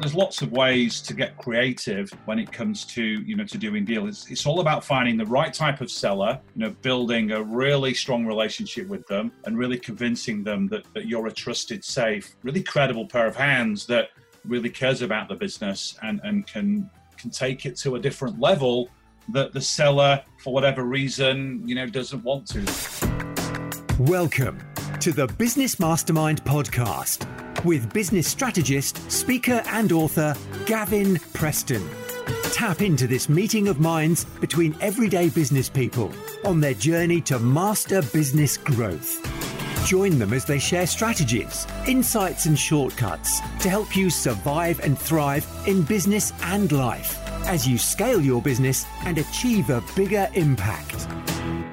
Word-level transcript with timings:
there's 0.00 0.14
lots 0.14 0.42
of 0.42 0.52
ways 0.52 1.00
to 1.02 1.12
get 1.12 1.36
creative 1.38 2.10
when 2.24 2.38
it 2.38 2.52
comes 2.52 2.84
to 2.84 3.02
you 3.02 3.36
know 3.36 3.44
to 3.44 3.58
doing 3.58 3.84
deals. 3.84 4.08
It's, 4.08 4.30
it's 4.30 4.46
all 4.46 4.60
about 4.60 4.84
finding 4.84 5.16
the 5.16 5.26
right 5.26 5.52
type 5.52 5.80
of 5.80 5.90
seller, 5.90 6.40
you 6.54 6.64
know, 6.64 6.70
building 6.82 7.32
a 7.32 7.42
really 7.42 7.94
strong 7.94 8.24
relationship 8.24 8.88
with 8.88 9.06
them, 9.08 9.32
and 9.44 9.58
really 9.58 9.78
convincing 9.78 10.44
them 10.44 10.68
that, 10.68 10.84
that 10.94 11.06
you're 11.06 11.26
a 11.26 11.32
trusted, 11.32 11.84
safe, 11.84 12.36
really 12.42 12.62
credible 12.62 13.06
pair 13.06 13.26
of 13.26 13.34
hands 13.34 13.86
that 13.86 14.10
really 14.44 14.70
cares 14.70 15.02
about 15.02 15.28
the 15.28 15.34
business 15.34 15.96
and 16.02 16.20
and 16.24 16.46
can 16.46 16.88
can 17.16 17.30
take 17.30 17.66
it 17.66 17.76
to 17.76 17.96
a 17.96 17.98
different 17.98 18.38
level 18.38 18.88
that 19.30 19.52
the 19.52 19.60
seller, 19.60 20.22
for 20.38 20.54
whatever 20.54 20.84
reason, 20.84 21.62
you 21.66 21.74
know, 21.74 21.86
doesn't 21.86 22.22
want 22.22 22.46
to. 22.46 22.64
Welcome 23.98 24.60
to 25.00 25.12
the 25.12 25.26
Business 25.26 25.78
Mastermind 25.78 26.42
podcast 26.44 27.26
with 27.64 27.92
business 27.92 28.26
strategist, 28.26 29.10
speaker, 29.10 29.62
and 29.66 29.92
author 29.92 30.34
Gavin 30.66 31.18
Preston. 31.34 31.86
Tap 32.52 32.82
into 32.82 33.06
this 33.06 33.28
meeting 33.28 33.68
of 33.68 33.80
minds 33.80 34.24
between 34.40 34.76
everyday 34.80 35.28
business 35.28 35.68
people 35.68 36.12
on 36.44 36.60
their 36.60 36.74
journey 36.74 37.20
to 37.22 37.38
master 37.38 38.02
business 38.02 38.56
growth. 38.56 39.24
Join 39.86 40.18
them 40.18 40.32
as 40.32 40.44
they 40.44 40.58
share 40.58 40.86
strategies, 40.86 41.66
insights, 41.86 42.46
and 42.46 42.58
shortcuts 42.58 43.40
to 43.60 43.70
help 43.70 43.96
you 43.96 44.10
survive 44.10 44.80
and 44.80 44.98
thrive 44.98 45.46
in 45.66 45.82
business 45.82 46.32
and 46.42 46.70
life 46.72 47.18
as 47.46 47.66
you 47.66 47.78
scale 47.78 48.20
your 48.20 48.42
business 48.42 48.84
and 49.04 49.18
achieve 49.18 49.70
a 49.70 49.82
bigger 49.96 50.28
impact. 50.34 51.06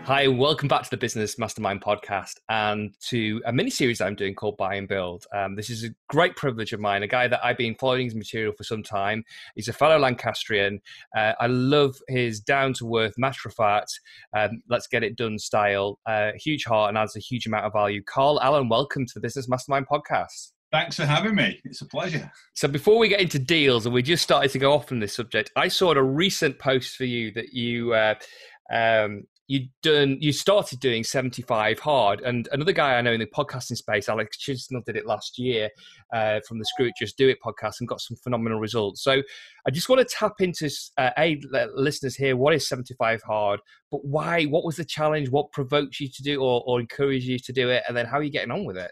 Hi, 0.05 0.27
welcome 0.27 0.67
back 0.67 0.83
to 0.83 0.89
the 0.91 0.97
Business 0.97 1.39
Mastermind 1.39 1.81
podcast 1.81 2.35
and 2.47 2.93
to 3.07 3.41
a 3.43 3.51
mini 3.51 3.71
series 3.71 4.01
I'm 4.01 4.13
doing 4.13 4.35
called 4.35 4.55
Buy 4.55 4.75
and 4.75 4.87
Build. 4.87 5.25
Um, 5.33 5.55
this 5.55 5.71
is 5.71 5.83
a 5.83 5.89
great 6.09 6.35
privilege 6.35 6.73
of 6.73 6.79
mine, 6.79 7.01
a 7.01 7.07
guy 7.07 7.27
that 7.27 7.43
I've 7.43 7.57
been 7.57 7.73
following 7.73 8.05
his 8.05 8.13
material 8.13 8.53
for 8.55 8.63
some 8.63 8.83
time. 8.83 9.23
He's 9.55 9.67
a 9.67 9.73
fellow 9.73 9.97
Lancastrian. 9.97 10.79
Uh, 11.17 11.33
I 11.39 11.47
love 11.47 11.95
his 12.07 12.39
down 12.39 12.73
to 12.73 12.97
earth, 12.97 13.15
matter 13.17 13.49
of 13.49 13.55
fact, 13.55 13.99
um, 14.37 14.61
let's 14.69 14.85
get 14.85 15.03
it 15.03 15.15
done 15.15 15.39
style, 15.39 15.97
uh, 16.05 16.33
huge 16.35 16.65
heart, 16.65 16.89
and 16.89 16.99
adds 16.99 17.15
a 17.15 17.19
huge 17.19 17.47
amount 17.47 17.65
of 17.65 17.73
value. 17.73 18.03
Carl 18.03 18.39
Allen, 18.43 18.69
welcome 18.69 19.07
to 19.07 19.13
the 19.15 19.21
Business 19.21 19.49
Mastermind 19.49 19.87
podcast. 19.91 20.51
Thanks 20.71 20.97
for 20.97 21.05
having 21.07 21.33
me. 21.33 21.59
It's 21.63 21.81
a 21.81 21.85
pleasure. 21.87 22.31
So, 22.53 22.67
before 22.67 22.99
we 22.99 23.07
get 23.07 23.21
into 23.21 23.39
deals, 23.39 23.87
and 23.87 23.95
we 23.95 24.03
just 24.03 24.21
started 24.21 24.51
to 24.51 24.59
go 24.59 24.71
off 24.73 24.91
on 24.91 24.99
this 24.99 25.15
subject, 25.15 25.51
I 25.55 25.67
saw 25.67 25.93
a 25.93 26.03
recent 26.03 26.59
post 26.59 26.95
for 26.95 27.05
you 27.05 27.31
that 27.31 27.53
you 27.53 27.93
uh, 27.93 28.15
um, 28.71 29.23
you 29.47 29.67
done 29.83 30.17
you 30.19 30.31
started 30.31 30.79
doing 30.79 31.03
75 31.03 31.79
hard 31.79 32.21
and 32.21 32.49
another 32.51 32.71
guy 32.71 32.95
i 32.95 33.01
know 33.01 33.13
in 33.13 33.19
the 33.19 33.27
podcasting 33.27 33.77
space 33.77 34.09
alex 34.09 34.37
chisnell 34.37 34.83
did 34.83 34.95
it 34.95 35.05
last 35.05 35.37
year 35.37 35.69
uh, 36.13 36.39
from 36.47 36.57
the 36.57 36.65
screw 36.65 36.87
it 36.87 36.93
just 36.97 37.17
do 37.17 37.29
it 37.29 37.37
podcast 37.45 37.79
and 37.79 37.87
got 37.87 38.01
some 38.01 38.17
phenomenal 38.17 38.59
results. 38.59 39.03
So 39.03 39.21
i 39.67 39.71
just 39.71 39.89
want 39.89 40.07
to 40.07 40.15
tap 40.15 40.33
into 40.39 40.69
uh, 40.97 41.11
a 41.17 41.39
listeners 41.73 42.15
here 42.15 42.35
what 42.35 42.53
is 42.53 42.67
75 42.67 43.21
hard? 43.23 43.59
But 43.91 44.05
why 44.05 44.43
what 44.45 44.65
was 44.65 44.77
the 44.77 44.85
challenge? 44.85 45.29
What 45.29 45.51
provoked 45.51 45.99
you 45.99 46.09
to 46.09 46.23
do 46.23 46.41
or, 46.41 46.63
or 46.65 46.79
encouraged 46.79 47.25
you 47.25 47.39
to 47.39 47.53
do 47.53 47.69
it? 47.69 47.83
And 47.87 47.95
then 47.95 48.05
how 48.05 48.17
are 48.17 48.23
you 48.23 48.31
getting 48.31 48.51
on 48.51 48.65
with 48.65 48.77
it? 48.77 48.91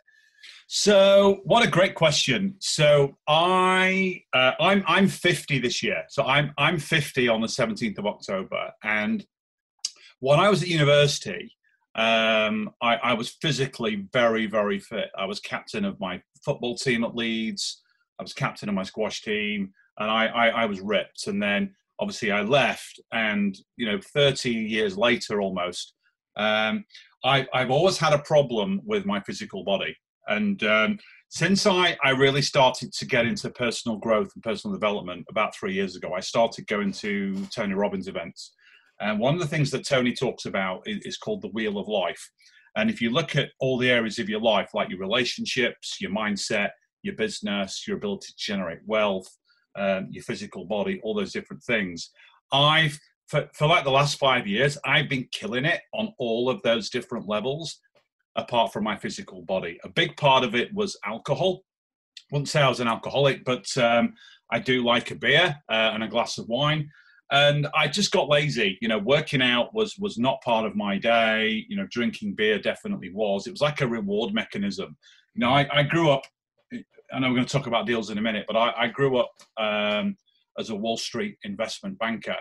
So, 0.67 1.39
what 1.45 1.65
a 1.65 1.69
great 1.69 1.95
question. 1.95 2.55
So, 2.59 3.17
I 3.27 4.21
uh, 4.33 4.51
I'm 4.59 4.83
I'm 4.87 5.07
50 5.07 5.59
this 5.59 5.81
year. 5.81 6.03
So 6.09 6.23
I'm 6.23 6.51
I'm 6.57 6.77
50 6.77 7.27
on 7.29 7.41
the 7.41 7.47
17th 7.47 7.97
of 7.97 8.05
October, 8.05 8.71
and 8.83 9.25
when 10.23 10.39
I 10.39 10.49
was 10.49 10.63
at 10.63 10.69
university, 10.69 11.53
um, 11.95 12.69
I, 12.81 12.95
I, 12.95 13.13
was 13.13 13.35
physically 13.41 14.07
very, 14.13 14.45
very 14.45 14.79
fit. 14.79 15.09
I 15.17 15.25
was 15.25 15.41
captain 15.41 15.83
of 15.83 15.99
my 15.99 16.21
football 16.45 16.77
team 16.77 17.03
at 17.03 17.13
Leeds. 17.13 17.81
I 18.17 18.23
was 18.23 18.31
captain 18.31 18.69
of 18.69 18.75
my 18.75 18.83
squash 18.83 19.21
team, 19.21 19.73
and 19.99 20.09
I, 20.09 20.27
I, 20.27 20.47
I 20.47 20.65
was 20.65 20.79
ripped. 20.79 21.27
And 21.27 21.43
then 21.43 21.75
obviously 21.99 22.31
I 22.31 22.41
left, 22.41 23.01
and 23.11 23.53
you 23.75 23.85
know, 23.85 23.99
30 24.13 24.49
years 24.49 24.97
later 24.97 25.41
almost, 25.41 25.93
um, 26.37 26.85
I, 27.25 27.45
have 27.53 27.69
always 27.69 27.97
had 27.97 28.13
a 28.13 28.19
problem 28.19 28.79
with 28.85 29.05
my 29.05 29.19
physical 29.19 29.65
body. 29.65 29.93
And 30.29 30.63
um, 30.63 30.99
since 31.27 31.67
I, 31.67 31.97
I 32.01 32.11
really 32.11 32.41
started 32.41 32.93
to 32.93 33.05
get 33.05 33.25
into 33.25 33.49
personal 33.49 33.97
growth 33.97 34.31
and 34.35 34.43
personal 34.43 34.73
development 34.73 35.25
about 35.29 35.53
three 35.53 35.73
years 35.73 35.97
ago, 35.97 36.13
I 36.13 36.21
started 36.21 36.65
going 36.67 36.93
to 36.93 37.45
Tony 37.47 37.73
Robbins 37.73 38.07
events. 38.07 38.53
And 38.99 39.19
one 39.19 39.33
of 39.33 39.39
the 39.39 39.47
things 39.47 39.71
that 39.71 39.87
Tony 39.87 40.13
talks 40.13 40.45
about 40.45 40.83
is, 40.85 41.17
called 41.17 41.41
the 41.41 41.49
wheel 41.49 41.77
of 41.77 41.87
life. 41.87 42.29
And 42.75 42.89
if 42.89 43.01
you 43.01 43.09
look 43.11 43.35
at 43.35 43.49
all 43.59 43.77
the 43.77 43.91
areas 43.91 44.19
of 44.19 44.29
your 44.29 44.41
life, 44.41 44.69
like 44.73 44.89
your 44.89 44.99
relationships, 44.99 45.97
your 45.99 46.11
mindset, 46.11 46.69
your 47.03 47.15
business, 47.15 47.85
your 47.87 47.97
ability 47.97 48.27
to 48.27 48.33
generate 48.37 48.79
wealth, 48.85 49.27
um, 49.77 50.07
your 50.09 50.23
physical 50.23 50.65
body, 50.65 50.99
all 51.03 51.13
those 51.13 51.33
different 51.33 51.63
things, 51.63 52.11
I've 52.51 52.97
for, 53.27 53.49
for 53.53 53.67
like 53.67 53.83
the 53.83 53.91
last 53.91 54.19
five 54.19 54.45
years, 54.45 54.77
I've 54.85 55.09
been 55.09 55.27
killing 55.31 55.65
it 55.65 55.81
on 55.93 56.13
all 56.19 56.49
of 56.49 56.61
those 56.61 56.89
different 56.89 57.27
levels, 57.27 57.79
apart 58.35 58.73
from 58.73 58.83
my 58.83 58.97
physical 58.97 59.41
body. 59.43 59.79
A 59.83 59.89
big 59.89 60.15
part 60.17 60.43
of 60.43 60.55
it 60.55 60.73
was 60.73 60.97
alcohol. 61.05 61.63
Wouldn't 62.31 62.49
say 62.49 62.61
I 62.61 62.69
was 62.69 62.79
an 62.79 62.87
alcoholic, 62.87 63.43
but 63.45 63.65
um, 63.77 64.13
I 64.51 64.59
do 64.59 64.83
like 64.83 65.11
a 65.11 65.15
beer 65.15 65.55
uh, 65.69 65.91
and 65.93 66.03
a 66.03 66.07
glass 66.07 66.37
of 66.37 66.47
wine 66.47 66.89
and 67.33 67.67
I 67.75 67.87
just 67.87 68.11
got 68.11 68.29
lazy. 68.29 68.77
You 68.79 68.87
know, 68.87 68.99
working 68.99 69.41
out 69.41 69.73
was 69.73 69.97
was 69.97 70.17
not 70.17 70.41
part 70.43 70.65
of 70.65 70.75
my 70.75 70.99
day. 70.99 71.65
You 71.67 71.75
know, 71.75 71.87
drinking 71.89 72.35
beer 72.35 72.59
definitely 72.59 73.09
was. 73.11 73.47
It 73.47 73.51
was 73.51 73.61
like 73.61 73.81
a 73.81 73.87
reward 73.87 74.33
mechanism. 74.33 74.95
You 75.33 75.39
know, 75.41 75.49
I, 75.49 75.67
I 75.73 75.83
grew 75.83 76.11
up. 76.11 76.21
I 76.71 77.19
know 77.19 77.29
we're 77.29 77.35
going 77.35 77.47
to 77.47 77.51
talk 77.51 77.67
about 77.67 77.87
deals 77.87 78.11
in 78.11 78.19
a 78.19 78.21
minute, 78.21 78.45
but 78.47 78.55
I, 78.55 78.73
I 78.77 78.87
grew 78.87 79.17
up 79.17 79.31
um, 79.59 80.15
as 80.59 80.69
a 80.69 80.75
Wall 80.75 80.95
Street 80.95 81.37
investment 81.43 81.97
banker, 81.97 82.37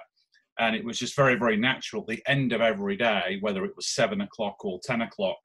and 0.58 0.76
it 0.76 0.84
was 0.84 0.98
just 0.98 1.16
very, 1.16 1.36
very 1.36 1.56
natural. 1.56 2.02
At 2.02 2.08
the 2.08 2.22
end 2.26 2.52
of 2.52 2.60
every 2.60 2.96
day, 2.96 3.38
whether 3.40 3.64
it 3.64 3.72
was 3.74 3.88
seven 3.88 4.20
o'clock 4.20 4.62
or 4.62 4.78
ten 4.84 5.00
o'clock, 5.00 5.38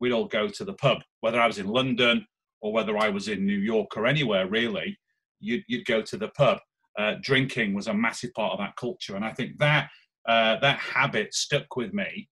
we'd 0.00 0.12
all 0.12 0.26
go 0.26 0.48
to 0.48 0.64
the 0.64 0.74
pub. 0.74 1.02
Whether 1.20 1.40
I 1.40 1.46
was 1.46 1.58
in 1.58 1.66
London 1.66 2.26
or 2.62 2.72
whether 2.72 2.96
I 2.96 3.10
was 3.10 3.28
in 3.28 3.44
New 3.44 3.58
York 3.58 3.96
or 3.96 4.06
anywhere 4.06 4.48
really, 4.48 4.96
you'd, 5.40 5.62
you'd 5.68 5.84
go 5.84 6.00
to 6.00 6.16
the 6.16 6.28
pub 6.28 6.58
uh, 6.98 7.14
drinking 7.20 7.74
was 7.74 7.86
a 7.86 7.94
massive 7.94 8.32
part 8.34 8.52
of 8.52 8.58
that 8.58 8.76
culture, 8.76 9.16
and 9.16 9.24
I 9.24 9.32
think 9.32 9.58
that 9.58 9.90
uh, 10.28 10.56
that 10.60 10.78
habit 10.78 11.34
stuck 11.34 11.76
with 11.76 11.92
me, 11.92 12.28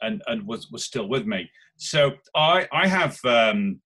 and 0.00 0.22
and 0.26 0.46
was 0.46 0.70
was 0.70 0.84
still 0.84 1.08
with 1.08 1.26
me. 1.26 1.50
So 1.76 2.12
I 2.34 2.68
I 2.72 2.86
have 2.86 3.18
um, 3.24 3.80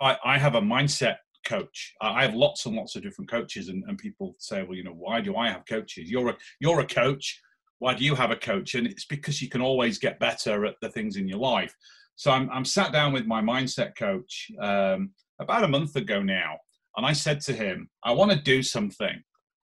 I, 0.00 0.16
I 0.24 0.38
have 0.38 0.54
a 0.54 0.60
mindset 0.60 1.16
coach. 1.46 1.94
I 2.00 2.22
have 2.22 2.34
lots 2.34 2.66
and 2.66 2.76
lots 2.76 2.94
of 2.96 3.02
different 3.02 3.30
coaches, 3.30 3.68
and, 3.68 3.82
and 3.88 3.98
people 3.98 4.36
say, 4.38 4.62
well, 4.62 4.76
you 4.76 4.84
know, 4.84 4.92
why 4.92 5.20
do 5.20 5.36
I 5.36 5.48
have 5.48 5.66
coaches? 5.66 6.10
You're 6.10 6.30
a 6.30 6.36
you're 6.60 6.80
a 6.80 6.86
coach. 6.86 7.40
Why 7.80 7.94
do 7.94 8.04
you 8.04 8.14
have 8.14 8.30
a 8.30 8.36
coach? 8.36 8.74
And 8.74 8.86
it's 8.86 9.06
because 9.06 9.40
you 9.40 9.48
can 9.48 9.60
always 9.60 9.98
get 9.98 10.18
better 10.18 10.66
at 10.66 10.74
the 10.82 10.88
things 10.88 11.16
in 11.16 11.28
your 11.28 11.38
life. 11.38 11.74
So 12.16 12.30
I'm 12.30 12.50
I'm 12.50 12.64
sat 12.64 12.92
down 12.92 13.12
with 13.12 13.26
my 13.26 13.40
mindset 13.40 13.96
coach 13.96 14.50
um, 14.60 15.10
about 15.40 15.64
a 15.64 15.68
month 15.68 15.96
ago 15.96 16.22
now, 16.22 16.58
and 16.96 17.06
I 17.06 17.12
said 17.12 17.40
to 17.42 17.52
him, 17.52 17.88
I 18.04 18.12
want 18.12 18.30
to 18.32 18.38
do 18.38 18.62
something 18.62 19.22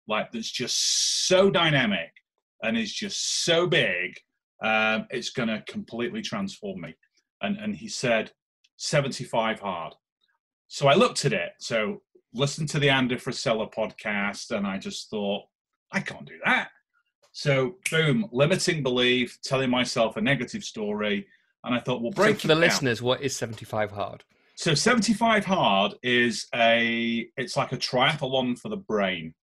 like 0.07 0.31
that's 0.31 0.51
just 0.51 1.27
so 1.27 1.49
dynamic 1.49 2.11
and 2.61 2.77
is 2.77 2.93
just 2.93 3.43
so 3.45 3.67
big, 3.67 4.17
um, 4.63 5.07
it's 5.09 5.29
going 5.29 5.49
to 5.49 5.63
completely 5.67 6.21
transform 6.21 6.81
me. 6.81 6.95
And, 7.41 7.57
and 7.57 7.75
he 7.75 7.87
said, 7.87 8.31
75 8.77 9.59
hard. 9.59 9.93
So 10.67 10.87
I 10.87 10.95
looked 10.95 11.25
at 11.25 11.33
it. 11.33 11.51
So 11.59 12.01
listened 12.33 12.69
to 12.69 12.79
the 12.79 12.89
Andy 12.89 13.15
Frisella 13.15 13.71
podcast, 13.71 14.51
and 14.51 14.65
I 14.65 14.77
just 14.77 15.09
thought, 15.09 15.43
I 15.91 15.99
can't 15.99 16.25
do 16.25 16.39
that. 16.45 16.69
So 17.31 17.75
boom, 17.89 18.27
limiting 18.31 18.83
belief, 18.83 19.37
telling 19.43 19.69
myself 19.69 20.17
a 20.17 20.21
negative 20.21 20.63
story, 20.63 21.27
and 21.63 21.73
I 21.73 21.79
thought, 21.79 22.01
well, 22.01 22.11
break 22.11 22.35
so 22.35 22.41
for 22.41 22.47
the 22.47 22.53
down. 22.55 22.61
listeners. 22.61 23.01
What 23.01 23.21
is 23.21 23.35
75 23.35 23.91
hard? 23.91 24.23
So 24.55 24.75
75 24.75 25.45
hard 25.45 25.95
is 26.03 26.47
a 26.53 27.27
it's 27.37 27.57
like 27.57 27.71
a 27.71 27.77
triathlon 27.77 28.57
for 28.59 28.69
the 28.69 28.77
brain. 28.77 29.33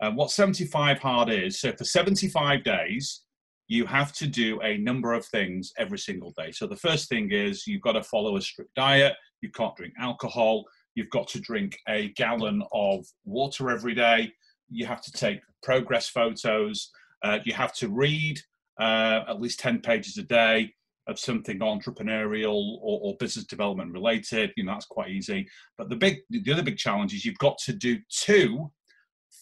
Uh, 0.00 0.10
what 0.12 0.30
75 0.30 0.98
hard 0.98 1.30
is 1.30 1.60
so 1.60 1.72
for 1.72 1.84
75 1.84 2.64
days 2.64 3.22
you 3.68 3.86
have 3.86 4.12
to 4.12 4.26
do 4.26 4.60
a 4.62 4.78
number 4.78 5.12
of 5.12 5.24
things 5.26 5.72
every 5.78 5.98
single 5.98 6.34
day. 6.36 6.50
So 6.50 6.66
the 6.66 6.74
first 6.74 7.08
thing 7.08 7.30
is 7.30 7.68
you've 7.68 7.82
got 7.82 7.92
to 7.92 8.02
follow 8.02 8.36
a 8.36 8.40
strict 8.40 8.74
diet 8.74 9.14
you 9.40 9.50
can't 9.50 9.76
drink 9.76 9.94
alcohol 9.98 10.64
you've 10.94 11.10
got 11.10 11.28
to 11.28 11.40
drink 11.40 11.78
a 11.88 12.08
gallon 12.16 12.62
of 12.72 13.06
water 13.24 13.70
every 13.70 13.94
day 13.94 14.32
you 14.68 14.86
have 14.86 15.02
to 15.02 15.12
take 15.12 15.40
progress 15.62 16.08
photos 16.08 16.90
uh, 17.22 17.38
you 17.44 17.52
have 17.52 17.72
to 17.74 17.88
read 17.88 18.40
uh, 18.80 19.24
at 19.28 19.40
least 19.40 19.60
10 19.60 19.80
pages 19.80 20.16
a 20.16 20.22
day 20.22 20.72
of 21.06 21.18
something 21.18 21.58
entrepreneurial 21.58 22.78
or, 22.80 23.00
or, 23.02 23.16
business 23.18 23.44
development 23.44 23.92
related 23.92 24.52
you 24.56 24.64
know 24.64 24.72
that's 24.72 24.86
quite 24.86 25.10
easy. 25.10 25.46
But 25.76 25.88
the 25.88 25.96
big 25.96 26.18
the 26.30 26.52
other 26.52 26.62
big 26.62 26.76
challenge 26.76 27.12
is 27.12 27.24
you've 27.24 27.38
got 27.38 27.58
to 27.64 27.72
do 27.72 27.98
two 28.10 28.70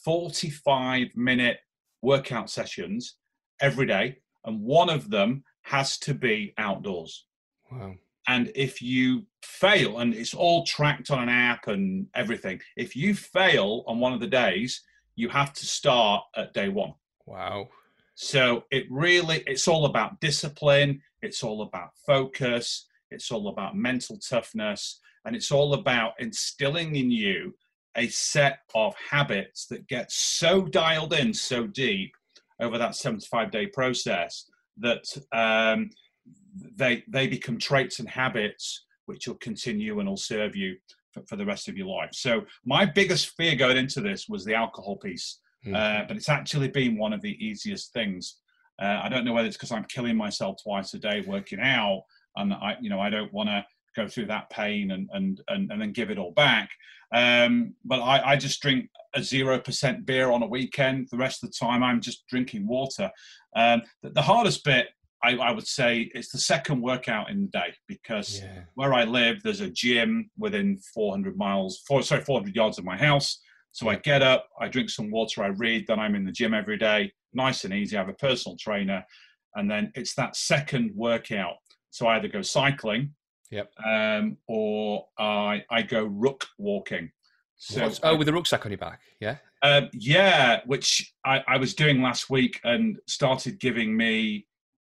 45 0.04 1.08
minute 1.16 1.58
workout 2.02 2.50
sessions 2.50 3.16
every 3.60 3.86
day, 3.86 4.18
and 4.44 4.60
one 4.60 4.88
of 4.88 5.10
them 5.10 5.44
has 5.62 5.98
to 5.98 6.14
be 6.14 6.54
outdoors. 6.58 7.26
Wow. 7.70 7.96
and 8.28 8.50
if 8.54 8.80
you 8.80 9.26
fail, 9.42 9.98
and 9.98 10.14
it's 10.14 10.32
all 10.32 10.64
tracked 10.64 11.10
on 11.10 11.22
an 11.22 11.28
app 11.28 11.68
and 11.68 12.06
everything, 12.14 12.60
if 12.76 12.96
you 12.96 13.14
fail 13.14 13.84
on 13.86 14.00
one 14.00 14.14
of 14.14 14.20
the 14.20 14.26
days, 14.26 14.82
you 15.16 15.28
have 15.28 15.52
to 15.52 15.66
start 15.66 16.22
at 16.36 16.54
day 16.54 16.68
one. 16.68 16.94
Wow. 17.26 17.68
So 18.14 18.64
it 18.70 18.86
really, 18.90 19.42
it's 19.46 19.68
all 19.68 19.84
about 19.84 20.20
discipline. 20.20 21.02
It's 21.22 21.42
all 21.42 21.62
about 21.62 21.90
focus. 22.06 22.86
It's 23.10 23.30
all 23.30 23.48
about 23.48 23.76
mental 23.76 24.18
toughness. 24.18 25.00
And 25.24 25.36
it's 25.36 25.50
all 25.50 25.74
about 25.74 26.14
instilling 26.18 26.96
in 26.96 27.10
you 27.10 27.54
a 27.98 28.08
set 28.08 28.60
of 28.74 28.94
habits 29.10 29.66
that 29.66 29.86
get 29.88 30.10
so 30.10 30.62
dialed 30.62 31.12
in 31.12 31.34
so 31.34 31.66
deep 31.66 32.12
over 32.60 32.78
that 32.78 32.94
75 32.94 33.50
day 33.50 33.66
process 33.66 34.48
that 34.78 35.04
um, 35.32 35.90
they 36.76 37.02
they 37.08 37.26
become 37.26 37.58
traits 37.58 37.98
and 37.98 38.08
habits 38.08 38.84
which 39.06 39.26
will 39.26 39.36
continue 39.36 39.98
and 39.98 40.08
will 40.08 40.16
serve 40.16 40.54
you 40.54 40.76
for, 41.12 41.22
for, 41.26 41.36
the 41.36 41.44
rest 41.44 41.66
of 41.66 41.78
your 41.78 41.86
life. 41.86 42.10
So 42.12 42.42
my 42.66 42.84
biggest 42.84 43.30
fear 43.36 43.56
going 43.56 43.78
into 43.78 44.02
this 44.02 44.28
was 44.28 44.44
the 44.44 44.54
alcohol 44.54 44.96
piece, 44.96 45.40
mm. 45.66 45.74
uh, 45.74 46.04
but 46.06 46.16
it's 46.16 46.28
actually 46.28 46.68
been 46.68 46.98
one 46.98 47.14
of 47.14 47.22
the 47.22 47.42
easiest 47.44 47.94
things. 47.94 48.36
Uh, 48.80 49.00
I 49.02 49.08
don't 49.08 49.24
know 49.24 49.32
whether 49.32 49.48
it's 49.48 49.56
because 49.56 49.72
I'm 49.72 49.84
killing 49.84 50.14
myself 50.14 50.56
twice 50.62 50.92
a 50.92 50.98
day 50.98 51.24
working 51.26 51.58
out, 51.60 52.02
and 52.36 52.52
I 52.52 52.76
you 52.80 52.90
know 52.90 53.00
I 53.00 53.10
don't 53.10 53.32
want 53.32 53.48
to 53.48 53.64
go 54.02 54.08
through 54.08 54.26
that 54.26 54.50
pain 54.50 54.90
and 54.90 55.08
and 55.12 55.40
and, 55.48 55.70
and 55.70 55.80
then 55.80 55.92
give 55.92 56.10
it 56.10 56.18
all 56.18 56.32
back. 56.32 56.70
Um, 57.12 57.74
but 57.84 58.00
I, 58.00 58.32
I 58.32 58.36
just 58.36 58.60
drink 58.60 58.90
a 59.14 59.22
zero 59.22 59.58
percent 59.58 60.04
beer 60.04 60.30
on 60.30 60.42
a 60.42 60.46
weekend. 60.46 61.08
The 61.10 61.16
rest 61.16 61.42
of 61.42 61.50
the 61.50 61.54
time, 61.54 61.82
I'm 61.82 62.00
just 62.00 62.26
drinking 62.26 62.66
water. 62.66 63.10
Um, 63.56 63.82
the, 64.02 64.10
the 64.10 64.22
hardest 64.22 64.64
bit 64.64 64.88
I, 65.22 65.36
I, 65.36 65.50
would 65.50 65.66
say 65.66 66.10
it's 66.14 66.30
the 66.30 66.38
second 66.38 66.80
workout 66.80 67.30
in 67.30 67.40
the 67.42 67.48
day 67.48 67.74
because 67.88 68.40
yeah. 68.40 68.60
where 68.74 68.94
I 68.94 69.04
live, 69.04 69.42
there's 69.42 69.60
a 69.60 69.70
gym 69.70 70.30
within 70.38 70.78
400 70.94 71.36
miles, 71.36 71.82
four, 71.88 72.02
sorry, 72.02 72.22
400 72.22 72.54
yards 72.54 72.78
of 72.78 72.84
my 72.84 72.96
house. 72.96 73.40
So 73.72 73.88
I 73.88 73.96
get 73.96 74.22
up, 74.22 74.48
I 74.60 74.68
drink 74.68 74.90
some 74.90 75.10
water, 75.10 75.42
I 75.42 75.48
read, 75.48 75.86
then 75.86 75.98
I'm 75.98 76.14
in 76.14 76.24
the 76.24 76.32
gym 76.32 76.54
every 76.54 76.78
day, 76.78 77.12
nice 77.32 77.64
and 77.64 77.74
easy. 77.74 77.96
I 77.96 78.00
have 78.00 78.08
a 78.08 78.14
personal 78.14 78.56
trainer, 78.58 79.04
and 79.56 79.70
then 79.70 79.92
it's 79.94 80.14
that 80.14 80.36
second 80.36 80.92
workout. 80.94 81.56
So 81.90 82.06
I 82.06 82.16
either 82.16 82.28
go 82.28 82.42
cycling, 82.42 83.14
yep, 83.50 83.72
um, 83.84 84.36
or 84.46 85.06
I 85.18 85.64
I 85.70 85.82
go 85.82 86.04
ruck 86.04 86.46
walking. 86.58 87.10
So 87.56 87.90
oh, 88.04 88.16
with 88.16 88.28
a 88.28 88.32
rucksack 88.32 88.64
on 88.64 88.72
your 88.72 88.78
back, 88.78 89.00
yeah. 89.20 89.36
Um, 89.62 89.88
yeah, 89.92 90.60
which 90.66 91.12
I, 91.24 91.42
I 91.48 91.56
was 91.56 91.74
doing 91.74 92.00
last 92.00 92.30
week 92.30 92.60
and 92.62 92.98
started 93.06 93.58
giving 93.58 93.96
me 93.96 94.46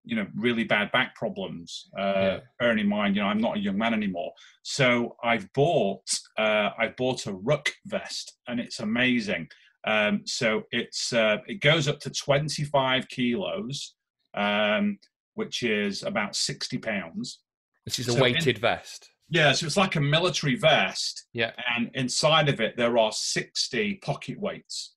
you 0.07 0.15
know 0.15 0.27
really 0.37 0.65
bad 0.65 0.91
back 0.93 1.15
problems 1.17 1.89
uh 1.99 2.13
yeah. 2.17 2.41
bearing 2.61 2.79
in 2.79 2.89
mind 2.89 3.17
you 3.17 3.21
know 3.21 3.29
i'm 3.29 3.41
not 3.41 3.57
a 3.57 3.61
young 3.61 3.77
man 3.77 3.93
anymore 3.93 4.33
so 4.63 5.17
i've 5.23 5.53
bought 5.53 6.09
uh 6.39 6.71
i've 6.79 6.97
bought 6.97 7.27
a 7.27 7.33
ruck 7.33 7.69
vest 7.87 8.39
and 8.47 8.61
it's 8.61 8.79
amazing 8.79 9.49
um 9.85 10.23
so 10.25 10.63
it's 10.71 11.13
uh 11.13 11.39
it 11.49 11.61
goes 11.61 11.89
up 11.89 11.99
to 11.99 12.09
25 12.09 13.09
kilos 13.09 13.95
um 14.35 14.97
which 15.35 15.65
is 15.65 16.05
about 16.05 16.37
60 16.37 16.79
pounds 16.79 17.41
this 17.87 17.99
is 17.99 18.09
a 18.09 18.21
weighted 18.21 18.57
in, 18.57 18.61
vest 18.61 19.11
yeah 19.31 19.53
so 19.53 19.65
it's 19.65 19.77
like 19.77 19.97
a 19.97 20.01
military 20.01 20.57
vest 20.57 21.27
yeah 21.33 21.53
and 21.75 21.91
inside 21.95 22.49
of 22.49 22.61
it 22.61 22.77
there 22.77 22.99
are 22.99 23.13
60 23.13 23.95
pocket 23.97 24.39
weights 24.39 24.95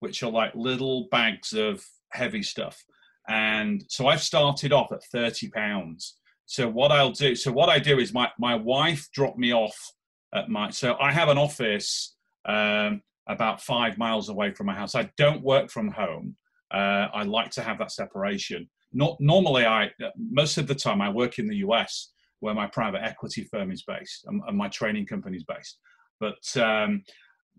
which 0.00 0.22
are 0.22 0.30
like 0.30 0.54
little 0.54 1.08
bags 1.10 1.52
of 1.52 1.84
heavy 2.12 2.42
stuff 2.42 2.84
and 3.28 3.84
so 3.88 4.06
I've 4.06 4.22
started 4.22 4.72
off 4.72 4.92
at 4.92 5.02
30 5.04 5.50
pounds. 5.50 6.16
So 6.46 6.68
what 6.68 6.92
I'll 6.92 7.10
do, 7.10 7.34
so 7.34 7.50
what 7.50 7.68
I 7.68 7.78
do 7.78 7.98
is 7.98 8.14
my, 8.14 8.30
my 8.38 8.54
wife 8.54 9.08
dropped 9.12 9.38
me 9.38 9.52
off 9.52 9.76
at 10.34 10.48
my, 10.48 10.70
so 10.70 10.96
I 11.00 11.12
have 11.12 11.28
an 11.28 11.38
office 11.38 12.14
um, 12.44 13.02
about 13.28 13.60
five 13.60 13.98
miles 13.98 14.28
away 14.28 14.52
from 14.52 14.66
my 14.66 14.74
house. 14.74 14.94
I 14.94 15.10
don't 15.16 15.42
work 15.42 15.70
from 15.70 15.90
home. 15.90 16.36
Uh, 16.72 17.08
I 17.12 17.24
like 17.24 17.50
to 17.52 17.62
have 17.62 17.78
that 17.78 17.90
separation. 17.90 18.68
Not 18.92 19.16
normally, 19.20 19.66
I 19.66 19.90
most 20.16 20.58
of 20.58 20.68
the 20.68 20.74
time 20.74 21.00
I 21.00 21.10
work 21.10 21.38
in 21.38 21.48
the 21.48 21.56
US 21.56 22.12
where 22.40 22.54
my 22.54 22.66
private 22.66 23.02
equity 23.02 23.44
firm 23.50 23.70
is 23.70 23.82
based 23.82 24.26
and, 24.26 24.42
my 24.56 24.68
training 24.68 25.06
company 25.06 25.36
is 25.36 25.44
based. 25.44 25.78
But 26.20 26.62
um, 26.62 27.02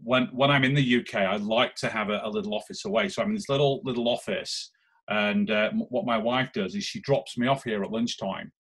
when 0.04 0.28
when 0.32 0.52
I'm 0.52 0.64
in 0.64 0.76
the 0.76 1.00
UK, 1.00 1.16
I 1.16 1.38
like 1.38 1.76
to 1.76 1.90
have 1.90 2.10
a, 2.10 2.22
a, 2.24 2.30
little 2.30 2.54
office 2.54 2.86
away. 2.86 3.10
So 3.10 3.22
I'm 3.22 3.30
in 3.30 3.36
this 3.36 3.50
little 3.50 3.82
little 3.84 4.08
office 4.08 4.72
and 5.10 5.50
uh, 5.50 5.72
what 5.90 6.06
my 6.06 6.18
wife 6.18 6.52
does 6.54 6.76
is 6.76 6.84
she 6.84 7.00
drops 7.02 7.38
me 7.38 7.48
off 7.48 7.64
here 7.64 7.84
at 7.84 7.92
lunchtime, 7.92 8.52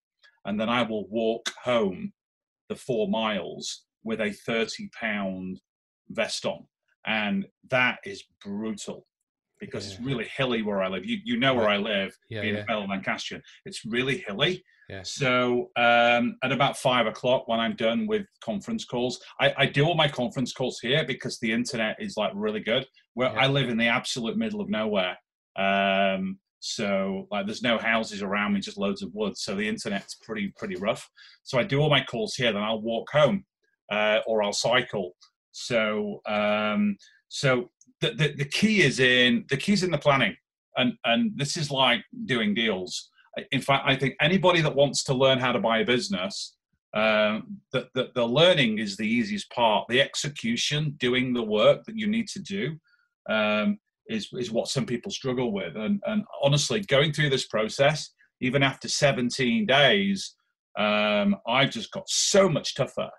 and 0.45 0.59
then 0.59 0.69
I 0.69 0.83
will 0.83 1.07
walk 1.09 1.49
home 1.63 2.13
the 2.69 2.75
four 2.75 3.09
miles 3.09 3.83
with 4.03 4.21
a 4.21 4.31
30 4.31 4.89
pound 4.99 5.59
vest 6.09 6.45
on. 6.45 6.65
And 7.05 7.45
that 7.69 7.99
is 8.05 8.23
brutal 8.43 9.07
because 9.59 9.88
yeah. 9.88 9.94
it's 9.94 10.04
really 10.04 10.25
hilly 10.25 10.62
where 10.62 10.81
I 10.81 10.88
live. 10.88 11.06
You, 11.06 11.18
you 11.24 11.38
know 11.38 11.54
where 11.54 11.69
I 11.69 11.77
live 11.77 12.15
yeah, 12.30 12.42
in 12.42 12.56
yeah. 12.68 12.75
Lancastrian. 12.75 13.42
It's 13.65 13.86
really 13.86 14.24
hilly. 14.27 14.63
Yeah. 14.89 15.01
So 15.04 15.69
um, 15.75 16.38
at 16.44 16.51
about 16.51 16.77
five 16.77 17.07
o'clock, 17.07 17.48
when 17.48 17.59
I'm 17.59 17.75
done 17.75 18.07
with 18.07 18.25
conference 18.42 18.86
calls, 18.86 19.19
I, 19.39 19.54
I, 19.57 19.65
do 19.65 19.86
all 19.86 19.95
my 19.95 20.07
conference 20.07 20.54
calls 20.54 20.80
here 20.81 21.04
because 21.06 21.39
the 21.39 21.51
internet 21.51 21.98
is 22.00 22.15
like 22.15 22.31
really 22.33 22.62
good. 22.62 22.86
Where 23.13 23.31
yeah. 23.31 23.39
I 23.39 23.48
live 23.48 23.68
in 23.69 23.77
the 23.77 23.88
absolute 23.88 24.38
middle 24.38 24.62
of 24.62 24.69
nowhere, 24.69 25.18
um, 25.57 26.39
so 26.60 27.27
like 27.31 27.45
there's 27.45 27.62
no 27.62 27.77
houses 27.77 28.21
around 28.21 28.53
me, 28.53 28.62
just 28.62 28.77
loads 28.77 29.01
of 29.01 29.13
woods. 29.13 29.42
So 29.42 29.56
the 29.56 29.68
internet's 29.68 30.15
pretty 30.24 30.53
pretty 30.57 30.75
rough. 30.75 31.10
So 31.44 31.60
I 31.60 31.63
do 31.63 31.80
all 31.80 31.89
my 31.89 32.03
calls 32.03 32.36
here, 32.36 32.53
then 32.53 32.63
I'll 32.63 32.81
walk 32.81 33.10
home 33.12 33.44
uh, 33.92 34.19
or 34.25 34.42
I'll 34.42 34.53
cycle. 34.53 35.15
So 35.51 36.21
um, 36.25 36.95
so 37.30 37.71
the, 38.01 38.11
the, 38.11 38.33
the 38.38 38.45
key 38.45 38.81
is 38.81 38.99
in 38.99 39.45
the 39.49 39.57
keys 39.57 39.83
in 39.83 39.91
the 39.91 39.97
planning, 39.97 40.35
and 40.75 40.94
and 41.05 41.31
this 41.35 41.57
is 41.57 41.71
like 41.71 42.03
doing 42.25 42.53
deals. 42.53 43.09
In 43.51 43.61
fact, 43.61 43.83
I 43.88 43.95
think 43.95 44.15
anybody 44.19 44.61
that 44.61 44.75
wants 44.75 45.03
to 45.05 45.13
learn 45.13 45.39
how 45.39 45.51
to 45.51 45.59
buy 45.59 45.79
a 45.79 45.85
business, 45.85 46.55
um, 46.95 47.57
the, 47.71 47.88
the, 47.94 48.09
the 48.15 48.25
learning 48.25 48.79
is 48.79 48.97
the 48.97 49.07
easiest 49.07 49.49
part. 49.51 49.88
The 49.88 50.01
execution, 50.01 50.95
doing 50.97 51.33
the 51.33 51.44
work 51.44 51.83
that 51.85 51.95
you 51.95 52.07
need 52.07 52.27
to 52.29 52.39
do, 52.39 52.75
um, 53.29 53.77
is 54.07 54.29
is 54.33 54.51
what 54.51 54.69
some 54.69 54.85
people 54.85 55.11
struggle 55.11 55.51
with. 55.51 55.75
And 55.75 56.01
and 56.05 56.23
honestly, 56.43 56.81
going 56.81 57.13
through 57.13 57.29
this 57.29 57.47
process, 57.47 58.11
even 58.41 58.63
after 58.63 58.88
17 58.88 59.65
days, 59.65 60.35
um, 60.77 61.35
I've 61.47 61.71
just 61.71 61.91
got 61.91 62.07
so 62.07 62.47
much 62.47 62.75
tougher 62.75 63.09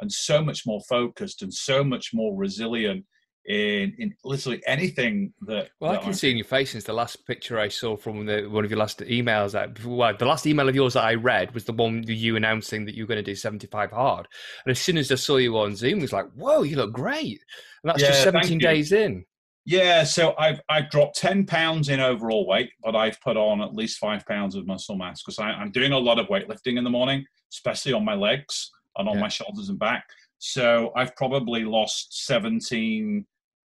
and 0.00 0.10
so 0.10 0.42
much 0.42 0.66
more 0.66 0.80
focused 0.88 1.42
and 1.42 1.52
so 1.52 1.84
much 1.84 2.10
more 2.12 2.36
resilient 2.36 3.04
in 3.46 3.94
in 3.98 4.14
literally 4.24 4.62
anything 4.66 5.32
that. 5.42 5.70
Well, 5.80 5.92
that 5.92 5.98
I 5.98 6.00
can 6.00 6.10
I'm... 6.10 6.14
see 6.14 6.30
in 6.30 6.36
your 6.36 6.46
face 6.46 6.70
since 6.70 6.84
the 6.84 6.92
last 6.92 7.26
picture 7.26 7.58
I 7.58 7.68
saw 7.68 7.96
from 7.96 8.26
the, 8.26 8.46
one 8.46 8.64
of 8.64 8.70
your 8.70 8.78
last 8.78 9.00
emails. 9.00 9.52
That 9.52 9.84
well, 9.84 10.14
the 10.16 10.24
last 10.24 10.46
email 10.46 10.68
of 10.68 10.74
yours 10.74 10.94
that 10.94 11.04
I 11.04 11.14
read 11.14 11.52
was 11.54 11.64
the 11.64 11.72
one 11.72 12.04
you 12.06 12.36
announcing 12.36 12.84
that 12.86 12.94
you 12.94 13.04
were 13.04 13.08
going 13.08 13.22
to 13.24 13.30
do 13.30 13.34
seventy 13.34 13.66
five 13.66 13.90
hard. 13.90 14.26
And 14.64 14.70
as 14.70 14.80
soon 14.80 14.96
as 14.96 15.10
I 15.12 15.16
saw 15.16 15.36
you 15.36 15.58
on 15.58 15.76
Zoom, 15.76 15.98
it 15.98 16.02
was 16.02 16.12
like, 16.12 16.30
"Whoa, 16.34 16.62
you 16.62 16.76
look 16.76 16.92
great!" 16.92 17.42
And 17.82 17.90
that's 17.90 18.02
yeah, 18.02 18.08
just 18.08 18.22
seventeen 18.22 18.58
days 18.58 18.92
in. 18.92 19.24
Yeah, 19.66 20.04
so 20.04 20.34
I've 20.38 20.60
I've 20.68 20.90
dropped 20.90 21.16
ten 21.16 21.46
pounds 21.46 21.88
in 21.88 22.00
overall 22.00 22.46
weight, 22.46 22.70
but 22.82 22.94
I've 22.94 23.20
put 23.20 23.36
on 23.36 23.62
at 23.62 23.74
least 23.74 23.98
five 23.98 24.26
pounds 24.26 24.54
of 24.54 24.66
muscle 24.66 24.96
mass 24.96 25.22
because 25.22 25.38
I'm 25.38 25.70
doing 25.70 25.92
a 25.92 25.98
lot 25.98 26.18
of 26.18 26.26
weightlifting 26.26 26.76
in 26.76 26.84
the 26.84 26.90
morning, 26.90 27.24
especially 27.52 27.92
on 27.94 28.04
my 28.04 28.14
legs 28.14 28.70
and 28.96 29.08
on 29.08 29.16
yeah. 29.16 29.22
my 29.22 29.28
shoulders 29.28 29.70
and 29.70 29.78
back. 29.78 30.04
So 30.38 30.92
I've 30.94 31.16
probably 31.16 31.64
lost 31.64 32.26
17, 32.26 33.24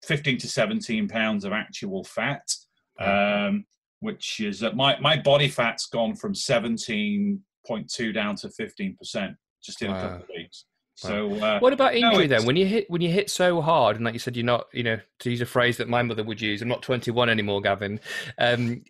15 0.03 0.39
to 0.39 0.49
17 0.49 1.09
pounds 1.09 1.45
of 1.45 1.53
actual 1.53 2.05
fat, 2.05 2.51
um, 2.99 3.65
which 4.01 4.41
is 4.41 4.61
that 4.61 4.77
my 4.77 4.99
my 5.01 5.17
body 5.17 5.49
fat's 5.49 5.87
gone 5.87 6.15
from 6.15 6.35
17.2 6.35 8.15
down 8.15 8.37
to 8.37 8.49
15 8.49 8.97
percent 8.97 9.37
just 9.63 9.83
in 9.83 9.91
wow. 9.91 9.99
a 9.99 10.01
couple 10.01 10.23
of 10.23 10.29
weeks. 10.29 10.65
So, 11.01 11.35
uh, 11.37 11.59
what 11.61 11.73
about 11.73 11.95
injury 11.95 12.27
no, 12.27 12.37
then? 12.37 12.45
When 12.45 12.57
you 12.57 12.67
hit 12.67 12.91
when 12.91 13.01
you 13.01 13.09
hit 13.09 13.31
so 13.31 13.63
hard, 13.63 13.97
and 13.97 14.05
like 14.05 14.13
you 14.13 14.21
said, 14.21 14.37
you're 14.37 14.45
not, 14.45 14.67
you 14.75 14.83
know, 14.83 15.01
to 15.21 15.31
use 15.31 15.41
a 15.41 15.47
phrase 15.47 15.79
that 15.79 15.89
my 15.89 16.03
mother 16.03 16.23
would 16.23 16.43
use, 16.43 16.61
I'm 16.61 16.69
not 16.69 16.83
21 16.83 17.31
anymore, 17.31 17.63
Gavin. 17.63 17.99
Um, 18.37 18.83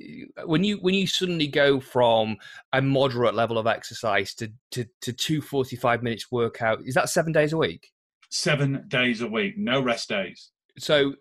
when 0.45 0.65
you 0.65 0.79
when 0.79 0.95
you 0.95 1.07
suddenly 1.07 1.47
go 1.47 1.79
from 1.79 2.37
a 2.73 2.83
moderate 2.83 3.37
level 3.37 3.59
of 3.59 3.69
exercise 3.69 4.35
to 4.35 4.51
to, 4.73 4.87
to 5.03 5.13
two 5.13 5.41
45 5.41 6.03
minutes 6.03 6.33
workout, 6.33 6.81
is 6.85 6.95
that 6.95 7.11
seven 7.11 7.31
days 7.31 7.53
a 7.53 7.57
week? 7.57 7.93
Seven 8.29 8.87
days 8.89 9.21
a 9.21 9.29
week, 9.29 9.57
no 9.57 9.81
rest 9.81 10.09
days. 10.09 10.51
So, 10.81 11.15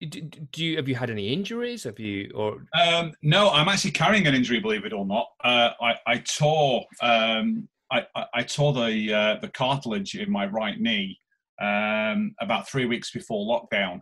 do 0.00 0.28
you 0.56 0.76
have 0.76 0.88
you 0.88 0.94
had 0.94 1.10
any 1.10 1.32
injuries? 1.32 1.84
Have 1.84 1.98
you 1.98 2.30
or? 2.34 2.64
Um, 2.78 3.12
no, 3.22 3.50
I'm 3.50 3.68
actually 3.68 3.92
carrying 3.92 4.26
an 4.26 4.34
injury, 4.34 4.60
believe 4.60 4.84
it 4.84 4.92
or 4.92 5.06
not. 5.06 5.26
Uh, 5.42 5.70
I, 5.80 5.94
I 6.06 6.18
tore 6.18 6.84
um, 7.00 7.68
I, 7.90 8.06
I, 8.34 8.42
tore 8.42 8.72
the 8.72 9.14
uh, 9.14 9.36
the 9.40 9.48
cartilage 9.48 10.14
in 10.14 10.30
my 10.30 10.46
right 10.46 10.78
knee 10.78 11.18
um, 11.60 12.34
about 12.40 12.68
three 12.68 12.84
weeks 12.84 13.10
before 13.10 13.46
lockdown, 13.46 14.00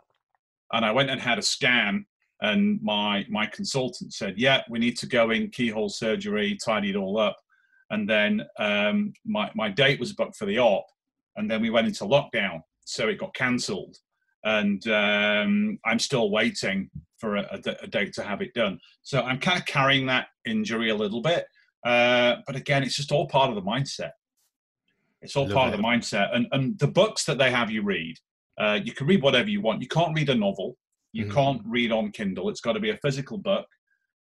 and 0.73 0.85
I 0.85 0.90
went 0.90 1.11
and 1.11 1.21
had 1.21 1.38
a 1.38 1.42
scan. 1.42 2.06
And 2.40 2.80
my 2.83 3.25
my 3.30 3.47
consultant 3.47 4.12
said, 4.12 4.35
"Yeah, 4.37 4.62
we 4.68 4.80
need 4.80 4.99
to 4.99 5.06
go 5.06 5.30
in 5.30 5.50
keyhole 5.50 5.88
surgery, 5.88 6.59
tidy 6.64 6.90
it 6.90 6.97
all 6.97 7.18
up." 7.18 7.37
and 7.90 8.09
then 8.09 8.42
um, 8.59 9.12
my 9.25 9.50
my 9.54 9.68
date 9.68 10.00
was 10.00 10.12
booked 10.12 10.37
for 10.37 10.47
the 10.47 10.59
op, 10.59 10.87
and 11.37 11.50
then 11.50 11.61
we 11.61 11.71
went 11.71 11.87
into 11.87 12.04
lockdown, 12.04 12.61
so 12.85 13.09
it 13.09 13.18
got 13.18 13.35
cancelled, 13.35 13.97
and 14.45 14.87
um, 14.89 15.79
I'm 15.85 15.99
still 15.99 16.31
waiting 16.31 16.91
for 17.19 17.37
a, 17.37 17.43
a, 17.53 17.77
a, 17.83 17.87
date 17.87 18.13
to 18.15 18.23
have 18.23 18.43
it 18.43 18.53
done. 18.55 18.79
So 19.03 19.23
I'm 19.23 19.39
kind 19.39 19.59
of 19.59 19.65
carrying 19.67 20.07
that 20.07 20.29
injury 20.45 20.91
a 20.91 20.95
little 20.95 21.23
bit, 21.23 21.47
uh, 21.87 22.37
but 22.47 22.57
again, 22.57 22.83
it's 22.83 22.97
just 22.97 23.13
all 23.13 23.27
part 23.27 23.49
of 23.49 23.57
the 23.57 23.63
mindset. 23.63 24.11
It's 25.23 25.37
all 25.37 25.47
Love 25.47 25.55
part 25.55 25.71
it. 25.71 25.75
of 25.75 25.81
the 25.81 25.87
mindset, 25.87 26.35
and 26.35 26.47
and 26.53 26.79
the 26.79 26.89
books 26.89 27.25
that 27.25 27.39
they 27.39 27.51
have 27.51 27.71
you 27.71 27.83
read, 27.83 28.17
uh, 28.59 28.79
you 28.83 28.93
can 28.93 29.07
read 29.07 29.23
whatever 29.23 29.49
you 29.49 29.61
want. 29.63 29.81
You 29.81 29.89
can't 29.89 30.15
read 30.15 30.29
a 30.29 30.35
novel. 30.35 30.77
You 31.13 31.25
mm-hmm. 31.25 31.35
can't 31.35 31.63
read 31.65 31.93
on 31.93 32.11
Kindle. 32.11 32.51
It's 32.51 32.61
got 32.61 32.73
to 32.73 32.81
be 32.81 32.91
a 32.91 32.99
physical 32.99 33.39
book. 33.39 33.67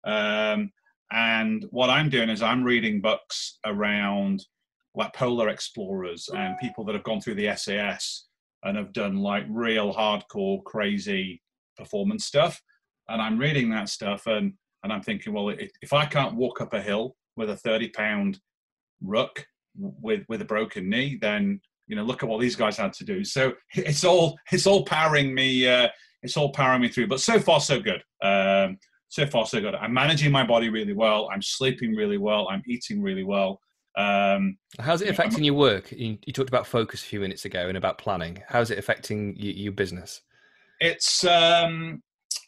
Um, 0.05 0.73
and 1.12 1.65
what 1.71 1.91
I'm 1.91 2.11
doing 2.11 2.29
is 2.29 2.43
I'm 2.43 2.62
reading 2.62 3.00
books 3.00 3.59
around 3.65 4.45
like 4.95 5.15
polar 5.15 5.49
explorers 5.49 6.29
and 6.35 6.59
people 6.59 6.85
that 6.85 6.95
have 6.95 7.05
gone 7.05 7.21
through 7.21 7.35
the 7.35 7.55
SAS 7.57 8.27
and 8.62 8.76
have 8.76 8.93
done 8.93 9.17
like 9.17 9.45
real 9.49 9.95
hardcore, 9.95 10.62
crazy 10.64 11.43
performance 11.76 12.25
stuff. 12.25 12.61
And 13.09 13.21
I'm 13.21 13.38
reading 13.38 13.71
that 13.71 13.88
stuff 13.88 14.26
and, 14.26 14.52
and 14.83 14.93
I'm 14.93 15.02
thinking, 15.02 15.33
well, 15.33 15.50
if 15.50 15.93
I 15.93 16.07
can't 16.07 16.37
walk 16.37 16.61
up 16.61 16.75
a 16.75 16.81
hill 16.81 17.17
with 17.37 17.50
a 17.50 17.57
30 17.57 17.88
pound 17.90 18.38
ruck 19.02 19.45
with, 19.76 20.25
with 20.29 20.43
a 20.43 20.47
broken 20.47 20.88
knee, 20.88 21.19
then, 21.21 21.61
you 21.87 21.97
know, 21.97 22.05
look 22.05 22.23
at 22.23 22.29
what 22.29 22.40
these 22.40 22.57
guys 22.57 22.76
had 22.76 22.93
to 22.95 23.05
do. 23.05 23.25
So 23.25 23.52
it's 23.75 24.05
all, 24.05 24.38
it's 24.52 24.67
all 24.67 24.85
powering 24.85 25.35
me, 25.35 25.67
uh, 25.67 25.88
it's 26.23 26.37
all 26.37 26.52
powering 26.52 26.83
me 26.83 26.88
through, 26.88 27.09
but 27.09 27.21
so 27.21 27.40
far 27.40 27.61
so 27.61 27.81
good. 27.81 28.02
Um, 28.23 28.79
so 29.09 29.26
far 29.26 29.45
so 29.45 29.61
good. 29.61 29.75
I'm 29.75 29.93
managing 29.93 30.31
my 30.31 30.47
body 30.47 30.69
really 30.69 30.93
well. 30.93 31.29
I'm 31.33 31.43
sleeping 31.43 31.97
really 31.97 32.19
well. 32.19 32.49
I'm 32.49 32.62
eating 32.67 33.02
really 33.02 33.25
well. 33.25 33.61
Um, 33.97 34.56
How's 34.78 35.02
it 35.02 35.09
affecting 35.09 35.44
you 35.44 35.50
know, 35.50 35.56
your 35.56 35.73
work? 35.73 35.92
You, 35.92 36.18
you, 36.25 36.32
talked 36.32 36.49
about 36.49 36.66
focus 36.66 37.02
a 37.02 37.06
few 37.06 37.20
minutes 37.20 37.44
ago 37.44 37.68
and 37.68 37.76
about 37.76 37.99
planning. 37.99 38.42
How's 38.49 38.70
it 38.70 38.78
affecting 38.78 39.35
you, 39.37 39.52
your 39.52 39.73
business? 39.73 40.23
It's 40.80 41.25
um, 41.25 42.02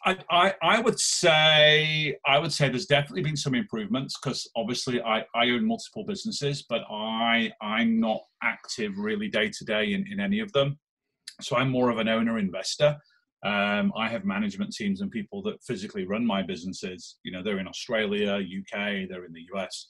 I, 0.05 0.17
I, 0.29 0.53
I 0.61 0.79
would 0.79 0.99
say 0.99 2.17
I 2.25 2.39
would 2.39 2.51
say 2.51 2.69
there's 2.69 2.85
definitely 2.85 3.23
been 3.23 3.37
some 3.37 3.55
improvements 3.55 4.17
because 4.17 4.49
obviously 4.55 5.01
I, 5.01 5.25
I 5.35 5.49
own 5.49 5.65
multiple 5.65 6.05
businesses, 6.05 6.65
but 6.67 6.81
I 6.89 7.51
I'm 7.61 7.99
not 7.99 8.21
active 8.41 8.97
really 8.97 9.29
day 9.29 9.49
to 9.49 9.65
day 9.65 9.93
in, 9.93 10.05
in 10.11 10.19
any 10.19 10.39
of 10.39 10.51
them. 10.53 10.79
So 11.41 11.55
I'm 11.55 11.69
more 11.69 11.89
of 11.89 11.99
an 11.99 12.07
owner 12.07 12.37
investor. 12.37 12.97
Um, 13.45 13.91
I 13.97 14.07
have 14.07 14.23
management 14.23 14.73
teams 14.73 15.01
and 15.01 15.11
people 15.11 15.41
that 15.43 15.61
physically 15.63 16.05
run 16.05 16.25
my 16.25 16.41
businesses. 16.41 17.17
You 17.23 17.31
know, 17.31 17.43
they're 17.43 17.59
in 17.59 17.67
Australia, 17.67 18.35
UK, 18.35 19.09
they're 19.09 19.25
in 19.25 19.33
the 19.33 19.45
US. 19.53 19.89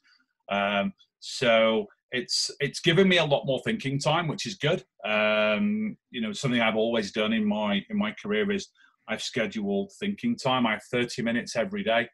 Um, 0.49 0.93
so 1.19 1.87
it's 2.11 2.51
it's 2.59 2.79
given 2.79 3.07
me 3.07 3.17
a 3.17 3.25
lot 3.25 3.45
more 3.45 3.59
thinking 3.65 3.99
time, 3.99 4.27
which 4.27 4.45
is 4.45 4.55
good. 4.55 4.83
Um, 5.05 5.97
you 6.11 6.21
know, 6.21 6.31
something 6.31 6.61
I've 6.61 6.75
always 6.75 7.11
done 7.11 7.33
in 7.33 7.45
my 7.45 7.83
in 7.89 7.97
my 7.97 8.13
career 8.21 8.51
is 8.51 8.69
I've 9.07 9.21
scheduled 9.21 9.91
thinking 9.99 10.35
time. 10.35 10.65
I 10.65 10.71
have 10.71 10.83
30 10.91 11.21
minutes 11.23 11.55
every 11.55 11.83
day 11.83 12.07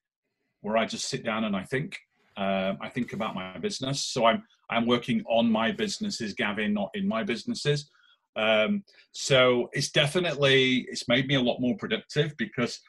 where 0.62 0.78
I 0.78 0.86
just 0.86 1.10
sit 1.10 1.24
down 1.24 1.44
and 1.44 1.56
I 1.56 1.64
think. 1.64 1.98
Um, 2.38 2.78
I 2.82 2.88
think 2.88 3.12
about 3.12 3.36
my 3.36 3.58
business. 3.58 4.06
So 4.06 4.26
I'm 4.26 4.44
I'm 4.70 4.88
working 4.88 5.24
on 5.28 5.52
my 5.52 5.72
businesses, 5.72 6.34
Gavin, 6.34 6.74
not 6.74 6.90
in 6.94 7.08
my 7.08 7.24
businesses. 7.24 7.90
Um, 8.36 8.84
so 9.12 9.70
it's 9.74 9.92
definitely 9.92 10.88
it's 10.90 11.08
made 11.08 11.28
me 11.28 11.36
a 11.36 11.42
lot 11.42 11.60
more 11.60 11.76
productive 11.76 12.36
because 12.38 12.80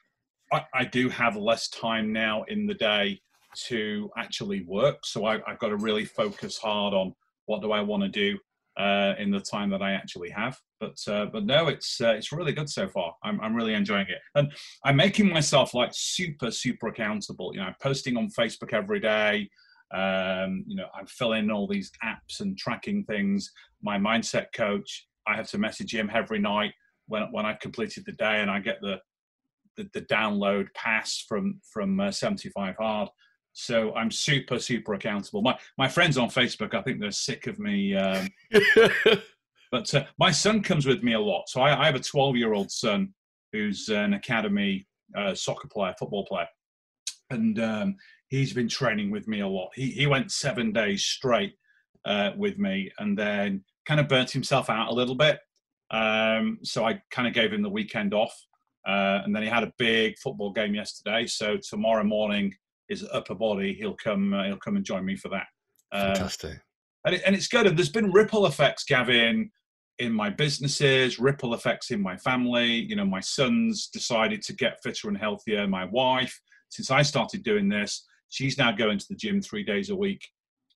I, 0.53 0.65
I, 0.73 0.85
do 0.85 1.09
have 1.09 1.37
less 1.37 1.69
time 1.69 2.13
now 2.13 2.45
in 2.45 2.67
the 2.67 2.75
day 2.75 3.21
to 3.69 4.11
actually 4.17 4.65
work. 4.65 5.05
So 5.05 5.25
I, 5.25 5.39
have 5.47 5.59
got 5.59 5.69
to 5.69 5.77
really 5.77 6.05
focus 6.05 6.59
hard 6.59 6.95
on 6.95 7.15
what 7.47 7.63
do 7.63 7.73
I 7.73 7.81
want 7.81 8.03
to 8.03 8.09
do 8.09 8.39
uh, 8.79 9.15
in 9.19 9.31
the 9.31 9.41
time 9.41 9.71
that 9.71 9.83
I 9.83 9.93
actually 9.93 10.31
have. 10.31 10.57
But 10.79 10.97
uh, 11.07 11.27
but 11.27 11.45
no, 11.45 11.69
it's 11.69 12.01
uh, 12.01 12.13
it's 12.13 12.33
really 12.33 12.53
good 12.53 12.71
so 12.71 12.89
far. 12.89 13.15
I'm 13.23 13.41
I'm 13.41 13.55
really 13.55 13.75
enjoying 13.75 14.07
it, 14.09 14.21
and 14.35 14.51
I'm 14.85 14.97
making 14.97 15.29
myself 15.29 15.75
like 15.75 15.91
super 15.93 16.51
super 16.51 16.89
accountable. 16.89 17.51
You 17.53 17.61
know, 17.61 17.67
I'm 17.67 17.77
posting 17.83 18.17
on 18.17 18.29
Facebook 18.29 18.73
every 18.73 19.01
day. 19.01 19.51
Um, 19.93 20.65
you 20.67 20.77
know, 20.77 20.87
I'm 20.95 21.07
filling 21.07 21.51
all 21.51 21.67
these 21.67 21.91
apps 22.05 22.41
and 22.41 22.57
tracking 22.57 23.05
things. 23.05 23.51
My 23.83 23.99
mindset 23.99 24.47
coach 24.55 25.09
I 25.27 25.37
have 25.37 25.49
to 25.51 25.59
message 25.59 25.95
him 25.95 26.11
every 26.13 26.39
night 26.39 26.73
when 27.07 27.23
when 27.33 27.47
I've 27.47 27.61
completed 27.61 28.05
the 28.07 28.13
day, 28.13 28.41
and 28.41 28.51
I 28.51 28.61
get 28.61 28.81
the 28.81 29.01
the, 29.77 29.89
the 29.93 30.03
download 30.03 30.67
pass 30.75 31.25
from 31.29 31.61
from 31.71 32.01
uh, 32.01 32.11
75 32.11 32.77
hard. 32.79 33.09
So 33.53 33.95
I'm 33.95 34.11
super 34.11 34.59
super 34.59 34.95
accountable. 34.95 35.43
My 35.43 35.59
my 35.77 35.89
friends 35.89 36.19
on 36.19 36.29
Facebook, 36.29 36.75
I 36.75 36.83
think 36.83 37.01
they're 37.01 37.11
sick 37.11 37.47
of 37.47 37.59
me. 37.59 37.95
Um, 37.97 38.29
but 39.71 39.93
uh, 39.95 40.05
my 40.19 40.31
son 40.31 40.63
comes 40.63 40.87
with 40.87 41.03
me 41.03 41.15
a 41.15 41.21
lot. 41.21 41.49
So 41.49 41.61
I, 41.61 41.83
I 41.83 41.87
have 41.87 41.95
a 41.95 42.01
12 42.01 42.37
year 42.37 42.55
old 42.55 42.71
son 42.71 43.13
who's 43.53 43.89
an 43.89 44.15
academy 44.15 44.87
uh, 45.17 45.35
soccer 45.35 45.69
player, 45.69 45.95
football 45.99 46.25
player, 46.27 46.49
and 47.31 47.61
um, 47.61 47.97
he's 48.29 48.53
been 48.53 48.69
training 48.69 49.11
with 49.11 49.27
me 49.29 49.41
a 49.41 49.49
lot. 49.49 49.71
He 49.75 49.91
he 49.91 50.07
went 50.07 50.31
seven 50.31 50.73
days 50.73 51.05
straight 51.05 51.55
uh, 52.05 52.31
with 52.37 52.59
me, 52.59 52.91
and 52.99 53.19
then 53.19 53.65
kind 53.87 54.01
of 54.01 54.09
burnt 54.09 54.31
himself 54.31 54.71
out 54.71 54.89
a 54.89 54.95
little 54.95 55.17
bit. 55.17 55.41
Um, 55.91 56.59
so 56.63 56.85
I 56.85 57.03
kind 57.11 57.27
of 57.27 57.35
gave 57.35 57.53
him 57.53 57.63
the 57.63 57.69
weekend 57.69 58.15
off. 58.15 58.35
Uh, 58.87 59.21
and 59.25 59.35
then 59.35 59.43
he 59.43 59.49
had 59.49 59.63
a 59.63 59.73
big 59.79 60.17
football 60.19 60.53
game 60.53 60.75
yesterday. 60.75 61.27
So 61.27 61.59
tomorrow 61.59 62.05
morning, 62.05 62.55
his 62.91 63.07
upper 63.13 63.35
body, 63.35 63.73
he'll 63.73 63.97
come. 63.97 64.35
Uh, 64.35 64.45
he'll 64.45 64.59
come 64.59 64.77
and 64.77 64.85
join 64.85 65.05
me 65.05 65.17
for 65.17 65.29
that. 65.31 65.47
Uh, 65.93 66.15
Fantastic. 66.15 66.61
And, 67.07 67.15
it, 67.15 67.23
and 67.25 67.35
it's 67.35 67.49
good. 67.49 67.67
And 67.67 67.79
there's 67.79 67.89
been 67.89 68.13
ripple 68.13 68.45
effects, 68.45 68.85
Gavin, 68.85 69.51
in 69.99 70.13
my 70.13 70.29
businesses, 70.29 71.19
ripple 71.19 71.55
effects 71.55 71.91
in 71.91 72.03
my 72.03 72.17
family. 72.19 72.67
You 72.67 72.97
know, 72.97 73.07
my 73.07 73.21
son's 73.21 73.89
decided 73.89 74.43
to 74.43 74.53
get 74.55 74.83
fitter 74.83 75.09
and 75.09 75.17
healthier. 75.17 75.67
My 75.67 75.87
wife, 75.87 76.39
since 76.69 76.91
I 76.91 77.01
started 77.01 77.43
doing 77.43 77.71
this, 77.71 78.05
she's 78.29 78.59
now 78.59 78.73
going 78.73 78.99
to 78.99 79.07
the 79.09 79.17
gym 79.17 79.41
three 79.41 79.65
days 79.65 79.91
a 79.91 79.97
week 79.97 80.27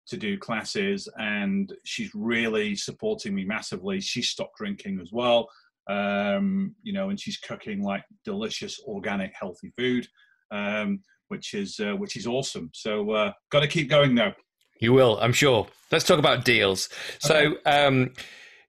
to 0.07 0.17
do 0.17 0.39
classes 0.39 1.09
and 1.19 1.73
she's 1.85 2.11
really 2.15 2.77
supporting 2.77 3.35
me 3.35 3.43
massively 3.43 4.01
she 4.01 4.21
stopped 4.21 4.59
drinking 4.59 5.01
as 5.01 5.11
well 5.13 5.49
um, 5.89 6.75
you 6.83 6.93
know 6.93 7.09
and 7.09 7.19
she's 7.19 7.39
cooking 7.39 7.83
like 7.83 8.05
delicious 8.25 8.81
organic 8.87 9.33
healthy 9.39 9.73
food 9.79 10.07
um, 10.51 11.01
which 11.29 11.55
is 11.55 11.81
uh, 11.81 11.93
which 11.93 12.17
is 12.17 12.27
awesome 12.27 12.71
so 12.73 13.11
uh, 13.11 13.33
got 13.51 13.61
to 13.61 13.69
keep 13.69 13.89
going 13.89 14.15
though 14.15 14.33
you 14.81 14.93
will 14.93 15.19
i'm 15.21 15.33
sure 15.33 15.67
let's 15.91 16.05
talk 16.05 16.19
about 16.19 16.45
deals 16.45 16.89
so 17.19 17.57
um, 17.67 18.11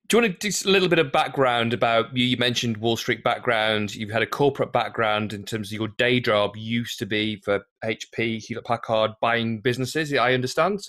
do 0.07 0.17
you 0.17 0.21
want 0.21 0.39
to 0.39 0.49
do 0.49 0.69
a 0.69 0.71
little 0.71 0.87
bit 0.87 0.99
of 0.99 1.11
background 1.11 1.73
about 1.73 2.15
you? 2.15 2.25
You 2.25 2.37
mentioned 2.37 2.77
Wall 2.77 2.95
Street 2.95 3.23
background. 3.23 3.95
You've 3.95 4.11
had 4.11 4.21
a 4.21 4.27
corporate 4.27 4.71
background 4.71 5.33
in 5.33 5.43
terms 5.43 5.69
of 5.69 5.79
your 5.79 5.87
day 5.97 6.19
job 6.19 6.55
used 6.55 6.99
to 6.99 7.07
be 7.07 7.37
for 7.37 7.65
HP, 7.83 8.45
Hewlett 8.45 8.65
Packard, 8.65 9.11
buying 9.19 9.61
businesses. 9.61 10.13
I 10.13 10.33
understand. 10.33 10.81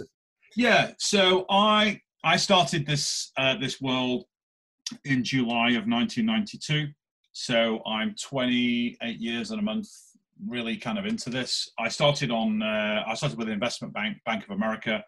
Yeah, 0.54 0.92
so 0.98 1.46
I 1.48 2.00
I 2.24 2.36
started 2.36 2.86
this 2.86 3.32
uh, 3.38 3.56
this 3.56 3.80
world 3.80 4.24
in 5.04 5.24
July 5.24 5.70
of 5.70 5.86
1992. 5.86 6.88
So 7.32 7.82
I'm 7.86 8.14
28 8.20 9.18
years 9.18 9.50
and 9.50 9.60
a 9.60 9.62
month 9.62 9.88
really 10.44 10.76
kind 10.76 10.98
of 10.98 11.06
into 11.06 11.30
this. 11.30 11.70
I 11.78 11.88
started 11.88 12.30
on 12.30 12.62
uh, 12.62 13.04
I 13.06 13.14
started 13.14 13.38
with 13.38 13.48
the 13.48 13.52
investment 13.52 13.94
bank, 13.94 14.18
Bank 14.24 14.44
of 14.44 14.50
America. 14.50 15.02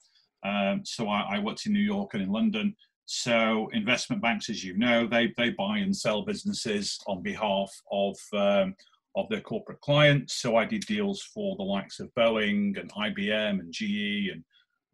Um, 0.44 0.82
so 0.84 1.08
I, 1.08 1.36
I, 1.36 1.38
worked 1.40 1.66
in 1.66 1.72
New 1.72 1.80
York 1.80 2.14
and 2.14 2.22
in 2.22 2.30
London. 2.30 2.74
So 3.06 3.68
investment 3.72 4.22
banks, 4.22 4.48
as 4.48 4.62
you 4.62 4.76
know, 4.76 5.06
they 5.06 5.32
they 5.36 5.50
buy 5.50 5.78
and 5.78 5.94
sell 5.94 6.22
businesses 6.22 6.98
on 7.06 7.22
behalf 7.22 7.70
of 7.90 8.16
um, 8.32 8.74
of 9.16 9.28
their 9.28 9.40
corporate 9.40 9.80
clients. 9.80 10.34
So 10.34 10.56
I 10.56 10.64
did 10.64 10.82
deals 10.82 11.22
for 11.22 11.56
the 11.56 11.64
likes 11.64 12.00
of 12.00 12.14
Boeing 12.14 12.78
and 12.78 12.92
IBM 12.92 13.60
and 13.60 13.72
GE 13.72 14.30
and 14.32 14.44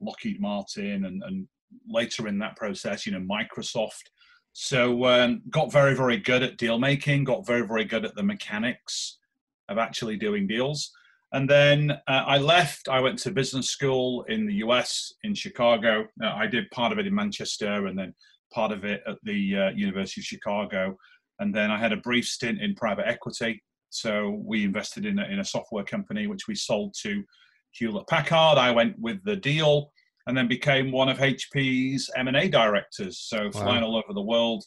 Lockheed 0.01 0.41
Martin, 0.41 1.05
and, 1.05 1.23
and 1.23 1.47
later 1.89 2.27
in 2.29 2.39
that 2.39 2.57
process, 2.57 3.07
you 3.07 3.13
know, 3.13 3.21
Microsoft. 3.21 4.11
So 4.53 5.05
um, 5.07 5.43
got 5.51 5.73
very, 5.73 5.97
very 5.97 6.17
good 6.17 6.45
at 6.45 6.57
deal 6.57 6.79
making, 6.79 7.25
got 7.25 7.47
very, 7.47 7.67
very 7.67 7.85
good 7.85 8.05
at 8.05 8.15
the 8.15 8.23
mechanics 8.23 9.19
of 9.69 9.79
actually 9.79 10.17
doing 10.17 10.47
deals. 10.47 10.91
And 11.33 11.51
then 11.51 11.91
uh, 11.91 12.25
I 12.27 12.39
left. 12.39 12.89
I 12.89 13.01
went 13.01 13.19
to 13.21 13.33
business 13.33 13.69
school 13.69 14.23
in 14.29 14.47
the 14.47 14.55
US 14.67 15.13
in 15.25 15.35
Chicago. 15.35 16.07
Uh, 16.23 16.29
I 16.29 16.47
did 16.47 16.71
part 16.71 16.93
of 16.93 16.99
it 16.99 17.07
in 17.07 17.15
Manchester 17.15 17.87
and 17.87 17.99
then 17.99 18.15
part 18.53 18.71
of 18.71 18.85
it 18.85 19.03
at 19.07 19.17
the 19.25 19.57
uh, 19.57 19.71
University 19.71 20.21
of 20.21 20.27
Chicago. 20.27 20.97
And 21.41 21.53
then 21.53 21.73
I 21.73 21.79
had 21.79 21.93
a 21.93 21.97
brief 21.97 22.27
stint 22.27 22.61
in 22.61 22.77
private 22.77 23.09
equity. 23.09 23.61
So 23.91 24.41
we 24.45 24.65
invested 24.65 25.07
in 25.07 25.19
a, 25.19 25.25
in 25.25 25.41
a 25.41 25.45
software 25.45 25.85
company, 25.85 26.29
which 26.29 26.47
we 26.47 26.55
sold 26.55 26.95
to 27.03 27.25
Hewlett 27.73 28.07
Packard. 28.07 28.59
I 28.59 28.71
went 28.71 28.97
with 29.01 29.23
the 29.25 29.37
deal 29.37 29.91
and 30.27 30.37
then 30.37 30.49
became 30.49 30.93
one 30.93 31.09
of 31.09 31.19
HP's 31.19 32.11
M&A 32.17 32.49
directors. 32.49 33.19
So 33.19 33.51
flying 33.51 33.83
wow. 33.83 33.89
all 33.89 33.97
over 33.97 34.13
the 34.13 34.23
world, 34.23 34.65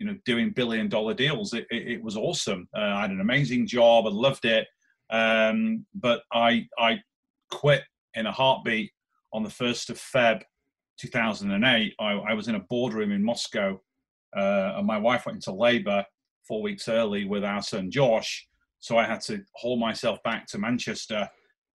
you 0.00 0.06
know, 0.06 0.16
doing 0.24 0.50
billion 0.50 0.88
dollar 0.88 1.14
deals. 1.14 1.54
It, 1.54 1.66
it, 1.70 1.86
it 1.86 2.02
was 2.02 2.16
awesome. 2.16 2.68
Uh, 2.76 2.80
I 2.80 3.02
had 3.02 3.10
an 3.10 3.20
amazing 3.20 3.68
job. 3.68 4.06
I 4.06 4.10
loved 4.10 4.44
it. 4.44 4.66
Um, 5.10 5.86
but 5.94 6.22
I, 6.32 6.66
I 6.78 6.98
quit 7.50 7.82
in 8.14 8.26
a 8.26 8.32
heartbeat 8.32 8.90
on 9.32 9.44
the 9.44 9.48
1st 9.48 9.90
of 9.90 9.98
Feb 9.98 10.42
2008, 11.00 11.94
I, 11.98 12.12
I 12.12 12.34
was 12.34 12.48
in 12.48 12.56
a 12.56 12.60
boardroom 12.60 13.12
in 13.12 13.24
Moscow, 13.24 13.80
uh, 14.36 14.74
and 14.76 14.86
my 14.86 14.98
wife 14.98 15.26
went 15.26 15.36
into 15.36 15.52
labor 15.52 16.04
four 16.46 16.62
weeks 16.62 16.88
early 16.88 17.24
with 17.24 17.44
our 17.44 17.62
son 17.62 17.90
Josh. 17.90 18.46
So 18.80 18.98
I 18.98 19.04
had 19.04 19.20
to 19.22 19.40
haul 19.56 19.78
myself 19.78 20.22
back 20.22 20.46
to 20.48 20.58
Manchester, 20.58 21.28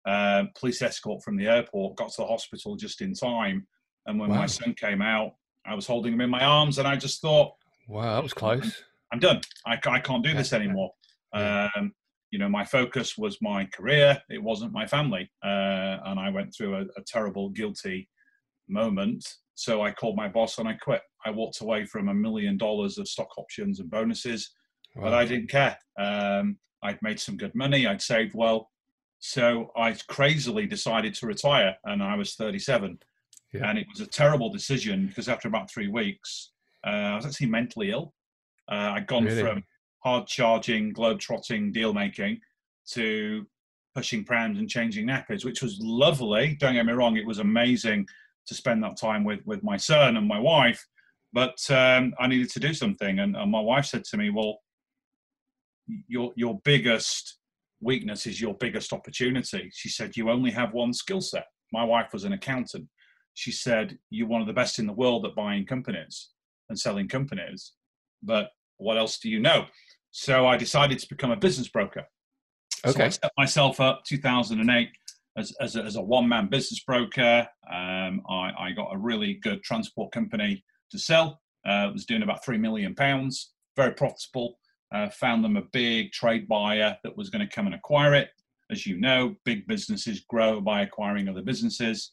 uh, 0.05 0.43
police 0.57 0.81
escort 0.81 1.23
from 1.23 1.37
the 1.37 1.47
airport, 1.47 1.97
got 1.97 2.09
to 2.09 2.21
the 2.21 2.27
hospital 2.27 2.75
just 2.75 3.01
in 3.01 3.13
time. 3.13 3.67
And 4.05 4.19
when 4.19 4.29
wow. 4.29 4.37
my 4.37 4.45
son 4.45 4.75
came 4.75 5.01
out, 5.01 5.31
I 5.65 5.73
was 5.73 5.87
holding 5.87 6.13
him 6.13 6.21
in 6.21 6.29
my 6.29 6.43
arms, 6.43 6.77
and 6.77 6.87
I 6.87 6.95
just 6.95 7.21
thought, 7.21 7.53
"Wow, 7.87 8.15
that 8.15 8.23
was 8.23 8.33
close." 8.33 8.83
I'm 9.11 9.19
done. 9.19 9.41
I, 9.65 9.79
I 9.87 9.99
can't 9.99 10.23
do 10.23 10.33
this 10.33 10.51
anymore. 10.51 10.91
Um, 11.33 11.93
you 12.31 12.39
know, 12.39 12.49
my 12.49 12.65
focus 12.65 13.17
was 13.17 13.37
my 13.41 13.65
career. 13.65 14.21
It 14.29 14.41
wasn't 14.41 14.73
my 14.73 14.85
family, 14.85 15.29
uh, 15.43 15.97
and 16.05 16.19
I 16.19 16.29
went 16.29 16.53
through 16.53 16.75
a, 16.75 16.81
a, 16.81 17.03
terrible, 17.05 17.49
guilty 17.49 18.09
moment. 18.67 19.25
So 19.53 19.81
I 19.81 19.91
called 19.91 20.17
my 20.17 20.27
boss 20.27 20.57
and 20.57 20.67
I 20.67 20.73
quit. 20.73 21.01
I 21.25 21.29
walked 21.29 21.61
away 21.61 21.85
from 21.85 22.09
a 22.09 22.13
million 22.13 22.57
dollars 22.57 22.97
of 22.97 23.07
stock 23.07 23.37
options 23.37 23.79
and 23.79 23.89
bonuses, 23.89 24.51
wow. 24.95 25.03
but 25.03 25.13
I 25.13 25.25
didn't 25.25 25.49
care. 25.49 25.77
Um, 25.97 26.57
I'd 26.83 27.01
made 27.01 27.19
some 27.19 27.37
good 27.37 27.55
money. 27.55 27.87
I'd 27.87 28.01
saved 28.01 28.33
well, 28.35 28.69
so 29.19 29.71
I 29.77 29.95
crazily 30.09 30.65
decided 30.65 31.13
to 31.15 31.27
retire, 31.27 31.75
and 31.85 32.03
I 32.03 32.15
was 32.15 32.35
37. 32.35 32.99
Yeah. 33.53 33.69
And 33.69 33.79
it 33.79 33.87
was 33.89 34.01
a 34.01 34.07
terrible 34.07 34.51
decision 34.51 35.07
because 35.07 35.29
after 35.29 35.47
about 35.47 35.71
three 35.71 35.87
weeks, 35.87 36.51
uh, 36.85 36.89
I 36.89 37.15
was 37.15 37.25
actually 37.25 37.47
mentally 37.47 37.91
ill. 37.91 38.13
Uh, 38.71 38.93
I'd 38.93 39.07
gone 39.07 39.25
really? 39.25 39.41
from 39.41 39.63
hard 40.03 40.27
charging, 40.27 40.93
globe 40.93 41.19
trotting 41.19 41.71
deal 41.71 41.93
making 41.93 42.39
to 42.91 43.45
pushing 43.95 44.23
prams 44.23 44.59
and 44.59 44.69
changing 44.69 45.07
nappies, 45.07 45.45
which 45.45 45.61
was 45.61 45.79
lovely. 45.81 46.55
Don't 46.59 46.73
get 46.73 46.85
me 46.85 46.93
wrong, 46.93 47.17
it 47.17 47.25
was 47.25 47.39
amazing 47.39 48.05
to 48.47 48.53
spend 48.53 48.83
that 48.83 48.97
time 48.97 49.23
with 49.23 49.39
with 49.45 49.63
my 49.63 49.77
son 49.77 50.17
and 50.17 50.27
my 50.27 50.39
wife. 50.39 50.85
But 51.33 51.59
um, 51.69 52.13
I 52.19 52.27
needed 52.27 52.49
to 52.51 52.59
do 52.59 52.73
something, 52.73 53.19
and, 53.19 53.35
and 53.35 53.51
my 53.51 53.59
wife 53.59 53.85
said 53.85 54.03
to 54.05 54.17
me, 54.17 54.29
"Well, 54.29 54.59
your 56.07 56.31
your 56.35 56.59
biggest 56.63 57.37
weakness 57.81 58.27
is 58.27 58.39
your 58.39 58.53
biggest 58.53 58.93
opportunity." 58.93 59.71
She 59.73 59.89
said, 59.89 60.15
"You 60.15 60.29
only 60.29 60.51
have 60.51 60.73
one 60.73 60.93
skill 60.93 61.21
set." 61.21 61.45
My 61.73 61.83
wife 61.83 62.13
was 62.13 62.23
an 62.23 62.33
accountant. 62.33 62.87
She 63.33 63.51
said, 63.51 63.97
"You're 64.11 64.27
one 64.27 64.41
of 64.41 64.47
the 64.47 64.53
best 64.53 64.77
in 64.77 64.87
the 64.87 64.93
world 64.93 65.25
at 65.25 65.35
buying 65.35 65.65
companies 65.65 66.29
and 66.69 66.79
selling 66.79 67.07
companies, 67.07 67.73
but 68.23 68.49
what 68.77 68.97
else 68.97 69.19
do 69.19 69.29
you 69.29 69.39
know? 69.39 69.65
So 70.11 70.47
I 70.47 70.57
decided 70.57 70.99
to 70.99 71.07
become 71.09 71.31
a 71.31 71.35
business 71.35 71.67
broker. 71.67 72.05
Okay. 72.85 72.99
So 72.99 73.03
I 73.03 73.09
set 73.09 73.31
myself 73.37 73.79
up 73.79 74.03
2008 74.05 74.89
as, 75.37 75.51
as 75.59 75.75
a, 75.75 75.83
as 75.83 75.95
a 75.95 76.01
one 76.01 76.27
man 76.27 76.47
business 76.47 76.81
broker. 76.81 77.47
Um, 77.69 78.21
I, 78.29 78.51
I, 78.57 78.71
got 78.75 78.93
a 78.93 78.97
really 78.97 79.35
good 79.35 79.63
transport 79.63 80.11
company 80.11 80.63
to 80.91 80.99
sell. 80.99 81.41
Uh, 81.65 81.89
was 81.91 82.05
doing 82.05 82.23
about 82.23 82.45
three 82.45 82.57
million 82.57 82.95
pounds, 82.95 83.53
very 83.75 83.91
profitable. 83.91 84.57
Uh, 84.93 85.09
found 85.09 85.43
them 85.43 85.57
a 85.57 85.63
big 85.73 86.11
trade 86.11 86.47
buyer 86.47 86.95
that 87.03 87.17
was 87.17 87.29
going 87.29 87.45
to 87.45 87.53
come 87.53 87.65
and 87.65 87.75
acquire 87.75 88.13
it. 88.13 88.29
As 88.71 88.85
you 88.85 88.97
know, 88.99 89.35
big 89.43 89.67
businesses 89.67 90.23
grow 90.29 90.61
by 90.61 90.83
acquiring 90.83 91.27
other 91.27 91.41
businesses. 91.41 92.11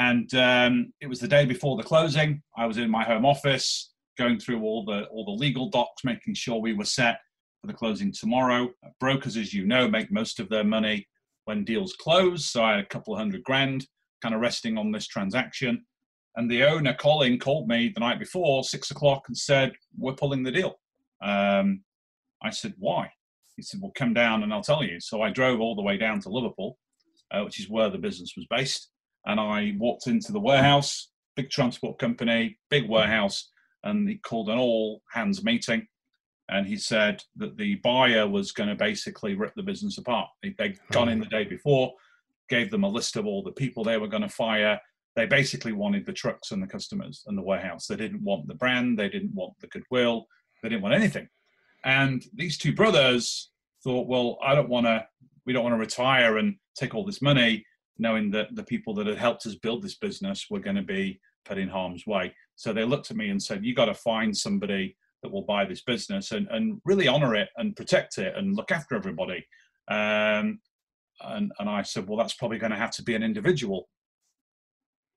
And 0.00 0.32
um, 0.34 0.94
it 1.02 1.08
was 1.08 1.20
the 1.20 1.28
day 1.28 1.44
before 1.44 1.76
the 1.76 1.82
closing. 1.82 2.42
I 2.56 2.64
was 2.64 2.78
in 2.78 2.90
my 2.90 3.04
home 3.04 3.26
office 3.26 3.92
going 4.16 4.40
through 4.40 4.62
all 4.62 4.82
the 4.82 5.04
all 5.08 5.26
the 5.26 5.30
legal 5.44 5.68
docs, 5.68 6.04
making 6.04 6.34
sure 6.34 6.58
we 6.58 6.72
were 6.72 6.86
set 6.86 7.18
for 7.60 7.66
the 7.66 7.74
closing 7.74 8.10
tomorrow. 8.10 8.70
Brokers, 8.98 9.36
as 9.36 9.52
you 9.52 9.66
know, 9.66 9.88
make 9.88 10.10
most 10.10 10.40
of 10.40 10.48
their 10.48 10.64
money 10.64 11.06
when 11.44 11.64
deals 11.64 11.92
close. 11.92 12.46
So 12.46 12.64
I 12.64 12.76
had 12.76 12.80
a 12.80 12.86
couple 12.86 13.14
hundred 13.14 13.42
grand 13.42 13.86
kind 14.22 14.34
of 14.34 14.40
resting 14.40 14.78
on 14.78 14.90
this 14.90 15.06
transaction. 15.06 15.84
And 16.34 16.50
the 16.50 16.64
owner, 16.64 16.94
Colin, 16.94 17.38
called 17.38 17.68
me 17.68 17.92
the 17.92 18.00
night 18.00 18.18
before, 18.18 18.64
six 18.64 18.90
o'clock, 18.90 19.24
and 19.28 19.36
said, 19.36 19.74
We're 19.98 20.14
pulling 20.14 20.42
the 20.42 20.52
deal. 20.52 20.80
Um, 21.22 21.82
I 22.42 22.48
said, 22.48 22.72
Why? 22.78 23.10
He 23.54 23.62
said, 23.62 23.80
Well, 23.82 23.92
come 23.94 24.14
down 24.14 24.44
and 24.44 24.54
I'll 24.54 24.62
tell 24.62 24.82
you. 24.82 24.98
So 24.98 25.20
I 25.20 25.28
drove 25.28 25.60
all 25.60 25.76
the 25.76 25.82
way 25.82 25.98
down 25.98 26.20
to 26.20 26.30
Liverpool, 26.30 26.78
uh, 27.30 27.42
which 27.42 27.60
is 27.60 27.68
where 27.68 27.90
the 27.90 27.98
business 27.98 28.32
was 28.34 28.46
based. 28.48 28.88
And 29.26 29.38
I 29.38 29.74
walked 29.78 30.06
into 30.06 30.32
the 30.32 30.40
warehouse, 30.40 31.10
big 31.36 31.50
transport 31.50 31.98
company, 31.98 32.58
big 32.70 32.88
warehouse 32.88 33.50
and 33.84 34.08
he 34.08 34.16
called 34.16 34.48
an 34.48 34.58
all 34.58 35.02
hands 35.10 35.44
meeting 35.44 35.86
and 36.48 36.66
he 36.66 36.76
said 36.76 37.22
that 37.36 37.56
the 37.56 37.76
buyer 37.76 38.28
was 38.28 38.52
going 38.52 38.68
to 38.68 38.74
basically 38.74 39.34
rip 39.34 39.54
the 39.54 39.62
business 39.62 39.98
apart. 39.98 40.28
They, 40.42 40.54
had 40.58 40.78
oh. 40.80 40.92
gone 40.92 41.08
in 41.08 41.20
the 41.20 41.26
day 41.26 41.44
before, 41.44 41.92
gave 42.48 42.70
them 42.70 42.82
a 42.82 42.88
list 42.88 43.16
of 43.16 43.24
all 43.24 43.42
the 43.42 43.52
people 43.52 43.84
they 43.84 43.98
were 43.98 44.08
going 44.08 44.24
to 44.24 44.28
fire. 44.28 44.80
They 45.14 45.26
basically 45.26 45.72
wanted 45.72 46.06
the 46.06 46.12
trucks 46.12 46.50
and 46.50 46.62
the 46.62 46.66
customers 46.66 47.22
and 47.26 47.38
the 47.38 47.42
warehouse. 47.42 47.86
They 47.86 47.96
didn't 47.96 48.22
want 48.22 48.48
the 48.48 48.54
brand, 48.54 48.98
they 48.98 49.08
didn't 49.08 49.34
want 49.34 49.54
the 49.60 49.68
goodwill, 49.68 50.26
they 50.62 50.68
didn't 50.68 50.82
want 50.82 50.94
anything. 50.94 51.28
And 51.84 52.24
these 52.34 52.58
two 52.58 52.74
brothers 52.74 53.50
thought, 53.84 54.08
well, 54.08 54.36
I 54.42 54.54
don't 54.54 54.68
want 54.68 54.86
to, 54.86 55.06
we 55.46 55.52
don't 55.52 55.64
want 55.64 55.74
to 55.74 55.78
retire 55.78 56.36
and 56.38 56.56
take 56.74 56.94
all 56.94 57.06
this 57.06 57.22
money, 57.22 57.64
knowing 58.00 58.30
that 58.30 58.56
the 58.56 58.64
people 58.64 58.94
that 58.94 59.06
had 59.06 59.18
helped 59.18 59.46
us 59.46 59.54
build 59.54 59.82
this 59.82 59.96
business 59.96 60.46
were 60.50 60.58
going 60.58 60.76
to 60.76 60.82
be 60.82 61.20
put 61.44 61.58
in 61.58 61.68
harm's 61.68 62.06
way. 62.06 62.34
So 62.56 62.72
they 62.72 62.84
looked 62.84 63.10
at 63.10 63.16
me 63.16 63.28
and 63.28 63.42
said, 63.42 63.64
"You 63.64 63.74
got 63.74 63.84
to 63.86 63.94
find 63.94 64.36
somebody 64.36 64.96
that 65.22 65.30
will 65.30 65.42
buy 65.42 65.66
this 65.66 65.82
business 65.82 66.32
and, 66.32 66.48
and 66.50 66.80
really 66.84 67.06
honor 67.06 67.34
it 67.34 67.50
and 67.56 67.76
protect 67.76 68.18
it 68.18 68.34
and 68.36 68.56
look 68.56 68.72
after 68.72 68.94
everybody." 68.96 69.46
Um, 69.88 70.60
and 71.22 71.52
and 71.58 71.68
I 71.68 71.82
said, 71.82 72.08
"Well, 72.08 72.18
that's 72.18 72.34
probably 72.34 72.58
going 72.58 72.72
to 72.72 72.78
have 72.78 72.92
to 72.92 73.02
be 73.02 73.14
an 73.14 73.22
individual." 73.22 73.88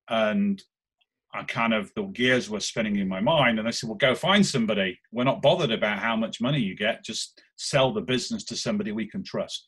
And 0.08 0.62
I 1.32 1.42
kind 1.44 1.72
of 1.72 1.90
the 1.96 2.04
gears 2.04 2.50
were 2.50 2.60
spinning 2.60 2.96
in 2.96 3.08
my 3.08 3.20
mind, 3.20 3.58
and 3.58 3.66
I 3.66 3.70
said, 3.70 3.88
"Well, 3.88 3.96
go 3.96 4.14
find 4.14 4.44
somebody. 4.44 4.98
We're 5.10 5.24
not 5.24 5.42
bothered 5.42 5.72
about 5.72 6.00
how 6.00 6.16
much 6.16 6.40
money 6.40 6.60
you 6.60 6.76
get. 6.76 7.04
Just 7.04 7.40
sell 7.56 7.92
the 7.92 8.02
business 8.02 8.44
to 8.44 8.56
somebody 8.56 8.92
we 8.92 9.08
can 9.08 9.24
trust." 9.24 9.66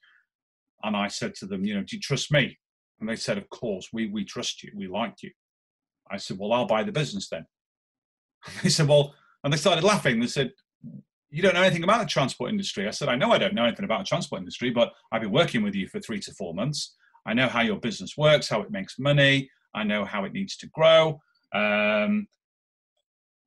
And 0.82 0.94
I 0.94 1.08
said 1.08 1.34
to 1.36 1.46
them, 1.46 1.64
"You 1.64 1.74
know, 1.76 1.82
do 1.82 1.96
you 1.96 2.00
trust 2.00 2.30
me?" 2.30 2.58
And 3.00 3.08
they 3.08 3.16
said, 3.16 3.38
"Of 3.38 3.48
course, 3.50 3.90
we 3.92 4.08
we 4.08 4.24
trust 4.24 4.62
you. 4.62 4.72
We 4.74 4.86
like 4.86 5.22
you." 5.22 5.30
I 6.10 6.16
said, 6.16 6.38
"Well, 6.38 6.52
I'll 6.52 6.66
buy 6.66 6.82
the 6.82 6.92
business 6.92 7.28
then." 7.28 7.46
They 8.62 8.68
said, 8.68 8.88
well, 8.88 9.14
and 9.44 9.52
they 9.52 9.56
started 9.56 9.84
laughing. 9.84 10.20
They 10.20 10.26
said, 10.26 10.52
you 11.30 11.42
don't 11.42 11.54
know 11.54 11.62
anything 11.62 11.84
about 11.84 12.00
the 12.00 12.06
transport 12.06 12.50
industry. 12.50 12.86
I 12.86 12.92
said, 12.92 13.08
I 13.08 13.16
know 13.16 13.32
I 13.32 13.38
don't 13.38 13.54
know 13.54 13.64
anything 13.64 13.84
about 13.84 13.98
the 14.00 14.08
transport 14.08 14.40
industry, 14.40 14.70
but 14.70 14.92
I've 15.12 15.22
been 15.22 15.32
working 15.32 15.62
with 15.62 15.74
you 15.74 15.88
for 15.88 16.00
three 16.00 16.20
to 16.20 16.32
four 16.32 16.54
months. 16.54 16.94
I 17.26 17.34
know 17.34 17.48
how 17.48 17.62
your 17.62 17.76
business 17.76 18.16
works, 18.16 18.48
how 18.48 18.62
it 18.62 18.70
makes 18.70 18.98
money. 18.98 19.50
I 19.74 19.82
know 19.82 20.04
how 20.04 20.24
it 20.24 20.32
needs 20.32 20.56
to 20.58 20.68
grow. 20.68 21.20
Um, 21.52 22.28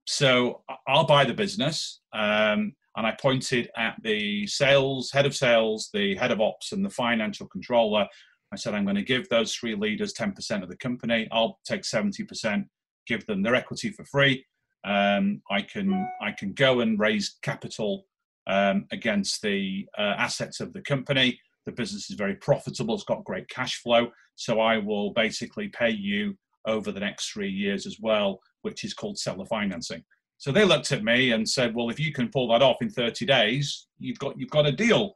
so 0.05 0.63
I'll 0.87 1.05
buy 1.05 1.23
the 1.23 1.33
business. 1.33 2.01
Um, 2.13 2.73
and 2.97 3.07
I 3.07 3.15
pointed 3.19 3.69
at 3.77 3.95
the 4.03 4.45
sales, 4.47 5.11
head 5.11 5.25
of 5.25 5.35
sales, 5.35 5.89
the 5.93 6.15
head 6.15 6.31
of 6.31 6.41
ops, 6.41 6.73
and 6.73 6.83
the 6.83 6.89
financial 6.89 7.47
controller. 7.47 8.07
I 8.51 8.55
said, 8.55 8.73
I'm 8.73 8.85
going 8.85 8.95
to 8.95 9.03
give 9.03 9.29
those 9.29 9.55
three 9.55 9.75
leaders 9.75 10.13
10% 10.13 10.63
of 10.63 10.69
the 10.69 10.77
company. 10.77 11.27
I'll 11.31 11.59
take 11.65 11.83
70%, 11.83 12.65
give 13.07 13.25
them 13.25 13.43
their 13.43 13.55
equity 13.55 13.91
for 13.91 14.05
free 14.05 14.45
um, 14.83 15.41
I 15.49 15.61
can 15.61 16.07
I 16.21 16.31
can 16.31 16.53
go 16.53 16.79
and 16.79 16.99
raise 16.99 17.37
capital 17.41 18.05
um, 18.47 18.85
against 18.91 19.41
the 19.41 19.85
uh, 19.97 20.15
assets 20.17 20.59
of 20.59 20.73
the 20.73 20.81
company. 20.81 21.39
The 21.65 21.71
business 21.71 22.09
is 22.09 22.15
very 22.15 22.35
profitable. 22.35 22.95
It's 22.95 23.03
got 23.03 23.23
great 23.23 23.49
cash 23.49 23.81
flow. 23.81 24.09
So 24.35 24.59
I 24.59 24.77
will 24.77 25.11
basically 25.11 25.67
pay 25.67 25.89
you 25.89 26.35
over 26.65 26.91
the 26.91 26.99
next 26.99 27.31
three 27.31 27.49
years 27.49 27.85
as 27.85 27.97
well, 27.99 28.39
which 28.61 28.83
is 28.83 28.93
called 28.93 29.17
seller 29.17 29.45
financing. 29.45 30.03
So 30.37 30.51
they 30.51 30.63
looked 30.63 30.93
at 30.93 31.03
me 31.03 31.31
and 31.31 31.47
said, 31.47 31.75
"Well, 31.75 31.89
if 31.89 31.99
you 31.99 32.13
can 32.13 32.29
pull 32.29 32.47
that 32.49 32.61
off 32.61 32.77
in 32.81 32.89
30 32.89 33.25
days, 33.25 33.87
you've 33.99 34.19
got 34.19 34.39
you've 34.39 34.49
got 34.49 34.65
a 34.65 34.71
deal." 34.71 35.13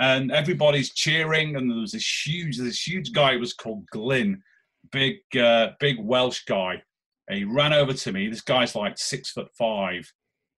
And 0.00 0.32
everybody's 0.32 0.92
cheering. 0.92 1.56
And 1.56 1.70
there 1.70 1.78
was 1.78 1.92
this 1.92 2.26
huge 2.26 2.58
this 2.58 2.86
huge 2.86 3.12
guy. 3.12 3.34
It 3.34 3.40
was 3.40 3.52
called 3.52 3.86
Glyn, 3.92 4.42
big 4.90 5.18
uh, 5.36 5.70
big 5.78 5.96
Welsh 6.00 6.44
guy 6.46 6.82
and 7.30 7.38
he 7.38 7.44
ran 7.44 7.72
over 7.72 7.92
to 7.92 8.12
me. 8.12 8.28
This 8.28 8.40
guy's 8.40 8.74
like 8.74 8.98
six 8.98 9.30
foot 9.30 9.48
five, 9.56 10.12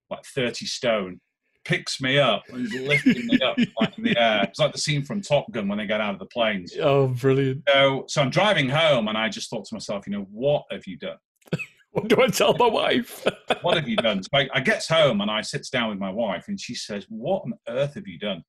like 0.08 0.24
30 0.24 0.64
stone, 0.64 1.20
picks 1.66 2.00
me 2.00 2.18
up 2.18 2.44
and 2.48 2.66
he's 2.66 2.80
lifting 2.80 3.26
me 3.26 3.38
up 3.40 3.58
like 3.80 3.98
in 3.98 4.04
the 4.04 4.18
air. 4.18 4.44
It's 4.44 4.58
like 4.58 4.72
the 4.72 4.78
scene 4.78 5.04
from 5.04 5.20
Top 5.20 5.50
Gun 5.52 5.68
when 5.68 5.76
they 5.76 5.86
get 5.86 6.00
out 6.00 6.14
of 6.14 6.18
the 6.18 6.26
planes. 6.26 6.74
Oh, 6.80 7.08
brilliant. 7.08 7.64
So, 7.68 8.04
so 8.08 8.22
I'm 8.22 8.30
driving 8.30 8.70
home 8.70 9.08
and 9.08 9.18
I 9.18 9.28
just 9.28 9.50
thought 9.50 9.66
to 9.66 9.74
myself, 9.74 10.06
you 10.06 10.14
know, 10.14 10.26
what 10.30 10.64
have 10.70 10.86
you 10.86 10.96
done? 10.96 11.18
what 11.90 12.08
do 12.08 12.22
I 12.22 12.28
tell 12.28 12.54
my 12.54 12.66
wife? 12.66 13.26
what 13.60 13.76
have 13.76 13.86
you 13.86 13.96
done? 13.96 14.22
So 14.22 14.30
I, 14.32 14.48
I 14.54 14.60
gets 14.60 14.88
home 14.88 15.20
and 15.20 15.30
I 15.30 15.42
sits 15.42 15.68
down 15.68 15.90
with 15.90 15.98
my 15.98 16.10
wife 16.10 16.46
and 16.48 16.58
she 16.58 16.74
says, 16.74 17.04
what 17.10 17.42
on 17.44 17.52
earth 17.68 17.94
have 17.96 18.08
you 18.08 18.18
done? 18.18 18.42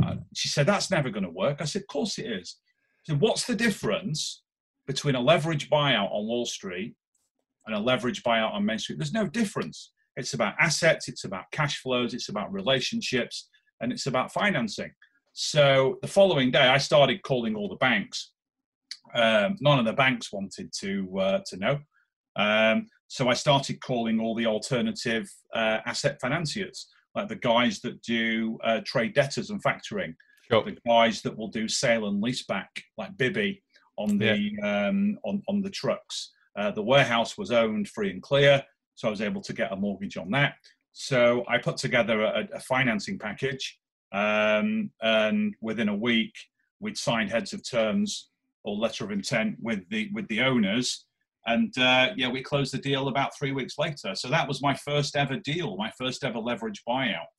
Uh, 0.00 0.16
she 0.34 0.48
said, 0.48 0.66
that's 0.66 0.90
never 0.90 1.10
going 1.10 1.24
to 1.24 1.30
work. 1.30 1.60
I 1.60 1.64
said, 1.64 1.82
of 1.82 1.88
course 1.88 2.18
it 2.18 2.26
is. 2.26 2.58
So 3.04 3.14
what's 3.16 3.44
the 3.46 3.56
difference 3.56 4.42
between 4.86 5.14
a 5.14 5.20
leverage 5.20 5.70
buyout 5.70 6.12
on 6.12 6.26
Wall 6.26 6.46
Street 6.46 6.94
and 7.66 7.74
a 7.74 7.80
leverage 7.80 8.22
buyout 8.22 8.52
on 8.52 8.64
Main 8.64 8.78
Street. 8.78 8.98
There's 8.98 9.12
no 9.12 9.26
difference. 9.26 9.92
It's 10.16 10.34
about 10.34 10.54
assets, 10.58 11.08
it's 11.08 11.24
about 11.24 11.44
cash 11.52 11.80
flows, 11.80 12.14
it's 12.14 12.28
about 12.28 12.52
relationships, 12.52 13.48
and 13.80 13.92
it's 13.92 14.06
about 14.06 14.32
financing. 14.32 14.90
So 15.32 15.98
the 16.02 16.08
following 16.08 16.50
day, 16.50 16.66
I 16.68 16.78
started 16.78 17.22
calling 17.22 17.54
all 17.54 17.68
the 17.68 17.76
banks 17.76 18.32
Um, 19.14 19.56
none 19.60 19.78
of 19.78 19.84
the 19.84 19.92
banks 19.92 20.32
wanted 20.32 20.72
to 20.80 21.18
uh, 21.18 21.40
to 21.46 21.56
know. 21.56 21.78
Um, 22.36 22.86
so 23.08 23.28
I 23.28 23.34
started 23.34 23.80
calling 23.80 24.20
all 24.20 24.34
the 24.34 24.46
alternative 24.46 25.28
uh, 25.54 25.78
asset 25.84 26.18
financiers, 26.20 26.88
like 27.14 27.28
the 27.28 27.36
guys 27.36 27.80
that 27.80 28.00
do 28.02 28.58
uh, 28.64 28.80
trade 28.84 29.14
debtors 29.14 29.50
and 29.50 29.62
factoring, 29.62 30.14
sure. 30.50 30.64
the 30.64 30.76
guys 30.86 31.22
that 31.22 31.36
will 31.36 31.48
do 31.48 31.68
sale 31.68 32.08
and 32.08 32.22
leaseback, 32.22 32.68
like 32.96 33.16
Bibby 33.16 33.62
on 33.98 34.18
the 34.18 34.38
yeah. 34.38 34.88
um, 34.88 35.18
on 35.24 35.42
on 35.48 35.60
the 35.60 35.70
trucks. 35.70 36.32
Uh, 36.56 36.70
the 36.70 36.82
warehouse 36.82 37.38
was 37.38 37.50
owned 37.50 37.88
free 37.88 38.10
and 38.10 38.22
clear, 38.22 38.62
so 38.94 39.08
I 39.08 39.10
was 39.10 39.22
able 39.22 39.42
to 39.42 39.52
get 39.52 39.72
a 39.72 39.76
mortgage 39.76 40.16
on 40.16 40.30
that. 40.30 40.54
So 40.92 41.44
I 41.48 41.58
put 41.58 41.78
together 41.78 42.22
a, 42.22 42.48
a 42.52 42.60
financing 42.60 43.18
package, 43.18 43.78
um, 44.12 44.90
and 45.00 45.54
within 45.60 45.88
a 45.88 45.96
week 45.96 46.34
we'd 46.80 46.98
signed 46.98 47.30
heads 47.30 47.52
of 47.52 47.68
terms 47.68 48.28
or 48.64 48.76
letter 48.76 49.04
of 49.04 49.10
intent 49.10 49.56
with 49.60 49.88
the 49.88 50.10
with 50.12 50.28
the 50.28 50.40
owners 50.40 51.06
and 51.46 51.76
uh, 51.78 52.10
yeah 52.16 52.28
we 52.28 52.42
closed 52.42 52.72
the 52.72 52.78
deal 52.78 53.08
about 53.08 53.36
three 53.36 53.52
weeks 53.52 53.78
later. 53.78 54.14
So 54.14 54.28
that 54.28 54.48
was 54.48 54.62
my 54.62 54.74
first 54.74 55.16
ever 55.16 55.36
deal 55.36 55.76
my 55.76 55.90
first 55.98 56.24
ever 56.24 56.38
leverage 56.38 56.82
buyout. 56.88 57.30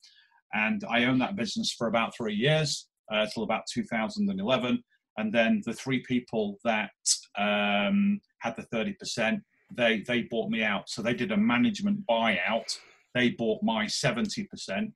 And 0.52 0.82
i 0.90 1.04
owned 1.04 1.20
that 1.20 1.36
business 1.36 1.72
for 1.72 1.88
about 1.88 2.16
three 2.16 2.34
years 2.34 2.88
uh, 3.12 3.26
till 3.32 3.42
about 3.42 3.62
2011 3.72 4.82
and 5.16 5.32
then 5.32 5.62
the 5.64 5.72
three 5.72 6.00
people 6.00 6.58
that 6.64 6.90
um, 7.38 8.20
had 8.40 8.56
the 8.56 8.66
30% 8.74 9.40
they 9.76 10.02
they 10.06 10.22
bought 10.22 10.50
me 10.50 10.62
out. 10.62 10.88
So 10.88 11.02
they 11.02 11.14
did 11.14 11.32
a 11.32 11.36
management 11.36 12.06
buyout. 12.06 12.78
They 13.14 13.30
bought 13.30 13.62
my 13.62 13.86
70% 13.86 14.92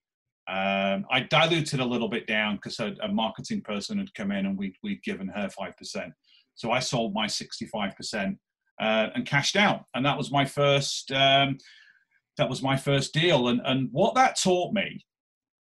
um, 0.48 1.04
I 1.10 1.20
diluted 1.28 1.80
a 1.80 1.84
little 1.84 2.08
bit 2.08 2.26
down 2.26 2.56
because 2.56 2.80
a, 2.80 2.94
a, 3.02 3.08
marketing 3.08 3.60
person 3.60 3.98
had 3.98 4.14
come 4.14 4.32
in 4.32 4.46
and 4.46 4.56
we'd, 4.56 4.76
we'd 4.82 5.02
given 5.02 5.28
her 5.28 5.46
5%. 5.46 6.12
So 6.54 6.70
I 6.70 6.78
sold 6.78 7.12
my 7.12 7.26
65% 7.26 8.34
uh, 8.80 9.08
and 9.14 9.26
cashed 9.26 9.56
out. 9.56 9.84
And 9.94 10.04
that 10.06 10.16
was 10.16 10.30
my 10.30 10.44
first, 10.44 11.10
um, 11.12 11.58
that 12.36 12.48
was 12.48 12.62
my 12.62 12.76
first 12.76 13.12
deal. 13.12 13.48
And, 13.48 13.60
and 13.64 13.88
what 13.92 14.14
that 14.14 14.40
taught 14.40 14.72
me 14.72 15.04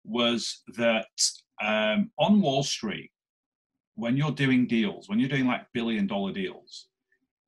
was 0.04 0.62
that 0.76 1.06
um, 1.62 2.10
on 2.18 2.40
Wall 2.40 2.62
Street, 2.62 3.10
when 3.96 4.16
you're 4.16 4.30
doing 4.30 4.66
deals, 4.66 5.08
when 5.08 5.18
you're 5.18 5.28
doing 5.28 5.46
like 5.46 5.66
billion 5.74 6.06
dollar 6.06 6.32
deals, 6.32 6.86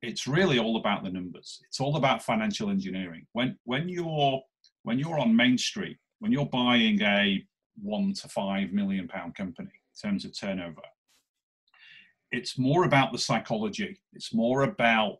it's 0.01 0.27
really 0.27 0.59
all 0.59 0.77
about 0.77 1.03
the 1.03 1.09
numbers. 1.09 1.59
It's 1.67 1.79
all 1.79 1.95
about 1.95 2.23
financial 2.23 2.69
engineering. 2.69 3.25
When, 3.33 3.57
when 3.63 3.87
you're, 3.87 4.41
when 4.83 4.99
you're 4.99 5.19
on 5.19 5.35
Main 5.35 5.57
Street, 5.57 5.97
when 6.19 6.31
you're 6.31 6.45
buying 6.45 7.01
a 7.01 7.43
one 7.81 8.13
to 8.13 8.27
five 8.27 8.73
million 8.73 9.07
pound 9.07 9.35
company 9.35 9.71
in 9.71 10.09
terms 10.09 10.25
of 10.25 10.37
turnover, 10.37 10.81
it's 12.31 12.57
more 12.57 12.85
about 12.85 13.11
the 13.11 13.17
psychology. 13.17 14.01
It's 14.13 14.33
more 14.33 14.63
about 14.63 15.17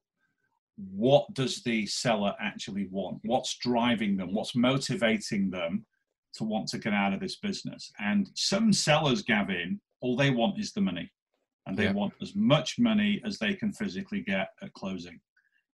what 0.78 1.32
does 1.34 1.62
the 1.64 1.86
seller 1.86 2.34
actually 2.40 2.88
want? 2.88 3.20
What's 3.24 3.58
driving 3.58 4.18
them? 4.18 4.34
What's 4.34 4.56
motivating 4.56 5.50
them 5.50 5.86
to 6.36 6.44
want 6.44 6.68
to 6.70 6.80
get 6.80 6.94
out 6.94 7.14
of 7.14 7.20
this 7.20 7.38
business? 7.38 7.92
And 8.00 8.30
some 8.36 8.74
sellers, 8.74 9.22
Gavin, 9.22 9.80
all 10.02 10.16
they 10.16 10.32
want 10.32 10.60
is 10.60 10.72
the 10.72 10.82
money. 10.82 11.12
And 11.68 11.78
they 11.78 11.86
yeah. 11.86 11.94
want 11.94 12.14
as 12.22 12.36
much 12.36 12.80
money 12.80 13.22
as 13.26 13.38
they 13.38 13.54
can 13.54 13.72
physically 13.72 14.22
get 14.22 14.50
at 14.62 14.74
closing. 14.74 15.20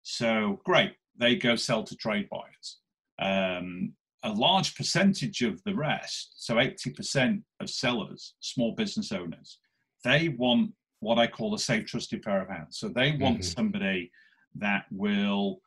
So 0.03 0.61
great, 0.65 0.93
they 1.19 1.37
go 1.37 1.57
sell 1.57 1.83
to 1.85 1.97
trade 1.97 2.29
buyers. 2.31 2.79
Um, 3.19 3.95
a 4.23 4.33
large 4.33 4.77
percentage 4.77 5.43
of 5.43 5.61
the 5.65 5.75
rest, 5.75 6.35
so 6.37 6.55
80% 6.55 7.43
of 7.61 7.69
sellers, 7.69 8.35
small 8.41 8.73
business 8.73 9.11
owners, 9.11 9.59
they 10.05 10.29
want 10.29 10.73
what 11.01 11.19
I 11.19 11.27
call 11.27 11.55
a 11.55 11.59
safe, 11.59 11.87
trusted 11.87 12.23
pair 12.23 12.41
of 12.41 12.49
hands. 12.49 12.79
So 12.79 12.89
they 12.89 13.13
want 13.13 13.41
mm-hmm. 13.41 13.61
somebody 13.61 14.11
that 14.57 14.85
will 14.91 15.61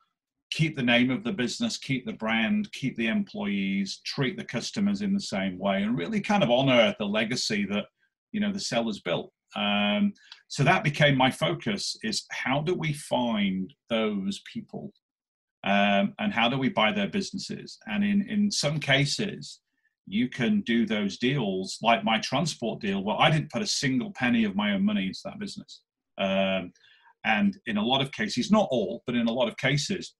keep 0.50 0.76
the 0.76 0.82
name 0.82 1.10
of 1.10 1.24
the 1.24 1.32
business, 1.32 1.76
keep 1.76 2.06
the 2.06 2.12
brand, 2.12 2.70
keep 2.72 2.96
the 2.96 3.08
employees, 3.08 4.00
treat 4.04 4.36
the 4.36 4.44
customers 4.44 5.02
in 5.02 5.12
the 5.12 5.20
same 5.20 5.58
way, 5.58 5.82
and 5.82 5.98
really 5.98 6.20
kind 6.20 6.42
of 6.42 6.50
honor 6.50 6.94
the 6.98 7.04
legacy 7.04 7.66
that 7.70 7.86
you 8.32 8.40
know 8.40 8.52
the 8.52 8.60
sellers 8.60 9.00
built. 9.00 9.32
Um, 9.54 10.12
so 10.48 10.62
that 10.64 10.84
became 10.84 11.16
my 11.16 11.30
focus: 11.30 11.96
is 12.02 12.24
how 12.30 12.60
do 12.62 12.74
we 12.74 12.92
find 12.92 13.72
those 13.88 14.40
people 14.52 14.92
um, 15.66 16.14
and 16.20 16.32
how 16.32 16.48
do 16.48 16.56
we 16.56 16.68
buy 16.68 16.92
their 16.92 17.08
businesses? 17.08 17.78
And 17.86 18.04
in, 18.04 18.22
in 18.28 18.50
some 18.50 18.78
cases, 18.78 19.60
you 20.06 20.28
can 20.28 20.60
do 20.60 20.86
those 20.86 21.18
deals 21.18 21.78
like 21.82 22.04
my 22.04 22.20
transport 22.20 22.80
deal. 22.80 23.02
Well, 23.02 23.18
I 23.18 23.30
didn't 23.30 23.50
put 23.50 23.62
a 23.62 23.66
single 23.66 24.12
penny 24.12 24.44
of 24.44 24.54
my 24.54 24.72
own 24.72 24.84
money 24.84 25.06
into 25.08 25.20
that 25.24 25.40
business. 25.40 25.82
Um, 26.18 26.72
and 27.26 27.58
in 27.66 27.76
a 27.76 27.84
lot 27.84 28.00
of 28.00 28.12
cases, 28.12 28.50
not 28.50 28.68
all, 28.70 29.02
but 29.04 29.16
in 29.16 29.26
a 29.26 29.32
lot 29.32 29.48
of 29.48 29.56
cases, 29.56 30.14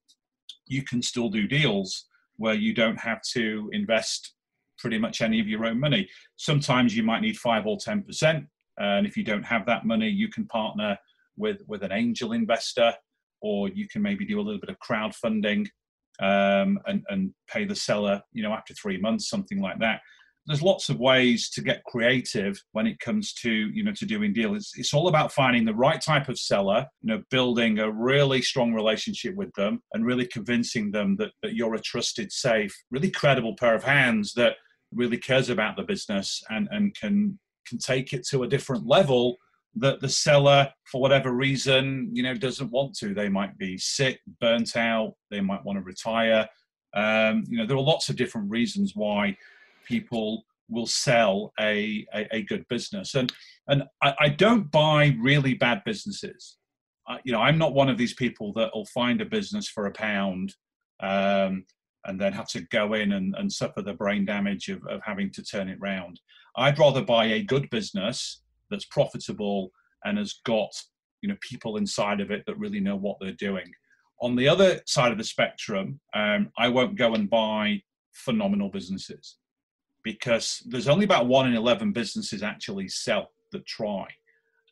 you 0.66 0.82
can 0.82 1.00
still 1.00 1.30
do 1.30 1.46
deals 1.46 2.06
where 2.36 2.54
you 2.54 2.74
don't 2.74 2.98
have 2.98 3.22
to 3.32 3.70
invest 3.72 4.34
pretty 4.78 4.98
much 4.98 5.22
any 5.22 5.40
of 5.40 5.48
your 5.48 5.64
own 5.64 5.80
money. 5.80 6.08
Sometimes 6.36 6.96
you 6.96 7.04
might 7.04 7.22
need 7.22 7.38
five 7.38 7.64
or 7.64 7.78
10%. 7.78 8.46
And 8.78 9.06
if 9.06 9.16
you 9.16 9.24
don't 9.24 9.44
have 9.44 9.64
that 9.66 9.86
money, 9.86 10.08
you 10.08 10.28
can 10.28 10.46
partner 10.46 10.98
with, 11.36 11.58
with 11.66 11.82
an 11.82 11.92
angel 11.92 12.32
investor 12.32 12.92
or 13.40 13.68
you 13.68 13.88
can 13.88 14.02
maybe 14.02 14.26
do 14.26 14.40
a 14.40 14.42
little 14.42 14.60
bit 14.60 14.70
of 14.70 14.76
crowdfunding 14.80 15.66
um, 16.20 16.78
and, 16.86 17.04
and 17.08 17.32
pay 17.48 17.64
the 17.64 17.76
seller, 17.76 18.20
you 18.32 18.42
know, 18.42 18.52
after 18.52 18.74
three 18.74 18.98
months, 18.98 19.30
something 19.30 19.60
like 19.60 19.78
that. 19.78 20.00
There's 20.46 20.62
lots 20.62 20.88
of 20.88 20.98
ways 20.98 21.50
to 21.50 21.60
get 21.60 21.84
creative 21.84 22.62
when 22.72 22.86
it 22.86 23.00
comes 23.00 23.32
to, 23.34 23.50
you 23.50 23.82
know, 23.82 23.92
to 23.92 24.06
doing 24.06 24.32
deals. 24.32 24.56
It's, 24.56 24.78
it's 24.78 24.94
all 24.94 25.08
about 25.08 25.32
finding 25.32 25.64
the 25.64 25.74
right 25.74 26.00
type 26.00 26.28
of 26.28 26.38
seller, 26.38 26.86
you 27.02 27.12
know, 27.12 27.22
building 27.30 27.78
a 27.78 27.90
really 27.90 28.42
strong 28.42 28.72
relationship 28.72 29.34
with 29.34 29.52
them 29.54 29.80
and 29.92 30.06
really 30.06 30.26
convincing 30.26 30.90
them 30.92 31.16
that, 31.16 31.32
that 31.42 31.54
you're 31.54 31.74
a 31.74 31.80
trusted, 31.80 32.30
safe, 32.30 32.74
really 32.90 33.10
credible 33.10 33.56
pair 33.56 33.74
of 33.74 33.84
hands 33.84 34.32
that 34.34 34.54
really 34.92 35.18
cares 35.18 35.50
about 35.50 35.76
the 35.76 35.82
business 35.82 36.42
and, 36.48 36.68
and 36.70 36.94
can 36.94 37.38
can 37.66 37.78
take 37.78 38.12
it 38.12 38.26
to 38.28 38.44
a 38.44 38.48
different 38.48 38.86
level 38.86 39.36
that 39.74 40.00
the 40.00 40.08
seller, 40.08 40.72
for 40.90 41.00
whatever 41.00 41.32
reason, 41.32 42.08
you 42.12 42.22
know, 42.22 42.34
doesn't 42.34 42.70
want 42.70 42.94
to. 42.96 43.12
They 43.12 43.28
might 43.28 43.58
be 43.58 43.76
sick, 43.76 44.20
burnt 44.40 44.76
out, 44.76 45.14
they 45.30 45.40
might 45.40 45.64
want 45.64 45.78
to 45.78 45.82
retire. 45.82 46.48
Um, 46.94 47.44
you 47.46 47.58
know, 47.58 47.66
there 47.66 47.76
are 47.76 47.82
lots 47.82 48.08
of 48.08 48.16
different 48.16 48.50
reasons 48.50 48.92
why 48.94 49.36
people 49.86 50.44
will 50.68 50.86
sell 50.86 51.52
a, 51.60 52.06
a, 52.14 52.36
a 52.36 52.42
good 52.42 52.66
business. 52.68 53.14
And 53.14 53.32
and 53.68 53.84
I, 54.02 54.14
I, 54.20 54.28
don't 54.28 54.70
buy 54.70 55.16
really 55.20 55.54
bad 55.54 55.82
businesses. 55.84 56.56
You 57.24 57.32
know, 57.32 57.40
I'm 57.40 57.58
not 57.58 57.74
one 57.74 57.88
of 57.88 57.98
these 57.98 58.14
people 58.14 58.52
that 58.54 58.70
will 58.74 58.86
find 58.86 59.20
a 59.20 59.24
business 59.24 59.68
for 59.68 59.86
a 59.86 59.92
pound 59.92 60.54
um, 61.00 61.64
and 62.04 62.20
then 62.20 62.32
have 62.32 62.48
to 62.48 62.62
go 62.70 62.94
in 62.94 63.12
and, 63.12 63.34
and 63.36 63.52
suffer 63.52 63.82
the 63.82 63.94
brain 63.94 64.24
damage 64.24 64.68
of, 64.68 64.84
of 64.88 65.00
having 65.04 65.30
to 65.32 65.42
turn 65.42 65.68
it 65.68 65.78
round. 65.80 66.20
I'd 66.56 66.78
rather 66.78 67.02
buy 67.02 67.26
a 67.26 67.42
good 67.42 67.68
business 67.70 68.42
that's 68.70 68.86
profitable 68.86 69.70
and 70.04 70.18
has 70.18 70.40
got 70.44 70.70
you 71.22 71.28
know 71.28 71.36
people 71.40 71.76
inside 71.76 72.20
of 72.20 72.30
it 72.30 72.44
that 72.46 72.58
really 72.58 72.80
know 72.80 72.96
what 72.96 73.18
they're 73.20 73.32
doing. 73.32 73.70
On 74.22 74.34
the 74.34 74.48
other 74.48 74.80
side 74.86 75.12
of 75.12 75.18
the 75.18 75.24
spectrum, 75.24 76.00
um, 76.14 76.50
I 76.58 76.68
won't 76.68 76.96
go 76.96 77.14
and 77.14 77.28
buy 77.28 77.82
phenomenal 78.12 78.70
businesses 78.70 79.36
because 80.06 80.62
there's 80.66 80.86
only 80.86 81.04
about 81.04 81.26
one 81.26 81.48
in 81.48 81.54
11 81.54 81.90
businesses 81.90 82.40
actually 82.40 82.86
sell 82.86 83.32
that 83.50 83.66
try. 83.66 84.06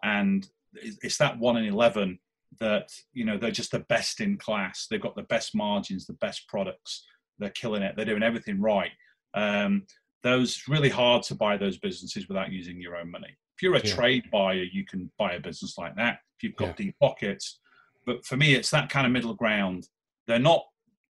And 0.04 0.46
it's 0.74 1.18
that 1.18 1.40
one 1.40 1.56
in 1.56 1.64
11 1.64 2.20
that, 2.60 2.90
you 3.14 3.24
know, 3.24 3.36
they're 3.36 3.50
just 3.50 3.72
the 3.72 3.80
best 3.80 4.20
in 4.20 4.36
class. 4.38 4.86
They've 4.88 5.00
got 5.00 5.16
the 5.16 5.24
best 5.24 5.52
margins, 5.52 6.06
the 6.06 6.12
best 6.12 6.46
products. 6.46 7.04
They're 7.40 7.50
killing 7.50 7.82
it. 7.82 7.96
They're 7.96 8.04
doing 8.04 8.22
everything 8.22 8.60
right. 8.60 8.92
Um, 9.34 9.88
those 10.22 10.62
really 10.68 10.88
hard 10.88 11.24
to 11.24 11.34
buy 11.34 11.56
those 11.56 11.78
businesses 11.78 12.28
without 12.28 12.52
using 12.52 12.80
your 12.80 12.94
own 12.94 13.10
money. 13.10 13.36
If 13.56 13.62
you're 13.64 13.74
a 13.74 13.84
yeah. 13.84 13.92
trade 13.92 14.30
buyer, 14.30 14.62
you 14.62 14.86
can 14.86 15.10
buy 15.18 15.32
a 15.32 15.40
business 15.40 15.76
like 15.76 15.96
that. 15.96 16.20
If 16.38 16.44
you've 16.44 16.54
got 16.54 16.78
yeah. 16.78 16.86
deep 16.86 16.96
pockets, 17.00 17.58
but 18.06 18.24
for 18.24 18.36
me, 18.36 18.54
it's 18.54 18.70
that 18.70 18.88
kind 18.88 19.04
of 19.04 19.12
middle 19.12 19.34
ground. 19.34 19.88
They're 20.28 20.38
not 20.38 20.62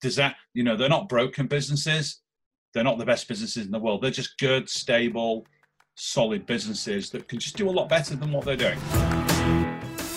does 0.02 0.16
that 0.18 0.36
you 0.54 0.64
know 0.64 0.76
they're 0.76 0.88
not 0.88 1.10
broken 1.10 1.48
businesses. 1.48 2.22
They're 2.74 2.84
not 2.84 2.98
the 2.98 3.06
best 3.06 3.28
businesses 3.28 3.66
in 3.66 3.72
the 3.72 3.80
world. 3.80 4.02
They're 4.02 4.12
just 4.12 4.38
good, 4.40 4.70
stable, 4.70 5.46
solid 5.96 6.46
businesses 6.46 7.10
that 7.12 7.28
can 7.28 7.40
just 7.40 7.56
do 7.56 7.70
a 7.70 7.72
lot 7.72 7.88
better 7.88 8.16
than 8.16 8.32
what 8.32 8.46
they're 8.46 8.56
doing. 8.56 9.23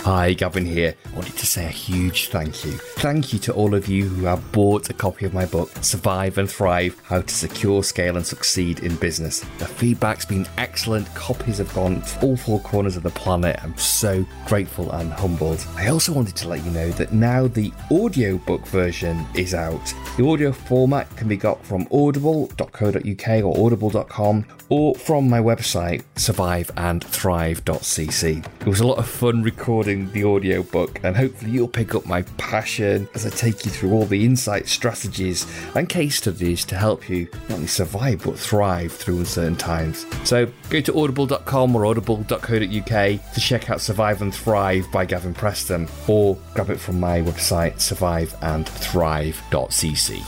Hi, 0.07 0.31
Gavin 0.31 0.65
here. 0.65 0.95
I 1.05 1.15
wanted 1.17 1.35
to 1.35 1.45
say 1.45 1.65
a 1.65 1.67
huge 1.67 2.29
thank 2.29 2.63
you. 2.63 2.71
Thank 2.71 3.33
you 3.33 3.39
to 3.39 3.53
all 3.53 3.75
of 3.75 3.89
you 3.89 4.07
who 4.07 4.25
have 4.25 4.53
bought 4.53 4.89
a 4.89 4.93
copy 4.93 5.25
of 5.25 5.33
my 5.33 5.45
book, 5.45 5.69
Survive 5.81 6.37
and 6.37 6.49
Thrive 6.49 6.97
How 7.03 7.19
to 7.19 7.33
Secure, 7.33 7.83
Scale, 7.83 8.15
and 8.15 8.25
Succeed 8.25 8.79
in 8.79 8.95
Business. 8.95 9.41
The 9.57 9.65
feedback's 9.65 10.23
been 10.23 10.47
excellent. 10.57 11.13
Copies 11.13 11.57
have 11.57 11.73
gone 11.73 12.03
to 12.03 12.25
all 12.25 12.37
four 12.37 12.61
corners 12.61 12.95
of 12.95 13.03
the 13.03 13.09
planet. 13.09 13.59
I'm 13.61 13.77
so 13.77 14.25
grateful 14.45 14.89
and 14.93 15.11
humbled. 15.11 15.67
I 15.75 15.89
also 15.89 16.13
wanted 16.13 16.37
to 16.37 16.47
let 16.47 16.63
you 16.63 16.71
know 16.71 16.89
that 16.91 17.11
now 17.11 17.47
the 17.47 17.73
audiobook 17.91 18.65
version 18.67 19.27
is 19.35 19.53
out. 19.53 19.93
The 20.15 20.25
audio 20.25 20.53
format 20.53 21.13
can 21.17 21.27
be 21.27 21.35
got 21.35 21.61
from 21.65 21.85
audible.co.uk 21.91 23.43
or 23.43 23.65
audible.com 23.65 24.45
or 24.69 24.95
from 24.95 25.29
my 25.29 25.39
website, 25.39 26.03
surviveandthrive.cc. 26.15 28.45
It 28.61 28.67
was 28.67 28.79
a 28.79 28.87
lot 28.87 28.99
of 28.99 29.07
fun 29.07 29.43
recording 29.43 29.96
the 30.11 30.23
audio 30.23 30.63
book, 30.63 30.99
and 31.03 31.17
hopefully 31.17 31.51
you'll 31.51 31.67
pick 31.67 31.95
up 31.95 32.05
my 32.05 32.21
passion 32.37 33.09
as 33.13 33.25
I 33.25 33.29
take 33.29 33.65
you 33.65 33.71
through 33.71 33.91
all 33.91 34.05
the 34.05 34.23
insight, 34.23 34.67
strategies, 34.67 35.45
and 35.75 35.89
case 35.89 36.17
studies 36.17 36.63
to 36.65 36.75
help 36.75 37.09
you 37.09 37.27
not 37.49 37.55
only 37.55 37.67
survive 37.67 38.23
but 38.23 38.37
thrive 38.37 38.91
through 38.91 39.19
uncertain 39.19 39.55
times. 39.55 40.05
So 40.23 40.47
go 40.69 40.81
to 40.81 40.99
audible.com 40.99 41.75
or 41.75 41.85
audible.co.uk 41.85 43.33
to 43.33 43.39
check 43.39 43.69
out 43.69 43.79
Survive 43.81 44.21
and 44.21 44.33
Thrive 44.33 44.89
by 44.91 45.05
Gavin 45.05 45.33
Preston, 45.33 45.87
or 46.07 46.37
grab 46.53 46.69
it 46.69 46.79
from 46.79 46.99
my 46.99 47.21
website, 47.21 47.75
surviveandthrive.cc. 47.75 50.21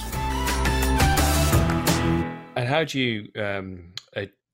And 2.55 2.67
how 2.67 2.83
do 2.83 2.99
you 2.99 3.31
um, 3.41 3.93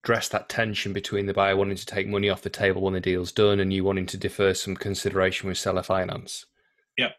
address 0.06 0.30
that 0.30 0.48
tension 0.48 0.94
between 0.94 1.26
the 1.26 1.34
buyer 1.34 1.58
wanting 1.58 1.76
to 1.76 1.86
take 1.86 2.08
money 2.08 2.30
off 2.30 2.44
the 2.44 2.50
table 2.50 2.84
when 2.84 2.94
the 2.94 3.00
deal's 3.00 3.32
done 3.32 3.60
and 3.60 3.74
you 3.74 3.84
wanting 3.84 4.06
to 4.06 4.18
defer 4.18 4.54
some 4.54 4.76
consideration 4.76 5.50
with 5.50 5.58
seller 5.58 5.82
finance? 5.82 6.46
Yeah. 6.96 7.10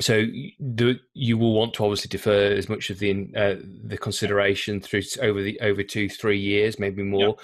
So 0.00 0.26
the, 0.60 1.00
you 1.14 1.36
will 1.36 1.54
want 1.54 1.74
to 1.74 1.84
obviously 1.84 2.08
defer 2.08 2.52
as 2.52 2.68
much 2.68 2.90
of 2.90 3.00
the 3.00 3.28
uh, 3.36 3.56
the 3.84 3.98
consideration 3.98 4.80
through 4.80 5.02
over 5.20 5.42
the 5.42 5.58
over 5.60 5.82
two 5.82 6.08
three 6.08 6.38
years, 6.38 6.78
maybe 6.78 7.02
more. 7.02 7.20
Yep. 7.20 7.38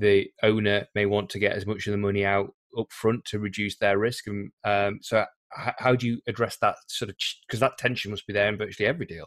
The 0.00 0.30
owner 0.42 0.88
may 0.96 1.06
want 1.06 1.30
to 1.30 1.38
get 1.38 1.52
as 1.52 1.66
much 1.66 1.86
of 1.86 1.92
the 1.92 1.98
money 1.98 2.24
out 2.24 2.52
up 2.76 2.90
front 2.90 3.24
to 3.26 3.38
reduce 3.38 3.76
their 3.76 3.96
risk. 3.96 4.26
And 4.26 4.50
um, 4.64 4.98
so, 5.02 5.24
how, 5.50 5.74
how 5.78 5.94
do 5.94 6.08
you 6.08 6.20
address 6.26 6.56
that 6.62 6.76
sort 6.88 7.10
of 7.10 7.16
because 7.46 7.60
that 7.60 7.78
tension 7.78 8.10
must 8.10 8.26
be 8.26 8.32
there 8.32 8.48
in 8.48 8.58
virtually 8.58 8.88
every 8.88 9.06
deal? 9.06 9.26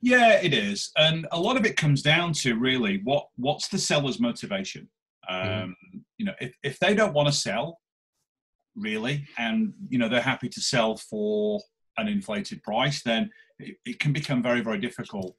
Yeah, 0.00 0.40
it 0.40 0.52
is, 0.52 0.90
and 0.96 1.26
a 1.32 1.40
lot 1.40 1.56
of 1.56 1.64
it 1.64 1.76
comes 1.76 2.02
down 2.02 2.32
to 2.34 2.54
really 2.54 3.00
what 3.04 3.28
what's 3.36 3.68
the 3.68 3.78
seller's 3.78 4.20
motivation. 4.20 4.88
Mm-hmm. 5.30 5.62
Um, 5.62 5.76
mm. 5.94 6.00
You 6.18 6.26
know, 6.26 6.34
if 6.40 6.54
if 6.62 6.78
they 6.78 6.94
don't 6.94 7.14
want 7.14 7.28
to 7.28 7.34
sell, 7.34 7.80
really, 8.76 9.26
and 9.38 9.72
you 9.88 9.98
know 9.98 10.08
they're 10.08 10.20
happy 10.20 10.48
to 10.48 10.60
sell 10.60 10.96
for 10.96 11.60
an 11.96 12.08
inflated 12.08 12.62
price, 12.62 13.02
then 13.02 13.30
it, 13.58 13.76
it 13.84 14.00
can 14.00 14.12
become 14.12 14.42
very 14.42 14.60
very 14.60 14.78
difficult. 14.78 15.36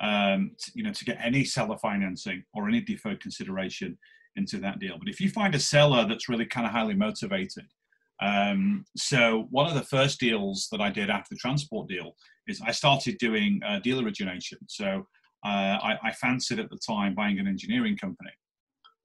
Um, 0.00 0.56
to, 0.58 0.72
you 0.74 0.82
know, 0.82 0.92
to 0.92 1.04
get 1.04 1.18
any 1.22 1.44
seller 1.44 1.78
financing 1.78 2.44
or 2.52 2.68
any 2.68 2.80
deferred 2.80 3.20
consideration 3.20 3.96
into 4.36 4.58
that 4.58 4.80
deal. 4.80 4.98
But 4.98 5.08
if 5.08 5.20
you 5.20 5.30
find 5.30 5.54
a 5.54 5.60
seller 5.60 6.04
that's 6.06 6.28
really 6.28 6.46
kind 6.46 6.66
of 6.66 6.72
highly 6.72 6.94
motivated, 6.94 7.66
um, 8.20 8.84
so 8.96 9.46
one 9.50 9.66
of 9.66 9.74
the 9.74 9.82
first 9.82 10.20
deals 10.20 10.68
that 10.72 10.80
I 10.80 10.90
did 10.90 11.10
after 11.10 11.34
the 11.34 11.38
transport 11.38 11.88
deal 11.88 12.16
is 12.46 12.60
I 12.64 12.72
started 12.72 13.18
doing 13.18 13.60
uh, 13.66 13.80
deal 13.80 14.04
origination. 14.04 14.58
So 14.68 15.06
uh, 15.44 15.78
I, 15.82 15.98
I, 16.02 16.12
fancied 16.12 16.58
at 16.58 16.70
the 16.70 16.78
time 16.78 17.14
buying 17.14 17.38
an 17.38 17.46
engineering 17.46 17.96
company. 17.96 18.30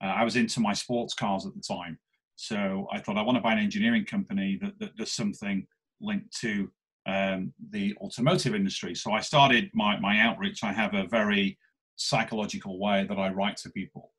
Uh, 0.02 0.08
I 0.08 0.24
was 0.24 0.38
into 0.38 0.62
my 0.62 0.74
sports 0.74 1.14
cars 1.14 1.46
at 1.46 1.54
the 1.54 1.62
time. 1.62 2.00
So 2.38 2.88
I 2.94 3.00
thought 3.00 3.18
I 3.18 3.22
want 3.22 3.36
to 3.36 3.42
buy 3.42 3.52
an 3.52 3.60
engineering 3.60 4.06
company 4.06 4.58
that, 4.62 4.80
that 4.80 4.96
does 4.96 5.12
something 5.12 5.68
linked 6.00 6.34
to 6.40 6.72
um, 7.06 7.54
the 7.72 7.96
automotive 7.98 8.56
industry. 8.56 8.96
So 8.96 9.12
I 9.12 9.20
started 9.20 9.70
my, 9.74 10.00
my 10.00 10.20
outreach. 10.22 10.64
I 10.64 10.72
have 10.72 10.94
a 10.94 11.08
very 11.08 11.58
psychological 11.98 12.80
way 12.80 13.06
that 13.10 13.18
I 13.18 13.30
write 13.32 13.58
to 13.58 13.70
people. 13.72 14.12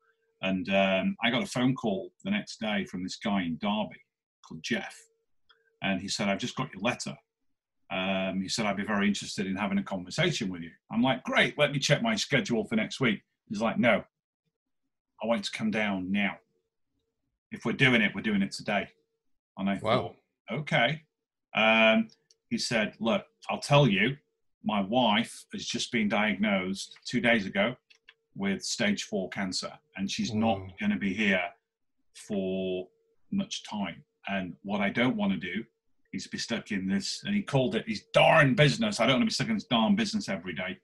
And 0.43 0.69
um, 0.69 1.15
I 1.23 1.31
got 1.31 1.43
a 1.43 1.47
phone 1.47 1.75
call 1.75 2.11
the 2.23 2.31
next 2.31 2.59
day 2.59 2.85
from 2.85 3.03
this 3.03 3.15
guy 3.15 3.41
in 3.41 3.57
Derby 3.59 4.01
called 4.47 4.63
Jeff. 4.63 4.95
And 5.81 5.99
he 5.99 6.07
said, 6.07 6.29
I've 6.29 6.39
just 6.39 6.55
got 6.55 6.71
your 6.73 6.81
letter. 6.81 7.15
Um, 7.91 8.41
he 8.41 8.47
said, 8.47 8.65
I'd 8.65 8.77
be 8.77 8.85
very 8.85 9.07
interested 9.07 9.45
in 9.47 9.55
having 9.55 9.77
a 9.77 9.83
conversation 9.83 10.49
with 10.49 10.61
you. 10.61 10.71
I'm 10.91 11.01
like, 11.01 11.23
great, 11.23 11.57
let 11.57 11.71
me 11.71 11.79
check 11.79 12.01
my 12.01 12.15
schedule 12.15 12.63
for 12.63 12.75
next 12.77 13.01
week. 13.01 13.21
He's 13.49 13.61
like, 13.61 13.77
no, 13.77 14.03
I 15.21 15.27
want 15.27 15.43
to 15.43 15.51
come 15.51 15.71
down 15.71 16.11
now. 16.11 16.37
If 17.51 17.65
we're 17.65 17.73
doing 17.73 18.01
it, 18.01 18.13
we're 18.15 18.21
doing 18.21 18.41
it 18.41 18.53
today. 18.53 18.87
And 19.57 19.69
I 19.69 19.73
wow. 19.81 20.15
thought, 20.49 20.59
okay. 20.59 21.01
Um, 21.53 22.07
he 22.49 22.57
said, 22.57 22.93
look, 22.99 23.25
I'll 23.49 23.59
tell 23.59 23.87
you, 23.87 24.15
my 24.63 24.81
wife 24.81 25.45
has 25.51 25.65
just 25.65 25.91
been 25.91 26.07
diagnosed 26.07 26.97
two 27.05 27.19
days 27.19 27.45
ago 27.45 27.75
with 28.35 28.63
stage 28.63 29.03
four 29.03 29.27
cancer, 29.29 29.71
and 29.97 30.09
she's 30.09 30.31
mm. 30.31 30.35
not 30.35 30.79
going 30.79 30.91
to 30.91 30.97
be 30.97 31.13
here 31.13 31.41
for 32.13 32.87
much 33.31 33.63
time. 33.63 34.03
And 34.27 34.53
what 34.63 34.81
I 34.81 34.89
don't 34.89 35.17
want 35.17 35.33
to 35.33 35.37
do 35.37 35.63
he's 36.11 36.27
be 36.27 36.37
stuck 36.37 36.71
in 36.71 36.87
this, 36.87 37.23
and 37.25 37.35
he 37.35 37.41
called 37.41 37.75
it 37.75 37.87
his 37.87 38.03
darn 38.13 38.53
business. 38.53 38.99
I 38.99 39.05
don't 39.05 39.15
want 39.15 39.23
to 39.23 39.27
be 39.27 39.33
stuck 39.33 39.47
in 39.47 39.55
this 39.55 39.65
darn 39.65 39.95
business 39.95 40.29
every 40.29 40.53
day 40.53 40.77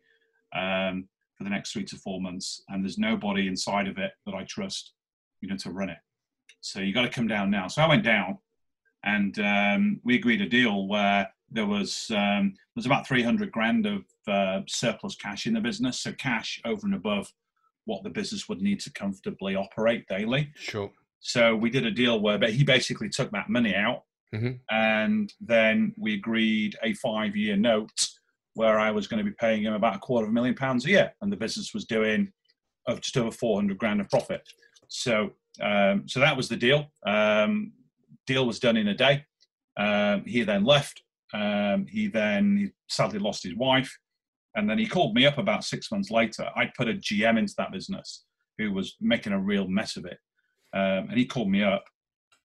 um, 0.56 1.08
for 1.38 1.44
the 1.44 1.50
next 1.50 1.72
three 1.72 1.86
to 1.86 1.98
four 1.98 2.22
months, 2.22 2.64
and 2.70 2.84
there's 2.84 2.98
nobody 2.98 3.48
inside 3.48 3.88
of 3.88 3.98
it 3.98 4.12
that 4.26 4.34
I 4.34 4.44
trust, 4.46 4.94
you 5.42 5.50
know, 5.50 5.58
to 5.58 5.72
run 5.72 5.90
it. 5.90 5.98
So 6.62 6.80
you 6.80 6.94
got 6.94 7.04
to 7.04 7.10
come 7.10 7.28
down 7.28 7.52
now. 7.52 7.68
So 7.68 7.82
I 7.82 7.88
went 7.88 8.04
down, 8.04 8.38
and 9.04 9.38
um, 9.40 10.02
we 10.04 10.16
agreed 10.16 10.42
a 10.42 10.50
deal 10.50 10.88
where 10.88 11.30
there 11.52 11.66
was 11.66 12.10
um, 12.12 12.54
there 12.54 12.78
was 12.78 12.86
about 12.86 13.08
300 13.08 13.52
grand 13.52 13.86
of 13.86 14.04
uh, 14.28 14.62
surplus 14.68 15.16
cash 15.16 15.46
in 15.46 15.54
the 15.54 15.62
business, 15.62 16.00
so 16.00 16.14
cash 16.14 16.62
over 16.66 16.86
and 16.86 16.96
above 16.96 17.32
what 17.86 18.04
the 18.04 18.10
business 18.10 18.50
would 18.50 18.62
need 18.62 18.82
to 18.82 18.92
comfortably 18.92 19.56
operate 19.56 20.06
daily. 20.08 20.52
Sure. 20.56 20.92
So 21.20 21.56
we 21.56 21.70
did 21.70 21.86
a 21.86 21.92
deal 21.92 22.20
where 22.20 22.38
but 22.38 22.52
he 22.52 22.64
basically 22.64 23.10
took 23.10 23.32
that 23.32 23.50
money 23.50 23.76
out 23.76 24.04
Mm-hmm. 24.34 24.54
And 24.70 25.34
then 25.40 25.94
we 25.98 26.16
agreed 26.16 26.76
a 26.84 26.94
five 26.96 27.36
year 27.36 27.56
note 27.56 27.92
where 28.54 28.80
I 28.80 28.92
was 28.92 29.08
going 29.08 29.24
to 29.24 29.30
be 29.30 29.36
paying 29.40 29.64
him 29.64 29.74
about 29.74 29.96
a 29.96 30.00
quarter 30.00 30.26
of 30.26 30.32
a 30.32 30.34
million 30.34 30.56
pounds 30.56 30.86
a 30.86 30.90
year. 30.90 31.14
And 31.22 31.32
the 31.32 31.38
business 31.38 31.74
was 31.74 31.86
doing 31.86 32.32
of 32.88 33.02
just 33.02 33.18
over 33.18 33.32
400 33.32 33.78
grand 33.78 34.02
of 34.02 34.10
profit. 34.10 34.42
So, 34.88 35.32
um, 35.62 36.08
so 36.08 36.20
that 36.20 36.36
was 36.36 36.50
the 36.50 36.56
deal. 36.56 36.88
Um, 37.06 37.74
deal 38.26 38.46
was 38.46 38.60
done 38.60 38.78
in 38.78 38.88
a 38.88 38.96
day. 38.96 39.26
Um, 39.78 40.24
he 40.26 40.44
then 40.44 40.64
left. 40.64 41.04
Um, 41.34 41.86
he 41.88 42.08
then 42.08 42.58
he 42.58 42.70
sadly 42.88 43.20
lost 43.20 43.44
his 43.44 43.56
wife. 43.56 43.96
And 44.56 44.68
then 44.68 44.80
he 44.80 44.88
called 44.88 45.14
me 45.14 45.26
up 45.26 45.38
about 45.38 45.64
six 45.64 45.92
months 45.92 46.10
later. 46.10 46.50
I'd 46.56 46.74
put 46.74 46.90
a 46.90 46.94
GM 46.94 47.38
into 47.38 47.54
that 47.58 47.72
business 47.72 48.26
who 48.58 48.72
was 48.72 48.96
making 49.00 49.34
a 49.34 49.40
real 49.40 49.68
mess 49.68 49.98
of 49.98 50.06
it. 50.06 50.18
Um, 50.74 51.10
and 51.10 51.18
he 51.18 51.26
called 51.26 51.50
me 51.52 51.64
up 51.64 51.84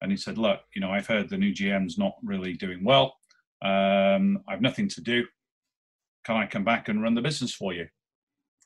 and 0.03 0.11
he 0.11 0.17
said, 0.17 0.37
"Look, 0.37 0.61
you 0.75 0.81
know, 0.81 0.91
I've 0.91 1.07
heard 1.07 1.31
the 1.31 1.39
new 1.39 1.55
GM's 1.55 1.97
not 1.97 2.15
really 2.23 2.55
doing 2.55 2.85
well. 2.85 3.17
Um, 3.65 4.43
I've 4.49 4.61
nothing 4.61 4.89
to 4.89 5.01
do. 5.01 5.25
Can 6.25 6.37
I 6.37 6.47
come 6.47 6.65
back 6.65 6.89
and 6.89 7.03
run 7.03 7.15
the 7.15 7.23
business 7.23 7.55
for 7.55 7.73
you?" 7.73 7.87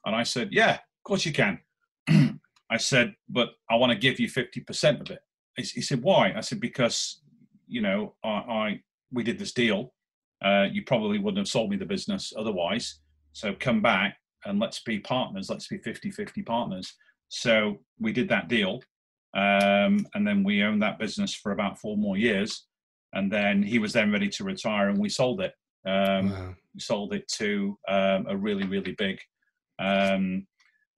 And 0.05 0.16
I 0.16 0.22
said, 0.22 0.49
"Yeah, 0.53 0.75
of 0.75 1.03
course 1.05 1.25
you 1.25 1.33
can." 1.33 1.61
I 2.70 2.79
said, 2.79 3.14
"But 3.29 3.51
I 3.70 3.77
want 3.77 3.92
to 3.92 3.99
give 3.99 4.18
you 4.18 4.29
fifty 4.29 4.61
percent 4.61 5.01
of 5.01 5.11
it." 5.11 5.20
He 5.57 5.83
said, 5.83 6.03
"Why?" 6.03 6.33
I 6.35 6.40
said, 6.40 6.61
"Because, 6.61 7.20
you 7.68 7.83
know, 7.83 8.14
I, 8.25 8.29
I 8.29 8.81
we 9.12 9.22
did 9.22 9.38
this 9.38 9.53
deal. 9.53 9.92
Uh, 10.42 10.66
you 10.70 10.83
probably 10.85 11.18
wouldn't 11.18 11.38
have 11.38 11.49
sold 11.49 11.70
me 11.70 11.77
the 11.77 11.87
business 11.87 12.33
otherwise. 12.37 13.01
So 13.33 13.55
come 13.55 13.81
back 13.83 14.16
and 14.44 14.59
let's 14.59 14.81
be 14.83 14.99
partners. 14.99 15.49
Let's 15.51 15.68
be 15.68 15.79
50-50 15.79 16.44
partners." 16.46 16.94
So 17.29 17.79
we 17.99 18.12
did 18.12 18.29
that 18.29 18.49
deal 18.49 18.81
um, 19.37 20.07
and 20.14 20.27
then 20.27 20.42
we 20.42 20.64
owned 20.64 20.83
that 20.83 20.99
business 20.99 21.35
for 21.35 21.53
about 21.53 21.79
four 21.79 21.96
more 21.96 22.16
years. 22.16 22.66
And 23.12 23.31
then 23.31 23.62
he 23.62 23.79
was 23.79 23.92
then 23.92 24.11
ready 24.11 24.29
to 24.31 24.44
retire, 24.44 24.88
and 24.88 24.99
we 24.99 25.09
sold 25.09 25.40
it. 25.40 25.53
Um, 25.87 26.31
wow. 26.31 26.55
We 26.75 26.81
sold 26.81 27.14
it 27.14 27.29
to 27.38 27.79
um, 27.88 28.27
a 28.29 28.37
really, 28.37 28.66
really 28.66 28.92
big 28.92 29.18
um, 29.79 30.46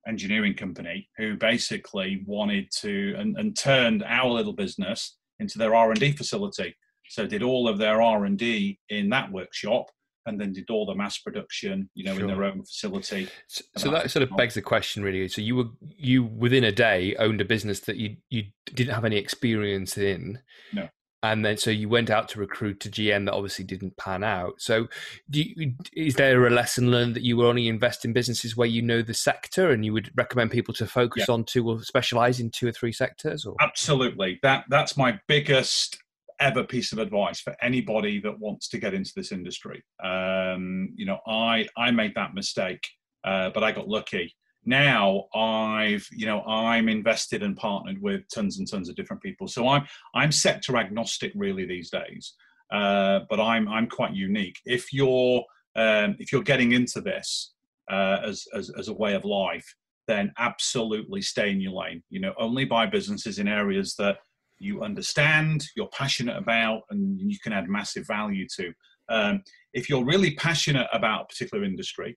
engineering 0.06 0.54
company 0.54 1.08
who 1.18 1.36
basically 1.36 2.22
wanted 2.26 2.70
to 2.80 3.14
and, 3.18 3.36
and 3.36 3.56
turned 3.56 4.02
our 4.04 4.30
little 4.30 4.54
business 4.54 5.16
into 5.38 5.58
their 5.58 5.74
R 5.74 5.90
and 5.90 6.00
D 6.00 6.12
facility. 6.12 6.74
So 7.08 7.26
did 7.26 7.42
all 7.42 7.68
of 7.68 7.78
their 7.78 8.00
R 8.00 8.24
and 8.24 8.38
D 8.38 8.78
in 8.88 9.10
that 9.10 9.30
workshop, 9.30 9.90
and 10.28 10.40
then 10.40 10.52
did 10.52 10.70
all 10.70 10.86
the 10.86 10.94
mass 10.94 11.18
production, 11.18 11.88
you 11.94 12.04
know, 12.04 12.14
sure. 12.14 12.22
in 12.22 12.26
their 12.28 12.44
own 12.44 12.62
facility. 12.62 13.28
So, 13.46 13.64
so 13.76 13.90
that 13.90 14.10
sort 14.10 14.22
of 14.22 14.36
begs 14.36 14.54
the 14.54 14.62
question, 14.62 15.02
really. 15.02 15.26
So 15.28 15.40
you 15.40 15.56
were 15.56 15.68
you 15.80 16.24
within 16.24 16.64
a 16.64 16.72
day 16.72 17.16
owned 17.16 17.40
a 17.40 17.44
business 17.44 17.80
that 17.80 17.96
you 17.96 18.16
you 18.28 18.44
didn't 18.66 18.94
have 18.94 19.04
any 19.04 19.16
experience 19.16 19.98
in. 19.98 20.40
No. 20.72 20.88
And 21.20 21.44
then, 21.44 21.56
so 21.56 21.70
you 21.70 21.88
went 21.88 22.10
out 22.10 22.28
to 22.28 22.38
recruit 22.38 22.86
a 22.86 22.88
GM 22.88 23.24
that 23.24 23.32
obviously 23.32 23.64
didn't 23.64 23.96
pan 23.96 24.22
out. 24.22 24.54
So, 24.58 24.86
you, 25.28 25.72
is 25.92 26.14
there 26.14 26.46
a 26.46 26.50
lesson 26.50 26.92
learned 26.92 27.16
that 27.16 27.24
you 27.24 27.36
would 27.36 27.46
only 27.46 27.66
invest 27.66 28.04
in 28.04 28.12
businesses 28.12 28.56
where 28.56 28.68
you 28.68 28.82
know 28.82 29.02
the 29.02 29.14
sector, 29.14 29.72
and 29.72 29.84
you 29.84 29.92
would 29.92 30.12
recommend 30.14 30.52
people 30.52 30.74
to 30.74 30.86
focus 30.86 31.24
yeah. 31.26 31.34
on 31.34 31.42
two 31.42 31.68
or 31.68 31.82
specialize 31.82 32.38
in 32.38 32.50
two 32.50 32.68
or 32.68 32.72
three 32.72 32.92
sectors? 32.92 33.44
Or? 33.44 33.56
Absolutely, 33.60 34.38
that 34.44 34.66
that's 34.68 34.96
my 34.96 35.18
biggest 35.26 35.98
ever 36.40 36.64
piece 36.64 36.92
of 36.92 36.98
advice 36.98 37.40
for 37.40 37.56
anybody 37.62 38.20
that 38.20 38.38
wants 38.38 38.68
to 38.68 38.78
get 38.78 38.94
into 38.94 39.12
this 39.14 39.32
industry. 39.32 39.82
Um, 40.02 40.90
you 40.94 41.06
know, 41.06 41.18
I 41.26 41.66
I 41.76 41.90
made 41.90 42.14
that 42.14 42.34
mistake, 42.34 42.86
uh, 43.24 43.50
but 43.50 43.64
I 43.64 43.72
got 43.72 43.88
lucky. 43.88 44.34
Now 44.64 45.24
I've 45.34 46.06
you 46.12 46.26
know 46.26 46.42
I'm 46.42 46.88
invested 46.88 47.42
and 47.42 47.56
partnered 47.56 48.00
with 48.00 48.22
tons 48.32 48.58
and 48.58 48.70
tons 48.70 48.88
of 48.88 48.96
different 48.96 49.22
people. 49.22 49.48
So 49.48 49.68
I'm 49.68 49.86
I'm 50.14 50.32
sector 50.32 50.76
agnostic 50.76 51.32
really 51.34 51.66
these 51.66 51.90
days, 51.90 52.34
uh, 52.72 53.20
but 53.30 53.40
I'm 53.40 53.68
I'm 53.68 53.88
quite 53.88 54.14
unique. 54.14 54.58
If 54.64 54.92
you're 54.92 55.44
um, 55.76 56.16
if 56.18 56.32
you're 56.32 56.42
getting 56.42 56.72
into 56.72 57.00
this 57.00 57.54
uh, 57.90 58.18
as, 58.24 58.46
as 58.54 58.70
as 58.78 58.88
a 58.88 58.94
way 58.94 59.14
of 59.14 59.24
life, 59.24 59.74
then 60.06 60.32
absolutely 60.38 61.22
stay 61.22 61.50
in 61.50 61.60
your 61.60 61.72
lane. 61.72 62.02
You 62.10 62.20
know, 62.20 62.34
only 62.38 62.64
buy 62.64 62.86
businesses 62.86 63.38
in 63.38 63.48
areas 63.48 63.94
that 63.96 64.18
you 64.58 64.82
understand, 64.82 65.64
you're 65.76 65.88
passionate 65.88 66.36
about, 66.36 66.82
and 66.90 67.20
you 67.20 67.38
can 67.42 67.52
add 67.52 67.68
massive 67.68 68.06
value 68.06 68.46
to. 68.56 68.72
Um, 69.08 69.42
if 69.72 69.88
you're 69.88 70.04
really 70.04 70.34
passionate 70.34 70.88
about 70.92 71.22
a 71.22 71.26
particular 71.26 71.64
industry, 71.64 72.16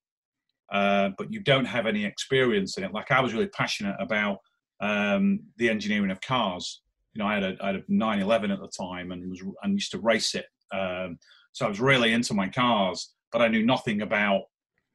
uh, 0.72 1.10
but 1.18 1.32
you 1.32 1.42
don't 1.42 1.66
have 1.66 1.86
any 1.86 2.06
experience 2.06 2.78
in 2.78 2.84
it, 2.84 2.94
like 2.94 3.12
I 3.12 3.20
was 3.20 3.34
really 3.34 3.48
passionate 3.48 3.96
about 4.00 4.38
um, 4.80 5.42
the 5.58 5.70
engineering 5.70 6.12
of 6.12 6.22
cars. 6.22 6.82
You 7.14 7.20
know, 7.20 7.28
I 7.28 7.36
had 7.36 7.44
a, 7.44 7.66
had 7.66 7.76
a 7.76 7.84
911 7.88 8.52
at 8.52 8.60
the 8.60 8.70
time 8.70 9.12
and 9.12 9.30
was 9.30 9.44
and 9.64 9.74
used 9.74 9.92
to 9.92 10.00
race 10.00 10.34
it. 10.34 10.46
Um, 10.74 11.18
so 11.52 11.66
I 11.66 11.70
was 11.70 11.82
really 11.82 12.14
into 12.14 12.34
my 12.34 12.48
cars, 12.48 13.14
but 13.32 13.42
I 13.42 13.50
knew 13.50 13.66
nothing 13.66 14.02
about 14.02 14.44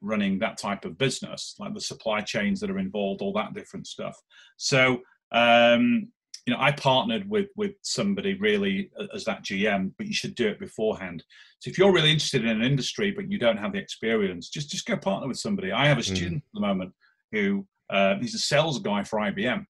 running 0.01 0.39
that 0.39 0.57
type 0.57 0.85
of 0.85 0.97
business, 0.97 1.55
like 1.59 1.73
the 1.73 1.81
supply 1.81 2.21
chains 2.21 2.59
that 2.59 2.71
are 2.71 2.79
involved, 2.79 3.21
all 3.21 3.33
that 3.33 3.53
different 3.53 3.87
stuff. 3.87 4.17
So 4.57 5.01
um, 5.31 6.11
you 6.47 6.53
know, 6.53 6.59
I 6.61 6.71
partnered 6.71 7.29
with 7.29 7.49
with 7.57 7.73
somebody 7.81 8.35
really 8.35 8.89
as 9.13 9.25
that 9.25 9.43
GM, 9.43 9.91
but 9.97 10.07
you 10.07 10.13
should 10.13 10.33
do 10.33 10.47
it 10.47 10.59
beforehand. 10.59 11.23
So 11.59 11.69
if 11.69 11.77
you're 11.77 11.91
really 11.91 12.11
interested 12.11 12.45
in 12.45 12.49
an 12.49 12.63
industry 12.63 13.11
but 13.11 13.29
you 13.29 13.37
don't 13.37 13.57
have 13.57 13.73
the 13.73 13.79
experience, 13.79 14.47
just 14.47 14.69
just 14.69 14.85
go 14.85 14.95
partner 14.95 15.27
with 15.27 15.37
somebody. 15.37 15.73
I 15.73 15.87
have 15.87 15.97
a 15.97 16.01
mm. 16.01 16.15
student 16.15 16.37
at 16.37 16.53
the 16.53 16.61
moment 16.61 16.93
who 17.33 17.67
uh, 17.89 18.15
he's 18.21 18.33
a 18.33 18.39
sales 18.39 18.79
guy 18.79 19.03
for 19.03 19.19
IBM, 19.19 19.65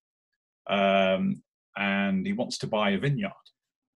um, 0.69 1.41
and 1.75 2.25
he 2.25 2.33
wants 2.33 2.59
to 2.59 2.67
buy 2.67 2.91
a 2.91 2.99
vineyard. 2.99 3.31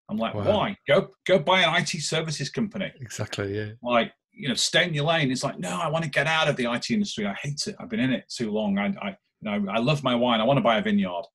I'm 0.10 0.18
like, 0.18 0.34
wow. 0.34 0.44
why? 0.44 0.78
Go 0.88 1.10
go 1.28 1.38
buy 1.38 1.62
an 1.62 1.82
IT 1.84 2.02
services 2.02 2.50
company. 2.50 2.92
Exactly. 3.00 3.56
Yeah. 3.56 3.74
Like 3.84 4.12
you 4.34 4.48
know, 4.48 4.56
stay 4.56 4.88
in 4.88 4.96
your 4.96 5.06
lane. 5.06 5.30
It's 5.30 5.44
like, 5.44 5.60
no, 5.60 5.80
I 5.80 5.88
want 5.88 6.04
to 6.04 6.10
get 6.10 6.26
out 6.26 6.48
of 6.48 6.56
the 6.56 6.72
IT 6.74 6.90
industry. 6.90 7.28
I 7.28 7.36
hate 7.44 7.62
it. 7.68 7.76
I've 7.80 7.90
been 7.90 8.00
in 8.00 8.12
it 8.12 8.24
too 8.28 8.50
long. 8.50 8.80
I, 8.80 8.88
I 9.00 9.16
you 9.42 9.52
know, 9.52 9.72
I 9.72 9.78
love 9.78 10.04
my 10.04 10.16
wine. 10.16 10.42
I 10.42 10.46
want 10.46 10.58
to 10.58 10.64
buy 10.64 10.80
a 10.80 10.82
vineyard. 10.82 11.26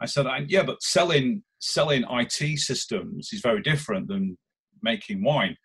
I 0.00 0.06
said, 0.06 0.26
yeah, 0.48 0.62
but 0.62 0.82
selling 0.82 1.42
selling 1.58 2.04
IT 2.10 2.58
systems 2.58 3.30
is 3.32 3.40
very 3.40 3.62
different 3.62 4.08
than 4.08 4.36
making 4.82 5.24
wine. 5.24 5.56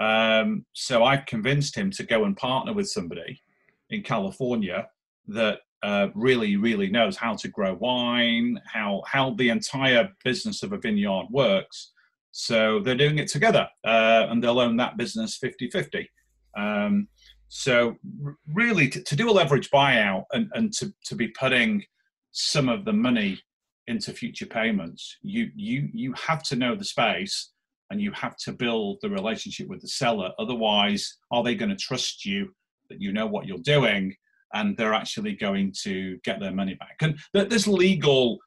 Um, 0.00 0.64
so 0.72 1.04
I 1.04 1.18
convinced 1.18 1.76
him 1.76 1.90
to 1.92 2.04
go 2.04 2.24
and 2.24 2.36
partner 2.36 2.72
with 2.72 2.88
somebody 2.88 3.42
in 3.90 4.02
California 4.02 4.88
that 5.28 5.58
uh, 5.82 6.08
really, 6.14 6.56
really 6.56 6.90
knows 6.90 7.16
how 7.16 7.34
to 7.34 7.48
grow 7.48 7.74
wine, 7.74 8.60
how 8.66 9.02
how 9.06 9.34
the 9.34 9.48
entire 9.48 10.10
business 10.24 10.62
of 10.62 10.72
a 10.72 10.78
vineyard 10.78 11.26
works. 11.30 11.92
So 12.32 12.80
they're 12.80 12.94
doing 12.94 13.18
it 13.18 13.28
together, 13.28 13.68
uh, 13.84 14.26
and 14.28 14.42
they'll 14.42 14.60
own 14.60 14.76
that 14.76 14.96
business 14.96 15.38
50-50. 15.42 16.06
Um, 16.56 17.08
so 17.48 17.96
really, 18.54 18.88
to, 18.88 19.02
to, 19.02 19.16
do 19.16 19.28
a 19.28 19.32
leverage 19.32 19.70
buyout 19.70 20.24
and, 20.32 20.48
and 20.54 20.72
to, 20.74 20.92
to 21.06 21.16
be 21.16 21.28
putting 21.28 21.82
some 22.30 22.68
of 22.68 22.84
the 22.84 22.92
money 22.92 23.40
into 23.86 24.12
future 24.12 24.46
payments. 24.46 25.16
You 25.22 25.50
you 25.54 25.88
you 25.92 26.14
have 26.14 26.42
to 26.44 26.56
know 26.56 26.74
the 26.74 26.84
space 26.84 27.50
and 27.90 28.00
you 28.00 28.12
have 28.12 28.36
to 28.36 28.52
build 28.52 28.98
the 29.02 29.10
relationship 29.10 29.68
with 29.68 29.80
the 29.80 29.88
seller. 29.88 30.30
Otherwise, 30.38 31.16
are 31.30 31.42
they 31.42 31.54
going 31.54 31.70
to 31.70 31.76
trust 31.76 32.24
you 32.24 32.54
that 32.88 33.00
you 33.00 33.12
know 33.12 33.26
what 33.26 33.46
you're 33.46 33.58
doing 33.58 34.14
and 34.54 34.76
they're 34.76 34.94
actually 34.94 35.34
going 35.34 35.74
to 35.82 36.18
get 36.24 36.40
their 36.40 36.52
money 36.52 36.74
back? 36.74 36.96
And 37.00 37.18
there's 37.32 37.66
legal 37.66 38.38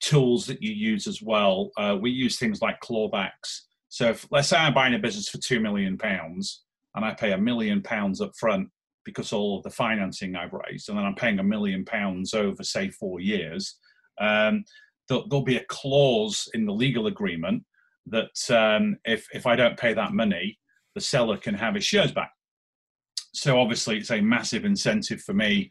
tools 0.00 0.46
that 0.46 0.60
you 0.60 0.72
use 0.72 1.06
as 1.06 1.22
well. 1.22 1.70
Uh, 1.76 1.96
we 2.00 2.10
use 2.10 2.38
things 2.38 2.60
like 2.60 2.80
clawbacks. 2.80 3.60
So 3.88 4.10
if, 4.10 4.26
let's 4.32 4.48
say 4.48 4.56
I'm 4.56 4.74
buying 4.74 4.94
a 4.94 4.98
business 4.98 5.28
for 5.28 5.38
two 5.38 5.60
million 5.60 5.96
pounds 5.96 6.64
and 6.96 7.04
I 7.04 7.14
pay 7.14 7.32
a 7.32 7.38
million 7.38 7.82
pounds 7.82 8.20
up 8.20 8.32
front 8.36 8.68
because 9.04 9.32
all 9.32 9.58
of 9.58 9.64
the 9.64 9.70
financing 9.70 10.36
I've 10.36 10.52
raised, 10.52 10.88
and 10.88 10.96
then 10.96 11.04
I'm 11.04 11.14
paying 11.14 11.40
a 11.40 11.44
million 11.44 11.84
pounds 11.84 12.34
over 12.34 12.62
say 12.62 12.90
four 12.90 13.20
years 13.20 13.76
um, 14.22 14.64
there'll, 15.08 15.26
there'll, 15.28 15.44
be 15.44 15.56
a 15.56 15.64
clause 15.64 16.48
in 16.54 16.64
the 16.64 16.72
legal 16.72 17.06
agreement 17.06 17.64
that 18.06 18.50
um, 18.50 18.96
if, 19.04 19.26
if 19.32 19.46
I 19.46 19.56
don't 19.56 19.78
pay 19.78 19.92
that 19.94 20.12
money, 20.12 20.58
the 20.94 21.00
seller 21.00 21.36
can 21.36 21.54
have 21.54 21.74
his 21.74 21.84
shares 21.84 22.12
back. 22.12 22.32
So 23.34 23.60
obviously, 23.60 23.96
it's 23.98 24.10
a 24.10 24.20
massive 24.20 24.64
incentive 24.64 25.22
for 25.22 25.32
me 25.32 25.70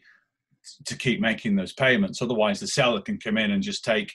to 0.86 0.96
keep 0.96 1.20
making 1.20 1.56
those 1.56 1.72
payments. 1.72 2.20
Otherwise, 2.20 2.60
the 2.60 2.66
seller 2.66 3.00
can 3.00 3.18
come 3.18 3.38
in 3.38 3.52
and 3.52 3.62
just 3.62 3.84
take, 3.84 4.12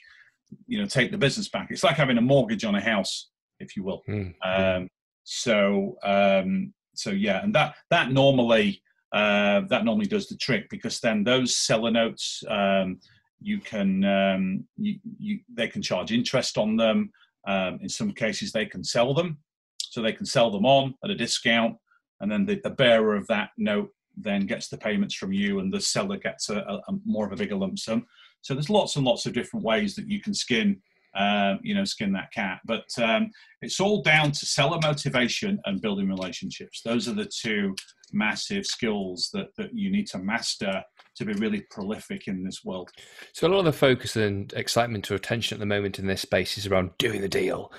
you 0.66 0.78
know, 0.78 0.86
take 0.86 1.10
the 1.10 1.18
business 1.18 1.48
back. 1.48 1.68
It's 1.70 1.84
like 1.84 1.96
having 1.96 2.18
a 2.18 2.22
mortgage 2.22 2.64
on 2.64 2.74
a 2.74 2.80
house, 2.80 3.30
if 3.58 3.76
you 3.76 3.84
will. 3.84 4.02
Mm. 4.08 4.34
Um, 4.44 4.88
so, 5.24 5.96
um, 6.04 6.72
so 6.94 7.10
yeah, 7.10 7.42
and 7.42 7.54
that 7.54 7.74
that 7.90 8.12
normally 8.12 8.82
uh, 9.12 9.62
that 9.68 9.84
normally 9.84 10.06
does 10.06 10.28
the 10.28 10.36
trick 10.36 10.68
because 10.68 11.00
then 11.00 11.24
those 11.24 11.56
seller 11.56 11.90
notes. 11.90 12.42
Um, 12.48 12.98
you 13.40 13.60
can 13.60 14.04
um, 14.04 14.64
you, 14.76 14.98
you, 15.18 15.40
they 15.52 15.68
can 15.68 15.82
charge 15.82 16.12
interest 16.12 16.58
on 16.58 16.76
them. 16.76 17.10
Um, 17.46 17.78
in 17.82 17.88
some 17.88 18.12
cases, 18.12 18.52
they 18.52 18.66
can 18.66 18.84
sell 18.84 19.14
them, 19.14 19.38
so 19.78 20.02
they 20.02 20.12
can 20.12 20.26
sell 20.26 20.50
them 20.50 20.66
on 20.66 20.94
at 21.04 21.10
a 21.10 21.14
discount, 21.14 21.76
and 22.20 22.30
then 22.30 22.44
the, 22.44 22.60
the 22.62 22.70
bearer 22.70 23.16
of 23.16 23.26
that 23.28 23.50
note 23.56 23.90
then 24.16 24.46
gets 24.46 24.68
the 24.68 24.76
payments 24.76 25.14
from 25.14 25.32
you, 25.32 25.60
and 25.60 25.72
the 25.72 25.80
seller 25.80 26.16
gets 26.16 26.50
a, 26.50 26.58
a, 26.58 26.76
a 26.88 26.98
more 27.04 27.26
of 27.26 27.32
a 27.32 27.36
bigger 27.36 27.56
lump 27.56 27.78
sum. 27.78 28.06
So 28.42 28.54
there's 28.54 28.70
lots 28.70 28.96
and 28.96 29.04
lots 29.04 29.26
of 29.26 29.32
different 29.32 29.64
ways 29.64 29.94
that 29.94 30.08
you 30.08 30.20
can 30.20 30.34
skin, 30.34 30.80
uh, 31.14 31.54
you 31.62 31.74
know, 31.74 31.84
skin 31.84 32.12
that 32.12 32.32
cat. 32.32 32.60
But 32.64 32.86
um, 33.00 33.30
it's 33.62 33.80
all 33.80 34.02
down 34.02 34.32
to 34.32 34.46
seller 34.46 34.78
motivation 34.82 35.60
and 35.64 35.80
building 35.80 36.08
relationships. 36.08 36.82
Those 36.84 37.08
are 37.08 37.14
the 37.14 37.30
two 37.42 37.74
massive 38.12 38.66
skills 38.66 39.30
that 39.32 39.48
that 39.56 39.74
you 39.74 39.90
need 39.90 40.06
to 40.08 40.18
master 40.18 40.82
to 41.18 41.24
be 41.24 41.34
really 41.34 41.60
prolific 41.70 42.28
in 42.28 42.44
this 42.44 42.64
world. 42.64 42.90
So 43.32 43.46
a 43.46 43.50
lot 43.50 43.60
of 43.60 43.64
the 43.66 43.72
focus 43.72 44.16
and 44.16 44.52
excitement 44.54 45.10
or 45.10 45.14
attention 45.14 45.56
at 45.56 45.60
the 45.60 45.66
moment 45.66 45.98
in 45.98 46.06
this 46.06 46.22
space 46.22 46.58
is 46.58 46.66
around 46.66 46.90
doing 46.98 47.20
the 47.20 47.28
deal 47.28 47.72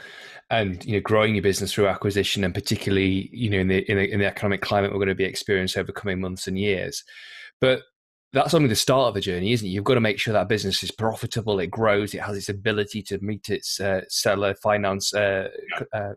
and 0.51 0.83
you 0.85 0.93
know 0.93 1.01
growing 1.01 1.35
your 1.35 1.43
business 1.43 1.73
through 1.73 1.87
acquisition 1.87 2.43
and 2.43 2.55
particularly 2.55 3.29
you 3.31 3.49
know 3.49 3.59
in 3.59 3.67
the 3.67 3.89
in 3.89 3.97
the, 3.97 4.11
in 4.11 4.19
the 4.19 4.25
economic 4.25 4.61
climate 4.61 4.91
we're 4.91 4.97
going 4.97 5.07
to 5.07 5.15
be 5.15 5.23
experiencing 5.23 5.79
over 5.79 5.91
coming 5.91 6.19
months 6.19 6.47
and 6.47 6.57
years. 6.57 7.03
But 7.61 7.81
that's 8.31 8.53
only 8.53 8.67
the 8.69 8.75
start 8.75 9.07
of 9.07 9.13
the 9.15 9.21
journey, 9.21 9.53
isn't 9.53 9.67
it? 9.67 9.71
You've 9.71 9.83
got 9.83 9.95
to 9.95 10.01
make 10.01 10.19
sure 10.19 10.33
that 10.33 10.47
business 10.47 10.83
is 10.83 10.91
profitable, 10.91 11.59
it 11.59 11.71
grows, 11.71 12.13
it 12.13 12.21
has 12.21 12.37
its 12.37 12.49
ability 12.49 13.01
to 13.03 13.17
meet 13.19 13.49
its 13.49 13.79
uh, 13.79 14.01
seller 14.07 14.53
finance 14.53 15.13
uh, 15.13 15.49
uh, 15.91 16.13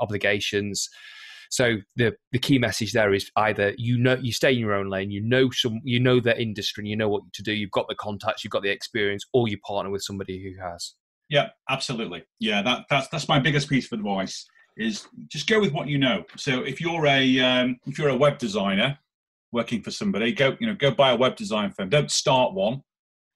obligations, 0.00 0.90
so 1.50 1.76
the 1.96 2.14
the 2.32 2.38
key 2.38 2.58
message 2.58 2.92
there 2.92 3.14
is 3.14 3.30
either 3.36 3.74
you 3.76 3.98
know 3.98 4.16
you 4.20 4.32
stay 4.32 4.52
in 4.52 4.58
your 4.58 4.74
own 4.74 4.88
lane, 4.88 5.10
you 5.10 5.20
know 5.20 5.50
some 5.50 5.80
you 5.84 6.00
know 6.00 6.20
the 6.20 6.40
industry, 6.40 6.82
and 6.82 6.88
you 6.88 6.96
know 6.96 7.08
what 7.08 7.22
to 7.34 7.42
do. 7.42 7.52
You've 7.52 7.70
got 7.70 7.88
the 7.88 7.94
contacts, 7.96 8.44
you've 8.44 8.50
got 8.50 8.62
the 8.62 8.70
experience, 8.70 9.24
or 9.32 9.48
you 9.48 9.58
partner 9.58 9.90
with 9.90 10.02
somebody 10.02 10.42
who 10.42 10.62
has. 10.62 10.94
Yeah, 11.28 11.48
absolutely. 11.68 12.24
Yeah, 12.38 12.62
that 12.62 12.86
that's 12.90 13.08
that's 13.08 13.28
my 13.28 13.38
biggest 13.38 13.68
piece 13.68 13.90
of 13.90 13.98
advice 13.98 14.46
is 14.76 15.06
just 15.28 15.48
go 15.48 15.60
with 15.60 15.72
what 15.72 15.88
you 15.88 15.98
know. 15.98 16.24
So 16.36 16.62
if 16.62 16.80
you're 16.80 17.06
a 17.06 17.40
um, 17.40 17.78
if 17.86 17.98
you're 17.98 18.10
a 18.10 18.16
web 18.16 18.38
designer 18.38 18.98
working 19.52 19.82
for 19.82 19.90
somebody, 19.90 20.32
go 20.32 20.56
you 20.60 20.66
know 20.66 20.74
go 20.74 20.90
buy 20.90 21.10
a 21.12 21.16
web 21.16 21.36
design 21.36 21.72
firm. 21.72 21.88
Don't 21.88 22.10
start 22.10 22.54
one. 22.54 22.82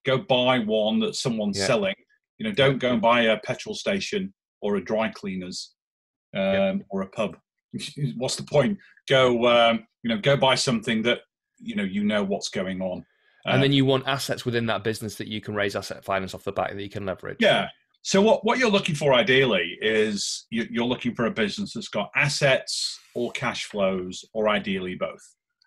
Go 0.05 0.19
buy 0.19 0.59
one 0.61 0.99
that 1.01 1.15
someone's 1.15 1.59
yeah. 1.59 1.67
selling. 1.67 1.95
You 2.39 2.47
know, 2.49 2.53
don't 2.53 2.79
go 2.79 2.93
and 2.93 3.03
buy 3.03 3.23
a 3.23 3.39
petrol 3.39 3.75
station 3.75 4.33
or 4.63 4.77
a 4.77 4.85
dry 4.85 5.09
cleaners 5.09 5.73
um, 6.35 6.43
yeah. 6.43 6.75
or 6.89 7.03
a 7.03 7.07
pub 7.09 7.37
what's 8.17 8.37
the 8.37 8.43
point? 8.43 8.79
Go, 9.09 9.47
um, 9.47 9.87
you 10.03 10.11
know, 10.11 10.19
go 10.19 10.37
buy 10.37 10.55
something 10.55 11.03
that 11.03 11.21
you 11.59 11.77
know 11.77 11.83
you 11.83 12.05
know 12.05 12.23
what's 12.23 12.49
going 12.49 12.81
on. 12.81 13.05
And 13.47 13.63
then 13.63 13.71
uh, 13.71 13.75
you 13.75 13.85
want 13.85 14.07
assets 14.07 14.45
within 14.45 14.67
that 14.67 14.85
business 14.85 15.15
that 15.17 15.29
you 15.29 15.41
can 15.41 15.55
raise 15.55 15.75
asset 15.75 16.05
finance 16.05 16.35
off 16.35 16.45
the 16.45 16.53
back 16.53 16.75
that 16.75 16.83
you 16.83 16.91
can 16.91 17.07
leverage. 17.07 17.39
Yeah. 17.41 17.69
So 18.03 18.23
what, 18.23 18.45
what 18.45 18.59
you're 18.59 18.71
looking 18.71 18.95
for 18.95 19.13
ideally 19.13 19.79
is 19.81 20.47
you, 20.51 20.67
you're 20.71 20.87
looking 20.87 21.15
for 21.15 21.27
a 21.27 21.31
business 21.31 21.75
that's 21.75 21.89
got 21.89 22.11
assets 22.17 22.99
or 23.15 23.31
cash 23.33 23.65
flows, 23.65 24.25
or 24.33 24.49
ideally 24.49 24.95
both. 24.95 25.23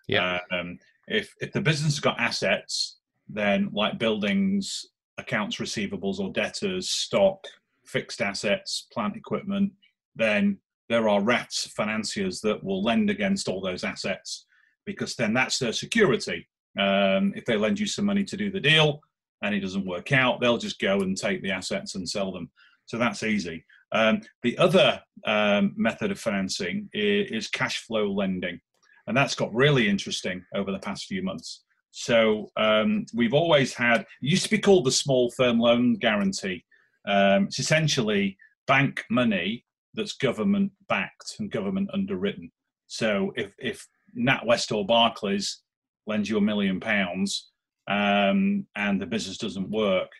Yeah. 0.08 0.38
Um, 0.50 0.78
if 1.06 1.32
if 1.40 1.52
the 1.52 1.60
business 1.60 1.94
has 1.94 2.00
got 2.00 2.18
assets, 2.18 2.98
then 3.28 3.70
like 3.72 3.98
buildings, 3.98 4.86
accounts 5.18 5.56
receivables 5.56 6.18
or 6.18 6.32
debtors, 6.32 6.90
stock, 6.90 7.44
fixed 7.86 8.20
assets, 8.20 8.86
plant 8.92 9.16
equipment, 9.16 9.72
then 10.16 10.58
there 10.88 11.08
are 11.08 11.22
rats 11.22 11.66
financiers 11.68 12.40
that 12.40 12.62
will 12.62 12.82
lend 12.82 13.10
against 13.10 13.48
all 13.48 13.60
those 13.60 13.84
assets 13.84 14.46
because 14.84 15.14
then 15.14 15.32
that's 15.32 15.58
their 15.58 15.72
security. 15.72 16.46
Um, 16.78 17.32
if 17.36 17.44
they 17.44 17.56
lend 17.56 17.78
you 17.78 17.86
some 17.86 18.04
money 18.04 18.24
to 18.24 18.36
do 18.36 18.50
the 18.50 18.60
deal 18.60 19.00
and 19.42 19.54
it 19.54 19.60
doesn't 19.60 19.86
work 19.86 20.12
out, 20.12 20.40
they'll 20.40 20.58
just 20.58 20.78
go 20.78 21.00
and 21.00 21.16
take 21.16 21.42
the 21.42 21.50
assets 21.50 21.94
and 21.94 22.08
sell 22.08 22.32
them. 22.32 22.50
So 22.86 22.98
that's 22.98 23.22
easy. 23.22 23.64
Um, 23.92 24.20
the 24.42 24.58
other 24.58 25.00
um, 25.24 25.72
method 25.76 26.10
of 26.10 26.18
financing 26.18 26.88
is, 26.92 27.30
is, 27.30 27.48
cash 27.48 27.78
flow 27.86 28.10
lending, 28.10 28.60
and 29.06 29.16
that's 29.16 29.36
got 29.36 29.54
really 29.54 29.88
interesting 29.88 30.44
over 30.54 30.72
the 30.72 30.80
past 30.80 31.06
few 31.06 31.22
months. 31.22 31.62
So 31.92 32.50
um, 32.56 33.06
we've 33.14 33.34
always 33.34 33.72
had 33.72 34.04
used 34.20 34.42
to 34.44 34.50
be 34.50 34.58
called 34.58 34.84
the 34.84 34.90
small 34.90 35.30
firm 35.30 35.60
loan 35.60 35.94
guarantee. 35.94 36.64
Um, 37.06 37.44
it's 37.44 37.60
essentially 37.60 38.36
bank 38.66 39.04
money 39.10 39.64
that's 39.94 40.14
government 40.14 40.72
backed 40.88 41.36
and 41.38 41.50
government 41.50 41.90
underwritten. 41.92 42.50
So 42.86 43.32
if 43.36 43.54
if 43.58 43.86
NatWest 44.18 44.74
or 44.74 44.86
Barclays 44.86 45.62
lends 46.06 46.28
you 46.28 46.38
a 46.38 46.40
million 46.40 46.80
pounds 46.80 47.50
um, 47.88 48.66
and 48.76 49.00
the 49.00 49.06
business 49.06 49.38
doesn't 49.38 49.70
work, 49.70 50.10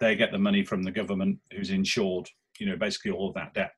they 0.00 0.16
get 0.16 0.32
the 0.32 0.38
money 0.38 0.64
from 0.64 0.82
the 0.82 0.92
government 0.92 1.38
who's 1.52 1.70
insured 1.70 2.28
you 2.58 2.66
know, 2.66 2.76
basically 2.76 3.10
all 3.10 3.28
of 3.28 3.34
that 3.34 3.54
debt. 3.54 3.72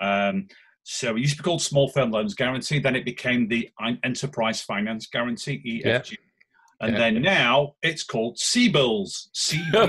Um, 0.00 0.48
so 0.82 1.16
it 1.16 1.20
used 1.20 1.36
to 1.36 1.42
be 1.42 1.44
called 1.44 1.60
Small 1.62 1.88
Firm 1.88 2.10
Loans 2.10 2.34
Guarantee. 2.34 2.78
Then 2.78 2.96
it 2.96 3.04
became 3.04 3.46
the 3.48 3.68
Enterprise 4.04 4.62
Finance 4.62 5.06
Guarantee 5.06 5.82
(EFG). 5.84 6.12
Yeah. 6.12 6.16
And 6.80 6.92
yeah. 6.92 6.98
then 6.98 7.22
now 7.22 7.74
it's 7.82 8.04
called 8.04 8.36
CBILS, 8.36 9.30
C-B-I-L-S, 9.32 9.86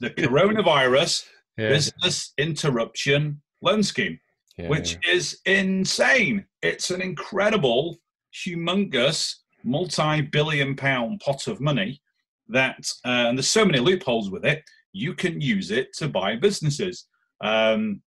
the 0.00 0.10
Coronavirus 0.10 1.26
yeah. 1.56 1.68
Business 1.68 2.32
Interruption 2.36 3.40
Loan 3.62 3.82
Scheme, 3.82 4.18
yeah. 4.56 4.68
which 4.68 4.98
is 5.08 5.40
insane. 5.46 6.44
It's 6.62 6.90
an 6.90 7.02
incredible, 7.02 7.98
humongous, 8.34 9.34
multi-billion 9.64 10.76
pound 10.76 11.20
pot 11.20 11.46
of 11.46 11.60
money 11.60 12.00
that, 12.48 12.90
uh, 13.04 13.28
and 13.28 13.38
there's 13.38 13.50
so 13.50 13.64
many 13.64 13.78
loopholes 13.78 14.30
with 14.30 14.44
it, 14.44 14.62
you 14.92 15.14
can 15.14 15.40
use 15.40 15.70
it 15.70 15.92
to 15.94 16.08
buy 16.08 16.36
businesses. 16.36 17.06
Um, 17.42 18.02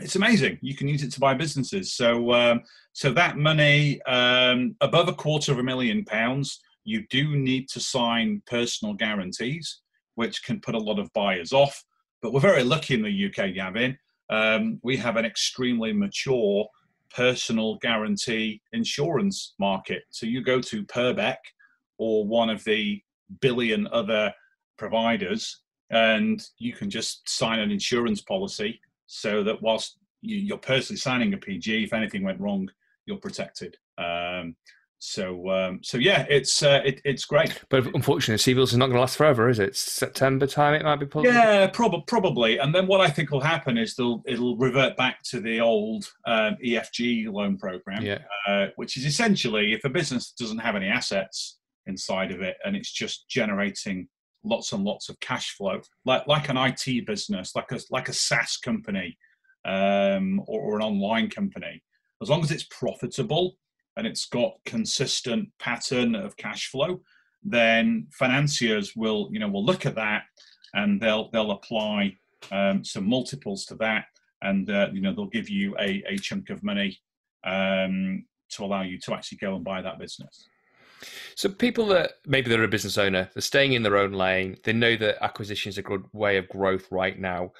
it's 0.00 0.16
amazing. 0.16 0.58
You 0.60 0.74
can 0.74 0.88
use 0.88 1.02
it 1.02 1.12
to 1.12 1.20
buy 1.20 1.34
businesses. 1.34 1.92
So, 1.92 2.32
um, 2.32 2.62
so 2.92 3.12
that 3.12 3.38
money 3.38 4.02
um, 4.02 4.74
above 4.80 5.08
a 5.08 5.14
quarter 5.14 5.52
of 5.52 5.58
a 5.58 5.62
million 5.62 6.04
pounds, 6.04 6.60
you 6.84 7.06
do 7.08 7.36
need 7.36 7.68
to 7.70 7.80
sign 7.80 8.42
personal 8.46 8.94
guarantees, 8.94 9.80
which 10.16 10.42
can 10.44 10.60
put 10.60 10.74
a 10.74 10.78
lot 10.78 10.98
of 10.98 11.12
buyers 11.12 11.52
off. 11.52 11.82
But 12.20 12.32
we're 12.32 12.40
very 12.40 12.64
lucky 12.64 12.94
in 12.94 13.02
the 13.02 13.26
UK, 13.26 13.54
Gavin. 13.54 13.96
Um, 14.30 14.80
we 14.82 14.96
have 14.96 15.16
an 15.16 15.24
extremely 15.24 15.92
mature 15.92 16.66
personal 17.14 17.76
guarantee 17.76 18.60
insurance 18.72 19.54
market. 19.58 20.02
So 20.10 20.26
you 20.26 20.42
go 20.42 20.60
to 20.60 20.84
Purbeck 20.84 21.36
or 21.98 22.26
one 22.26 22.50
of 22.50 22.64
the 22.64 23.00
billion 23.40 23.86
other 23.88 24.32
providers, 24.76 25.60
and 25.90 26.44
you 26.58 26.72
can 26.72 26.90
just 26.90 27.28
sign 27.28 27.60
an 27.60 27.70
insurance 27.70 28.20
policy 28.20 28.80
so 29.06 29.44
that 29.44 29.62
whilst 29.62 29.98
you're 30.22 30.58
personally 30.58 30.98
signing 30.98 31.34
a 31.34 31.36
PG, 31.36 31.84
if 31.84 31.92
anything 31.92 32.24
went 32.24 32.40
wrong, 32.40 32.68
you're 33.06 33.18
protected. 33.18 33.76
Um, 33.98 34.56
so, 35.04 35.50
um, 35.50 35.80
so 35.82 35.98
yeah, 35.98 36.24
it's 36.30 36.62
uh, 36.62 36.80
it, 36.82 37.02
it's 37.04 37.26
great. 37.26 37.60
But 37.68 37.94
unfortunately, 37.94 38.54
CBILS 38.54 38.68
is 38.68 38.76
not 38.78 38.86
going 38.86 38.94
to 38.94 39.00
last 39.00 39.18
forever, 39.18 39.50
is 39.50 39.58
it? 39.58 39.68
It's 39.68 39.78
September 39.78 40.46
time. 40.46 40.72
It 40.72 40.82
might 40.82 40.98
be 40.98 41.04
possible. 41.04 41.34
Yeah, 41.34 41.66
prob- 41.66 42.06
probably. 42.06 42.56
And 42.56 42.74
then 42.74 42.86
what 42.86 43.02
I 43.02 43.10
think 43.10 43.30
will 43.30 43.42
happen 43.42 43.76
is 43.76 43.94
they'll 43.94 44.22
it'll 44.24 44.56
revert 44.56 44.96
back 44.96 45.22
to 45.24 45.40
the 45.40 45.60
old 45.60 46.10
um, 46.26 46.56
EFG 46.64 47.30
loan 47.30 47.58
program, 47.58 48.02
yeah. 48.02 48.20
uh, 48.48 48.68
which 48.76 48.96
is 48.96 49.04
essentially 49.04 49.74
if 49.74 49.84
a 49.84 49.90
business 49.90 50.32
doesn't 50.32 50.58
have 50.58 50.74
any 50.74 50.88
assets 50.88 51.58
inside 51.84 52.32
of 52.32 52.40
it 52.40 52.56
and 52.64 52.74
it's 52.74 52.90
just 52.90 53.28
generating 53.28 54.08
lots 54.42 54.72
and 54.72 54.84
lots 54.84 55.10
of 55.10 55.20
cash 55.20 55.54
flow, 55.54 55.82
like 56.06 56.26
like 56.26 56.48
an 56.48 56.56
IT 56.56 57.06
business, 57.06 57.54
like 57.54 57.70
a 57.72 57.80
like 57.90 58.08
a 58.08 58.14
SaaS 58.14 58.56
company, 58.56 59.18
um, 59.66 60.40
or, 60.46 60.62
or 60.62 60.76
an 60.76 60.82
online 60.82 61.28
company. 61.28 61.82
As 62.22 62.30
long 62.30 62.42
as 62.42 62.50
it's 62.50 62.64
profitable 62.64 63.58
and 63.96 64.06
it's 64.06 64.26
got 64.26 64.54
consistent 64.64 65.48
pattern 65.58 66.14
of 66.14 66.36
cash 66.36 66.68
flow, 66.68 67.00
then 67.42 68.06
financiers 68.12 68.94
will 68.96 69.28
you 69.30 69.38
know 69.38 69.48
will 69.48 69.64
look 69.64 69.86
at 69.86 69.94
that 69.94 70.24
and 70.74 71.00
they'll 71.00 71.30
they'll 71.30 71.52
apply 71.52 72.16
um, 72.50 72.84
some 72.84 73.08
multiples 73.08 73.64
to 73.66 73.74
that, 73.76 74.06
and 74.42 74.68
uh, 74.70 74.88
you 74.92 75.00
know 75.00 75.14
they'll 75.14 75.26
give 75.26 75.48
you 75.48 75.74
a, 75.78 76.02
a 76.08 76.18
chunk 76.18 76.50
of 76.50 76.62
money 76.62 76.98
um, 77.44 78.24
to 78.50 78.64
allow 78.64 78.82
you 78.82 78.98
to 79.00 79.14
actually 79.14 79.38
go 79.38 79.54
and 79.54 79.64
buy 79.64 79.80
that 79.80 79.98
business. 79.98 80.48
So 81.36 81.48
people 81.48 81.86
that 81.88 82.12
maybe 82.26 82.48
they're 82.50 82.64
a 82.64 82.68
business 82.68 82.98
owner, 82.98 83.28
they're 83.34 83.42
staying 83.42 83.74
in 83.74 83.82
their 83.82 83.98
own 83.98 84.12
lane, 84.12 84.56
they 84.64 84.72
know 84.72 84.96
that 84.96 85.22
acquisition 85.22 85.68
is 85.68 85.78
a 85.78 85.82
good 85.82 86.04
way 86.12 86.36
of 86.36 86.48
growth 86.48 86.86
right 86.90 87.18
now. 87.18 87.52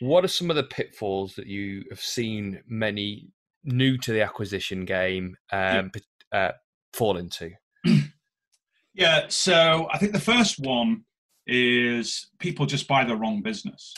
What 0.00 0.24
are 0.24 0.28
some 0.28 0.50
of 0.50 0.56
the 0.56 0.64
pitfalls 0.64 1.34
that 1.34 1.46
you 1.46 1.84
have 1.90 2.00
seen 2.00 2.60
many 2.68 3.28
new 3.64 3.96
to 3.98 4.12
the 4.12 4.22
acquisition 4.22 4.84
game 4.84 5.36
um, 5.50 5.90
yeah. 6.32 6.38
uh, 6.38 6.52
fall 6.92 7.16
into? 7.16 7.50
yeah, 8.94 9.26
so 9.28 9.88
I 9.92 9.98
think 9.98 10.12
the 10.12 10.20
first 10.20 10.58
one 10.58 11.04
is 11.46 12.28
people 12.38 12.66
just 12.66 12.88
buy 12.88 13.04
the 13.04 13.16
wrong 13.16 13.42
business. 13.42 13.92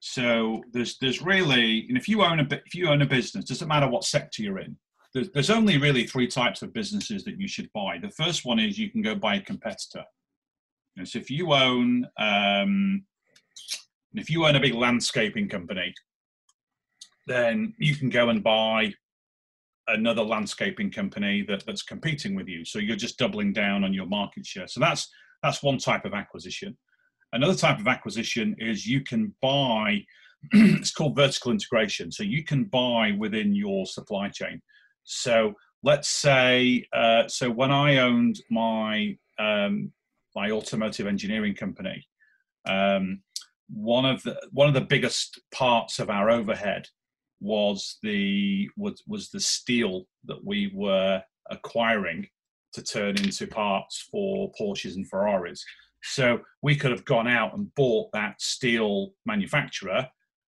So 0.00 0.62
there's 0.72 0.98
there's 0.98 1.22
really, 1.22 1.86
and 1.88 1.96
if 1.96 2.08
you 2.08 2.22
own 2.22 2.40
a 2.40 2.48
if 2.66 2.74
you 2.74 2.88
own 2.88 3.02
a 3.02 3.06
business, 3.06 3.44
doesn't 3.44 3.68
matter 3.68 3.88
what 3.88 4.04
sector 4.04 4.42
you're 4.42 4.58
in, 4.58 4.76
there's, 5.14 5.30
there's 5.30 5.50
only 5.50 5.78
really 5.78 6.06
three 6.06 6.26
types 6.26 6.62
of 6.62 6.72
businesses 6.72 7.24
that 7.24 7.38
you 7.38 7.46
should 7.46 7.70
buy. 7.72 7.98
The 7.98 8.10
first 8.10 8.44
one 8.44 8.58
is 8.58 8.78
you 8.78 8.90
can 8.90 9.02
go 9.02 9.14
buy 9.14 9.36
a 9.36 9.40
competitor. 9.40 10.04
You 10.96 11.02
know, 11.02 11.04
so 11.04 11.18
if 11.18 11.30
you 11.30 11.52
own 11.52 12.08
um, 12.18 13.04
if 14.14 14.28
you 14.28 14.44
own 14.44 14.56
a 14.56 14.60
big 14.60 14.74
landscaping 14.74 15.48
company, 15.48 15.94
then 17.26 17.74
you 17.78 17.94
can 17.94 18.08
go 18.08 18.28
and 18.28 18.42
buy 18.42 18.92
another 19.88 20.22
landscaping 20.22 20.90
company 20.90 21.44
that, 21.48 21.64
that's 21.66 21.82
competing 21.82 22.34
with 22.34 22.48
you. 22.48 22.64
So 22.64 22.78
you're 22.78 22.96
just 22.96 23.18
doubling 23.18 23.52
down 23.52 23.84
on 23.84 23.92
your 23.92 24.06
market 24.06 24.46
share. 24.46 24.68
So 24.68 24.80
that's 24.80 25.08
that's 25.42 25.62
one 25.62 25.78
type 25.78 26.04
of 26.04 26.14
acquisition. 26.14 26.76
Another 27.32 27.54
type 27.54 27.80
of 27.80 27.88
acquisition 27.88 28.54
is 28.58 28.86
you 28.86 29.02
can 29.02 29.34
buy. 29.42 30.04
it's 30.52 30.92
called 30.92 31.16
vertical 31.16 31.52
integration. 31.52 32.10
So 32.10 32.22
you 32.22 32.44
can 32.44 32.64
buy 32.64 33.12
within 33.16 33.54
your 33.54 33.86
supply 33.86 34.28
chain. 34.28 34.60
So 35.04 35.54
let's 35.82 36.08
say, 36.08 36.84
uh, 36.92 37.28
so 37.28 37.50
when 37.50 37.70
I 37.70 37.98
owned 37.98 38.40
my 38.50 39.16
um, 39.38 39.92
my 40.34 40.50
automotive 40.50 41.06
engineering 41.06 41.54
company, 41.54 42.06
um, 42.66 43.22
one 43.68 44.04
of 44.04 44.22
the 44.22 44.36
one 44.50 44.68
of 44.68 44.74
the 44.74 44.80
biggest 44.80 45.40
parts 45.52 45.98
of 45.98 46.10
our 46.10 46.30
overhead 46.30 46.88
was 47.42 47.98
the 48.02 48.68
was, 48.76 49.02
was 49.06 49.28
the 49.30 49.40
steel 49.40 50.04
that 50.24 50.42
we 50.44 50.70
were 50.74 51.22
acquiring 51.50 52.28
to 52.72 52.82
turn 52.82 53.16
into 53.18 53.46
parts 53.46 54.08
for 54.10 54.50
Porsches 54.58 54.94
and 54.94 55.08
Ferraris. 55.08 55.62
So 56.04 56.40
we 56.62 56.74
could 56.74 56.90
have 56.90 57.04
gone 57.04 57.28
out 57.28 57.54
and 57.54 57.72
bought 57.74 58.10
that 58.12 58.40
steel 58.40 59.12
manufacturer 59.26 60.08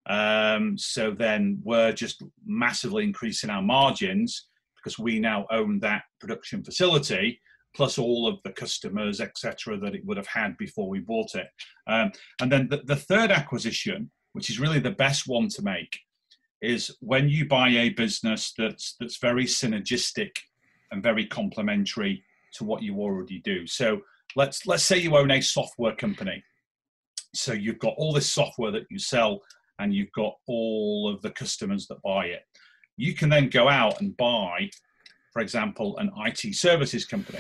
um, 0.08 0.78
so 0.78 1.12
then 1.12 1.60
we're 1.64 1.92
just 1.92 2.22
massively 2.46 3.04
increasing 3.04 3.50
our 3.50 3.62
margins 3.62 4.48
because 4.76 5.00
we 5.00 5.20
now 5.20 5.48
own 5.50 5.80
that 5.80 6.04
production 6.20 6.64
facility 6.64 7.40
plus 7.76 7.98
all 7.98 8.26
of 8.28 8.40
the 8.44 8.52
customers, 8.52 9.20
etc., 9.20 9.78
that 9.78 9.96
it 9.96 10.06
would 10.06 10.16
have 10.16 10.28
had 10.28 10.56
before 10.58 10.88
we 10.88 11.00
bought 11.00 11.36
it. 11.36 11.48
Um, 11.88 12.12
and 12.40 12.50
then 12.50 12.70
the, 12.70 12.82
the 12.86 12.96
third 12.96 13.32
acquisition, 13.32 14.10
which 14.32 14.50
is 14.50 14.62
really 14.62 14.80
the 14.80 14.92
best 14.92 15.28
one 15.28 15.50
to 15.50 15.62
make, 15.62 16.00
is 16.66 16.96
when 17.00 17.30
you 17.30 17.46
buy 17.48 17.70
a 17.70 17.90
business 17.90 18.54
that's 18.58 18.96
that's 19.00 19.18
very 19.18 19.46
synergistic 19.46 20.32
and 20.92 21.04
very 21.04 21.26
complementary 21.26 22.24
to 22.54 22.64
what 22.64 22.82
you 22.82 23.00
already 23.00 23.40
do. 23.44 23.68
So 23.68 24.02
let's 24.36 24.66
let's 24.66 24.84
say 24.84 24.98
you 24.98 25.16
own 25.16 25.32
a 25.32 25.42
software 25.42 25.96
company. 25.96 26.44
So 27.34 27.54
you've 27.54 27.80
got 27.80 27.96
all 27.98 28.14
this 28.14 28.32
software 28.32 28.72
that 28.72 28.86
you 28.90 29.00
sell 29.00 29.42
and 29.80 29.94
you've 29.94 30.12
got 30.14 30.34
all 30.48 31.12
of 31.14 31.22
the 31.22 31.32
customers 31.32 31.88
that 31.88 32.02
buy 32.02 32.28
it. 32.28 32.44
You 32.98 33.14
can 33.14 33.30
then 33.30 33.50
go 33.50 33.68
out 33.68 34.00
and 34.00 34.16
buy, 34.16 34.70
for 35.34 35.42
example, 35.42 35.98
an 35.98 36.12
IT 36.26 36.56
services 36.56 37.06
company 37.06 37.40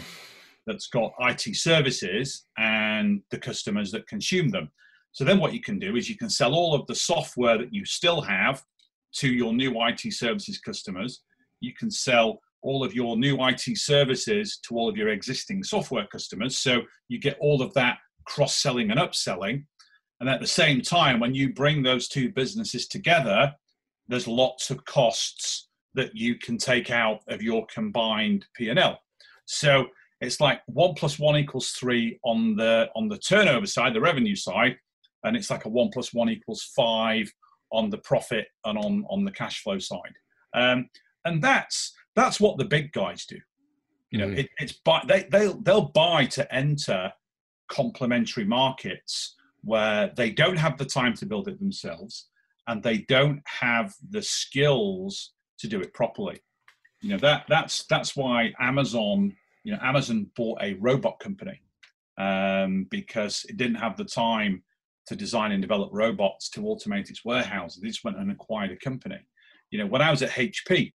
that's 0.67 0.87
got 0.87 1.13
IT 1.21 1.55
services 1.55 2.45
and 2.57 3.21
the 3.29 3.37
customers 3.37 3.91
that 3.91 4.07
consume 4.07 4.49
them. 4.49 4.69
So 5.11 5.23
then 5.23 5.39
what 5.39 5.53
you 5.53 5.61
can 5.61 5.79
do 5.79 5.95
is 5.95 6.09
you 6.09 6.17
can 6.17 6.29
sell 6.29 6.53
all 6.53 6.73
of 6.73 6.85
the 6.87 6.95
software 6.95 7.57
that 7.57 7.73
you 7.73 7.85
still 7.85 8.19
have 8.21 8.61
to 9.17 9.29
your 9.29 9.53
new 9.53 9.73
IT 9.85 10.13
services 10.13 10.59
customers. 10.59 11.23
You 11.61 11.73
can 11.73 11.89
sell 11.89 12.39
all 12.61 12.83
of 12.83 12.93
your 12.93 13.15
new 13.17 13.37
IT 13.45 13.77
services 13.77 14.59
to 14.67 14.75
all 14.75 14.89
of 14.89 14.97
your 14.97 15.09
existing 15.09 15.63
software 15.63 16.07
customers. 16.07 16.57
So 16.57 16.81
you 17.07 17.19
get 17.19 17.37
all 17.39 17.61
of 17.61 17.73
that 17.75 17.97
cross 18.25 18.55
selling 18.55 18.91
and 18.91 18.99
upselling. 18.99 19.65
And 20.19 20.29
at 20.29 20.41
the 20.41 20.47
same 20.47 20.81
time, 20.81 21.19
when 21.19 21.35
you 21.35 21.53
bring 21.53 21.83
those 21.83 22.07
two 22.07 22.31
businesses 22.31 22.87
together, 22.87 23.53
there's 24.07 24.27
lots 24.27 24.71
of 24.71 24.83
costs 24.85 25.69
that 25.93 26.15
you 26.15 26.37
can 26.39 26.57
take 26.57 26.91
out 26.91 27.19
of 27.29 27.41
your 27.41 27.65
combined 27.67 28.45
P&L. 28.55 28.99
So 29.45 29.85
it's 30.21 30.39
like 30.39 30.61
one 30.67 30.93
plus 30.95 31.19
one 31.19 31.37
equals 31.37 31.71
three 31.71 32.19
on 32.23 32.55
the 32.55 32.89
on 32.95 33.07
the 33.07 33.17
turnover 33.17 33.65
side, 33.65 33.93
the 33.93 34.01
revenue 34.01 34.35
side, 34.35 34.77
and 35.23 35.35
it's 35.35 35.49
like 35.49 35.65
a 35.65 35.69
one 35.69 35.89
plus 35.93 36.13
one 36.13 36.29
equals 36.29 36.71
five 36.75 37.31
on 37.71 37.89
the 37.89 37.97
profit 37.97 38.47
and 38.65 38.77
on 38.77 39.05
on 39.09 39.23
the 39.23 39.31
cash 39.31 39.61
flow 39.61 39.79
side. 39.79 40.15
Um, 40.53 40.89
and 41.25 41.41
that's 41.41 41.93
that's 42.15 42.39
what 42.39 42.57
the 42.57 42.65
big 42.65 42.91
guys 42.91 43.25
do. 43.25 43.37
You 44.11 44.19
know, 44.19 44.27
mm. 44.27 44.39
it, 44.39 44.49
it's 44.59 44.73
buy, 44.73 45.03
they 45.07 45.27
they'll 45.31 45.59
they'll 45.61 45.89
buy 45.89 46.25
to 46.27 46.53
enter 46.53 47.11
complementary 47.69 48.45
markets 48.45 49.35
where 49.63 50.11
they 50.15 50.29
don't 50.29 50.57
have 50.57 50.77
the 50.77 50.85
time 50.85 51.13
to 51.15 51.25
build 51.25 51.47
it 51.47 51.59
themselves 51.59 52.29
and 52.67 52.81
they 52.81 52.99
don't 52.99 53.41
have 53.45 53.93
the 54.11 54.21
skills 54.21 55.33
to 55.57 55.67
do 55.67 55.81
it 55.81 55.93
properly. 55.93 56.39
You 57.01 57.09
know 57.09 57.17
that 57.17 57.45
that's 57.49 57.85
that's 57.85 58.15
why 58.15 58.53
Amazon, 58.59 59.35
you 59.63 59.73
know, 59.73 59.79
Amazon 59.81 60.29
bought 60.35 60.61
a 60.61 60.73
robot 60.75 61.19
company 61.19 61.61
um, 62.17 62.87
because 62.89 63.45
it 63.49 63.57
didn't 63.57 63.75
have 63.75 63.97
the 63.97 64.05
time 64.05 64.63
to 65.07 65.15
design 65.15 65.51
and 65.51 65.61
develop 65.61 65.89
robots 65.91 66.49
to 66.49 66.61
automate 66.61 67.09
its 67.09 67.23
warehouses. 67.23 67.81
Just 67.83 68.03
went 68.03 68.17
and 68.17 68.31
acquired 68.31 68.71
a 68.71 68.77
company. 68.77 69.19
You 69.71 69.79
know, 69.79 69.87
when 69.87 70.01
I 70.01 70.11
was 70.11 70.21
at 70.21 70.31
HP, 70.31 70.93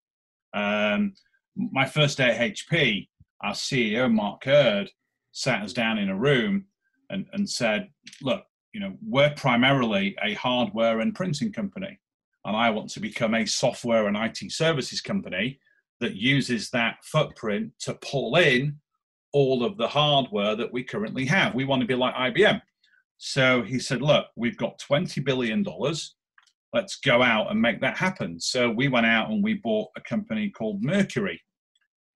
um, 0.54 1.14
my 1.56 1.86
first 1.86 2.18
day 2.18 2.30
at 2.30 2.52
HP, 2.52 3.08
our 3.42 3.52
CEO 3.52 4.12
Mark 4.12 4.44
Hurd 4.44 4.90
sat 5.32 5.62
us 5.62 5.72
down 5.72 5.98
in 5.98 6.08
a 6.08 6.16
room 6.16 6.66
and, 7.10 7.26
and 7.32 7.48
said, 7.48 7.88
"Look, 8.22 8.44
you 8.72 8.80
know, 8.80 8.96
we're 9.02 9.34
primarily 9.34 10.16
a 10.22 10.34
hardware 10.34 11.00
and 11.00 11.14
printing 11.14 11.52
company, 11.52 11.98
and 12.44 12.56
I 12.56 12.70
want 12.70 12.90
to 12.90 13.00
become 13.00 13.34
a 13.34 13.46
software 13.46 14.06
and 14.06 14.16
IT 14.16 14.50
services 14.52 15.00
company 15.00 15.60
that 16.00 16.16
uses 16.16 16.70
that 16.70 16.96
footprint 17.04 17.72
to 17.80 17.94
pull 17.94 18.36
in 18.36 18.78
all 19.32 19.64
of 19.64 19.76
the 19.76 19.86
hardware 19.86 20.56
that 20.56 20.72
we 20.72 20.82
currently 20.82 21.24
have. 21.26 21.54
We 21.54 21.64
want 21.64 21.80
to 21.80 21.86
be 21.86 21.94
like 21.94 22.14
IBM." 22.14 22.60
So 23.22 23.62
he 23.62 23.78
said, 23.78 24.00
"Look, 24.00 24.28
we've 24.34 24.56
got 24.56 24.78
twenty 24.78 25.20
billion 25.20 25.62
dollars." 25.62 26.16
Let's 26.72 26.96
go 26.96 27.22
out 27.22 27.50
and 27.50 27.60
make 27.60 27.80
that 27.80 27.98
happen. 27.98 28.40
So 28.40 28.70
we 28.70 28.88
went 28.88 29.04
out 29.04 29.28
and 29.30 29.42
we 29.42 29.54
bought 29.54 29.90
a 29.96 30.00
company 30.00 30.50
called 30.50 30.82
Mercury, 30.82 31.42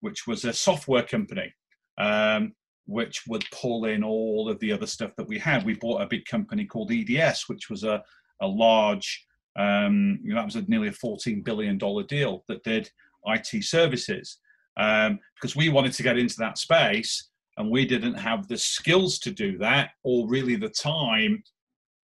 which 0.00 0.26
was 0.26 0.44
a 0.44 0.52
software 0.52 1.02
company. 1.02 1.52
Um, 1.98 2.54
which 2.86 3.22
would 3.26 3.44
pull 3.50 3.86
in 3.86 4.04
all 4.04 4.48
of 4.48 4.58
the 4.60 4.72
other 4.72 4.86
stuff 4.86 5.10
that 5.16 5.26
we 5.26 5.38
had. 5.38 5.64
We 5.64 5.74
bought 5.74 6.02
a 6.02 6.06
big 6.06 6.26
company 6.26 6.66
called 6.66 6.92
EDS, 6.92 7.44
which 7.48 7.70
was 7.70 7.82
a, 7.82 8.02
a 8.42 8.46
large, 8.46 9.26
um, 9.56 10.18
you 10.22 10.30
know, 10.30 10.36
that 10.36 10.44
was 10.44 10.56
a 10.56 10.62
nearly 10.68 10.88
a 10.88 10.92
$14 10.92 11.42
billion 11.44 11.78
deal 11.78 12.44
that 12.48 12.62
did 12.62 12.90
IT 13.26 13.64
services 13.64 14.38
um, 14.76 15.18
because 15.34 15.56
we 15.56 15.70
wanted 15.70 15.94
to 15.94 16.02
get 16.02 16.18
into 16.18 16.36
that 16.38 16.58
space 16.58 17.30
and 17.56 17.70
we 17.70 17.86
didn't 17.86 18.14
have 18.14 18.48
the 18.48 18.58
skills 18.58 19.18
to 19.20 19.30
do 19.30 19.58
that 19.58 19.90
or 20.02 20.28
really 20.28 20.56
the 20.56 20.68
time 20.68 21.42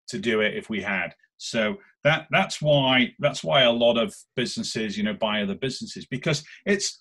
to 0.08 0.18
do 0.18 0.40
it 0.40 0.56
if 0.56 0.70
we 0.70 0.80
had. 0.80 1.14
So 1.38 1.76
that 2.04 2.26
that's 2.30 2.60
why 2.60 3.12
that's 3.18 3.42
why 3.42 3.62
a 3.62 3.70
lot 3.70 3.96
of 3.96 4.14
businesses, 4.36 4.96
you 4.96 5.04
know, 5.04 5.14
buy 5.14 5.42
other 5.42 5.54
businesses 5.54 6.06
because 6.06 6.44
it's 6.66 6.98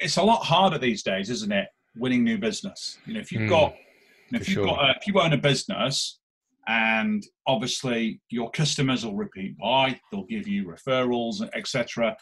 it's 0.00 0.16
a 0.16 0.22
lot 0.22 0.44
harder 0.44 0.78
these 0.78 1.02
days, 1.02 1.30
isn't 1.30 1.52
it? 1.52 1.68
winning 1.98 2.24
new 2.24 2.38
business. 2.38 2.98
You 3.06 3.14
know, 3.14 3.20
if 3.20 3.32
you've 3.32 3.42
mm, 3.42 3.50
got, 3.50 3.74
you 4.30 4.32
know, 4.32 4.40
if 4.40 4.48
you've 4.48 4.54
sure. 4.54 4.66
got, 4.66 4.84
a, 4.84 4.94
if 5.00 5.06
you 5.06 5.20
own 5.20 5.32
a 5.32 5.38
business, 5.38 6.18
and 6.66 7.24
obviously 7.46 8.20
your 8.28 8.50
customers 8.50 9.04
will 9.04 9.16
repeat 9.16 9.56
buy, 9.58 9.98
they'll 10.10 10.24
give 10.24 10.46
you 10.46 10.66
referrals, 10.66 11.46
etc. 11.54 12.16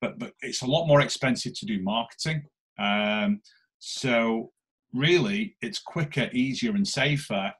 But 0.00 0.18
but 0.18 0.32
it's 0.40 0.62
a 0.62 0.66
lot 0.66 0.86
more 0.86 1.00
expensive 1.00 1.58
to 1.58 1.66
do 1.66 1.82
marketing. 1.82 2.44
Um, 2.78 3.40
so 3.78 4.52
really, 4.92 5.56
it's 5.62 5.78
quicker, 5.78 6.28
easier, 6.32 6.72
and 6.72 6.86
safer 6.86 7.52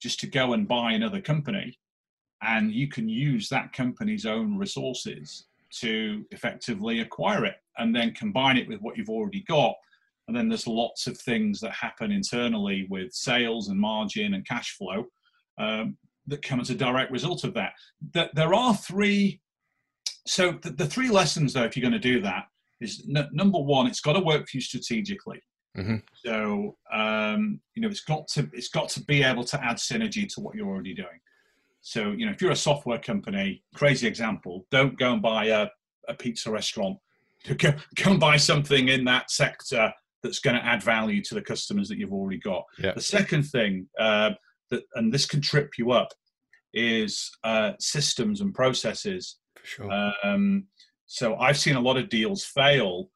just 0.00 0.20
to 0.20 0.26
go 0.26 0.54
and 0.54 0.66
buy 0.66 0.92
another 0.92 1.20
company, 1.20 1.78
and 2.42 2.72
you 2.72 2.88
can 2.88 3.08
use 3.08 3.48
that 3.48 3.72
company's 3.72 4.24
own 4.24 4.56
resources 4.56 5.46
to 5.80 6.24
effectively 6.30 7.00
acquire 7.00 7.44
it 7.44 7.56
and 7.78 7.94
then 7.94 8.12
combine 8.12 8.56
it 8.56 8.66
with 8.66 8.80
what 8.80 8.96
you've 8.96 9.10
already 9.10 9.44
got 9.46 9.74
and 10.30 10.36
then 10.36 10.48
there's 10.48 10.68
lots 10.68 11.08
of 11.08 11.18
things 11.18 11.58
that 11.58 11.72
happen 11.72 12.12
internally 12.12 12.86
with 12.88 13.12
sales 13.12 13.66
and 13.66 13.76
margin 13.76 14.34
and 14.34 14.46
cash 14.46 14.76
flow 14.76 15.06
um, 15.58 15.96
that 16.28 16.40
come 16.40 16.60
as 16.60 16.70
a 16.70 16.74
direct 16.76 17.10
result 17.10 17.42
of 17.42 17.52
that. 17.54 17.72
That 18.14 18.32
there 18.36 18.54
are 18.54 18.76
three. 18.76 19.40
So 20.28 20.52
the, 20.62 20.70
the 20.70 20.86
three 20.86 21.10
lessons, 21.10 21.52
though, 21.52 21.64
if 21.64 21.76
you're 21.76 21.82
going 21.82 22.00
to 22.00 22.12
do 22.12 22.20
that, 22.20 22.44
is 22.80 23.04
n- 23.12 23.28
number 23.32 23.58
one, 23.58 23.88
it's 23.88 24.00
got 24.00 24.12
to 24.12 24.20
work 24.20 24.48
for 24.48 24.56
you 24.56 24.60
strategically. 24.60 25.42
Mm-hmm. 25.76 25.96
So 26.24 26.76
um, 26.92 27.60
you 27.74 27.82
know, 27.82 27.88
it's 27.88 28.00
got 28.00 28.28
to 28.28 28.48
it's 28.52 28.68
got 28.68 28.88
to 28.90 29.04
be 29.04 29.22
able 29.22 29.44
to 29.44 29.64
add 29.64 29.76
synergy 29.76 30.32
to 30.34 30.40
what 30.40 30.54
you're 30.54 30.68
already 30.68 30.94
doing. 30.94 31.20
So 31.82 32.12
you 32.12 32.26
know, 32.26 32.32
if 32.32 32.42
you're 32.42 32.50
a 32.50 32.56
software 32.56 32.98
company, 32.98 33.62
crazy 33.74 34.06
example, 34.06 34.66
don't 34.70 34.98
go 34.98 35.12
and 35.12 35.22
buy 35.22 35.46
a, 35.46 35.68
a 36.08 36.14
pizza 36.14 36.50
restaurant. 36.50 36.98
Go, 37.56 37.72
go 37.94 38.10
and 38.10 38.20
buy 38.20 38.36
something 38.36 38.88
in 38.88 39.02
that 39.06 39.30
sector 39.30 39.90
that's 40.22 40.40
going 40.40 40.56
to 40.56 40.62
add 40.62 40.82
value 40.82 41.22
to 41.22 41.34
the 41.34 41.40
customers 41.40 41.88
that 41.88 41.96
you've 41.96 42.12
already 42.12 42.38
got. 42.38 42.66
Yeah. 42.78 42.92
The 42.92 43.00
second 43.00 43.44
thing 43.44 43.86
uh, 43.98 44.32
that, 44.68 44.82
and 44.96 45.10
this 45.10 45.24
can 45.24 45.40
trip 45.40 45.78
you 45.78 45.90
up, 45.90 46.12
is 46.74 47.30
uh, 47.44 47.72
systems 47.78 48.42
and 48.42 48.54
processes. 48.54 49.38
Sure. 49.62 49.90
Um, 50.22 50.66
so 51.06 51.36
I've 51.36 51.58
seen 51.58 51.76
a 51.76 51.80
lot 51.80 51.96
of 51.96 52.08
deals 52.08 52.44
fail. 52.44 53.10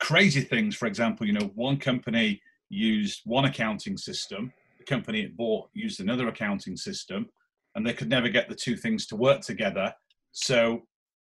Crazy 0.00 0.40
things, 0.40 0.76
for 0.76 0.86
example, 0.86 1.26
you 1.26 1.32
know, 1.32 1.50
one 1.54 1.76
company 1.76 2.40
used 2.68 3.20
one 3.24 3.44
accounting 3.44 3.96
system, 3.96 4.52
the 4.78 4.84
company 4.84 5.22
it 5.22 5.36
bought 5.36 5.68
used 5.74 6.00
another 6.00 6.28
accounting 6.28 6.76
system, 6.76 7.28
and 7.74 7.86
they 7.86 7.92
could 7.92 8.08
never 8.08 8.28
get 8.28 8.48
the 8.48 8.54
two 8.54 8.76
things 8.76 9.06
to 9.06 9.16
work 9.16 9.40
together. 9.40 9.92
So 10.32 10.82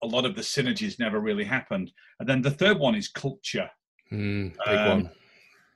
a 0.03 0.07
lot 0.07 0.25
of 0.25 0.35
the 0.35 0.41
synergies 0.41 0.99
never 0.99 1.19
really 1.19 1.43
happened. 1.43 1.91
And 2.19 2.27
then 2.27 2.41
the 2.41 2.51
third 2.51 2.79
one 2.79 2.95
is 2.95 3.07
culture. 3.07 3.69
Mm, 4.11 4.53
big 4.65 4.77
um, 4.77 4.89
one. 4.89 5.09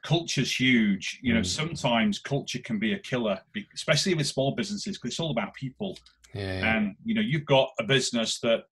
Culture's 0.04 0.60
huge. 0.60 1.20
You 1.22 1.34
know, 1.34 1.42
mm. 1.42 1.46
sometimes 1.46 2.20
culture 2.20 2.60
can 2.60 2.80
be 2.80 2.94
a 2.94 3.00
killer, 3.00 3.40
especially 3.74 4.14
with 4.14 4.28
small 4.28 4.56
businesses, 4.56 4.98
because 4.98 5.12
it's 5.12 5.20
all 5.20 5.32
about 5.32 5.54
people. 5.54 5.98
Yeah, 6.34 6.60
yeah. 6.60 6.78
And 6.78 6.96
you 7.04 7.16
know, 7.16 7.22
you've 7.22 7.46
got 7.46 7.70
a 7.80 7.84
business 7.84 8.40
that 8.42 8.66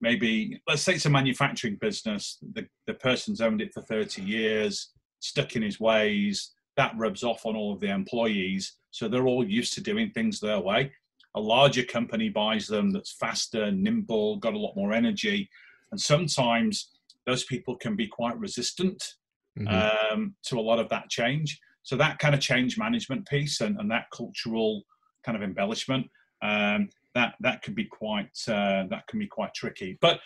maybe, 0.00 0.60
let's 0.66 0.82
say 0.82 0.94
it's 0.94 1.06
a 1.06 1.10
manufacturing 1.10 1.76
business. 1.80 2.38
The 2.54 2.66
the 2.86 2.94
person's 2.94 3.40
owned 3.40 3.60
it 3.60 3.72
for 3.74 3.82
thirty 3.82 4.22
years, 4.22 4.90
stuck 5.20 5.56
in 5.56 5.62
his 5.62 5.80
ways. 5.80 6.52
That 6.76 6.94
rubs 6.96 7.24
off 7.24 7.46
on 7.46 7.56
all 7.56 7.72
of 7.72 7.80
the 7.80 7.90
employees, 7.90 8.76
so 8.90 9.08
they're 9.08 9.26
all 9.26 9.46
used 9.46 9.74
to 9.74 9.80
doing 9.80 10.10
things 10.10 10.40
their 10.40 10.60
way. 10.60 10.92
A 11.34 11.40
larger 11.40 11.84
company 11.84 12.28
buys 12.28 12.66
them 12.66 12.90
that's 12.90 13.12
faster, 13.12 13.70
nimble, 13.70 14.36
got 14.36 14.54
a 14.54 14.58
lot 14.58 14.76
more 14.76 14.92
energy, 14.92 15.48
and 15.90 16.00
sometimes 16.00 16.90
those 17.26 17.44
people 17.44 17.76
can 17.76 17.96
be 17.96 18.06
quite 18.06 18.38
resistant 18.38 19.14
mm-hmm. 19.58 20.12
um, 20.12 20.34
to 20.44 20.58
a 20.58 20.60
lot 20.60 20.78
of 20.78 20.88
that 20.88 21.08
change. 21.10 21.60
So 21.82 21.96
that 21.96 22.18
kind 22.18 22.34
of 22.34 22.40
change 22.40 22.78
management 22.78 23.26
piece 23.28 23.60
and, 23.60 23.78
and 23.78 23.90
that 23.90 24.10
cultural 24.12 24.82
kind 25.24 25.36
of 25.36 25.42
embellishment 25.42 26.06
um, 26.42 26.88
that 27.14 27.34
that 27.40 27.62
can 27.62 27.74
be 27.74 27.84
quite 27.84 28.36
uh, 28.48 28.84
that 28.90 29.06
can 29.08 29.18
be 29.18 29.26
quite 29.26 29.54
tricky. 29.54 29.98
But 30.00 30.20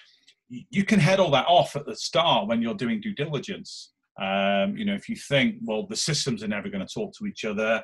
you 0.48 0.84
can 0.84 1.00
head 1.00 1.20
all 1.20 1.30
that 1.30 1.46
off 1.46 1.74
at 1.76 1.86
the 1.86 1.96
start 1.96 2.48
when 2.48 2.60
you're 2.60 2.74
doing 2.74 3.00
due 3.00 3.14
diligence. 3.14 3.92
Um, 4.20 4.76
you 4.76 4.84
know, 4.84 4.94
if 4.94 5.08
you 5.08 5.16
think, 5.16 5.56
well, 5.62 5.86
the 5.86 5.96
systems 5.96 6.42
are 6.42 6.48
never 6.48 6.68
going 6.68 6.86
to 6.86 6.92
talk 6.92 7.12
to 7.18 7.26
each 7.26 7.44
other. 7.44 7.82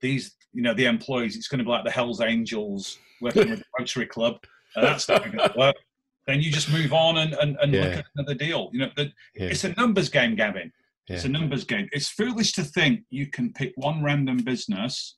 These, 0.00 0.34
you 0.52 0.62
know, 0.62 0.74
the 0.74 0.86
employees, 0.86 1.36
it's 1.36 1.48
going 1.48 1.60
to 1.60 1.64
be 1.64 1.70
like 1.70 1.84
the 1.84 1.90
Hell's 1.90 2.20
Angels 2.20 2.98
working 3.20 3.48
with 3.48 3.60
the 3.60 3.64
Rotary 3.78 4.06
Club. 4.06 4.36
Uh, 4.76 4.82
that's 4.82 5.08
not 5.08 5.24
going 5.24 5.38
to 5.38 5.54
work 5.56 5.76
then 6.26 6.40
you 6.40 6.50
just 6.50 6.70
move 6.70 6.92
on 6.92 7.18
and, 7.18 7.34
and, 7.34 7.56
and 7.60 7.72
yeah. 7.72 7.80
look 7.82 7.92
at 7.94 8.04
another 8.16 8.34
deal. 8.34 8.70
You 8.72 8.80
know, 8.80 8.90
the, 8.96 9.12
yeah. 9.34 9.46
it's 9.46 9.64
a 9.64 9.74
numbers 9.74 10.08
game, 10.08 10.34
Gavin. 10.34 10.72
Yeah. 11.08 11.16
It's 11.16 11.24
a 11.24 11.28
numbers 11.28 11.64
game. 11.64 11.88
It's 11.92 12.08
foolish 12.08 12.52
to 12.52 12.62
think 12.62 13.00
you 13.10 13.26
can 13.26 13.52
pick 13.52 13.72
one 13.76 14.02
random 14.02 14.38
business 14.38 15.16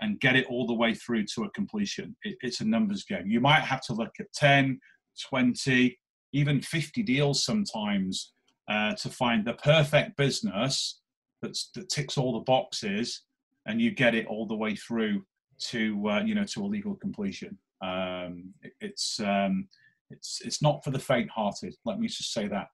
and 0.00 0.20
get 0.20 0.36
it 0.36 0.46
all 0.46 0.66
the 0.66 0.74
way 0.74 0.94
through 0.94 1.24
to 1.34 1.44
a 1.44 1.50
completion. 1.50 2.16
It, 2.22 2.36
it's 2.40 2.60
a 2.60 2.64
numbers 2.64 3.04
game. 3.04 3.26
You 3.26 3.40
might 3.40 3.60
have 3.60 3.82
to 3.82 3.92
look 3.92 4.12
at 4.18 4.32
10, 4.32 4.80
20, 5.28 5.98
even 6.32 6.60
50 6.60 7.02
deals 7.02 7.44
sometimes 7.44 8.32
uh, 8.68 8.94
to 8.94 9.08
find 9.08 9.44
the 9.44 9.54
perfect 9.54 10.16
business 10.16 11.00
that's, 11.42 11.70
that 11.74 11.88
ticks 11.88 12.16
all 12.16 12.32
the 12.32 12.44
boxes 12.44 13.22
and 13.66 13.80
you 13.80 13.90
get 13.90 14.14
it 14.14 14.26
all 14.26 14.46
the 14.46 14.56
way 14.56 14.74
through 14.74 15.24
to, 15.58 16.08
uh, 16.08 16.22
you 16.22 16.34
know, 16.34 16.44
to 16.44 16.64
a 16.64 16.66
legal 16.66 16.94
completion. 16.94 17.58
Um, 17.82 18.54
it, 18.62 18.72
it's, 18.80 19.20
um, 19.20 19.68
it's 20.10 20.40
it's 20.44 20.60
not 20.60 20.82
for 20.84 20.90
the 20.90 20.98
faint-hearted. 20.98 21.74
Let 21.84 21.98
me 21.98 22.08
just 22.08 22.32
say 22.32 22.48
that. 22.48 22.68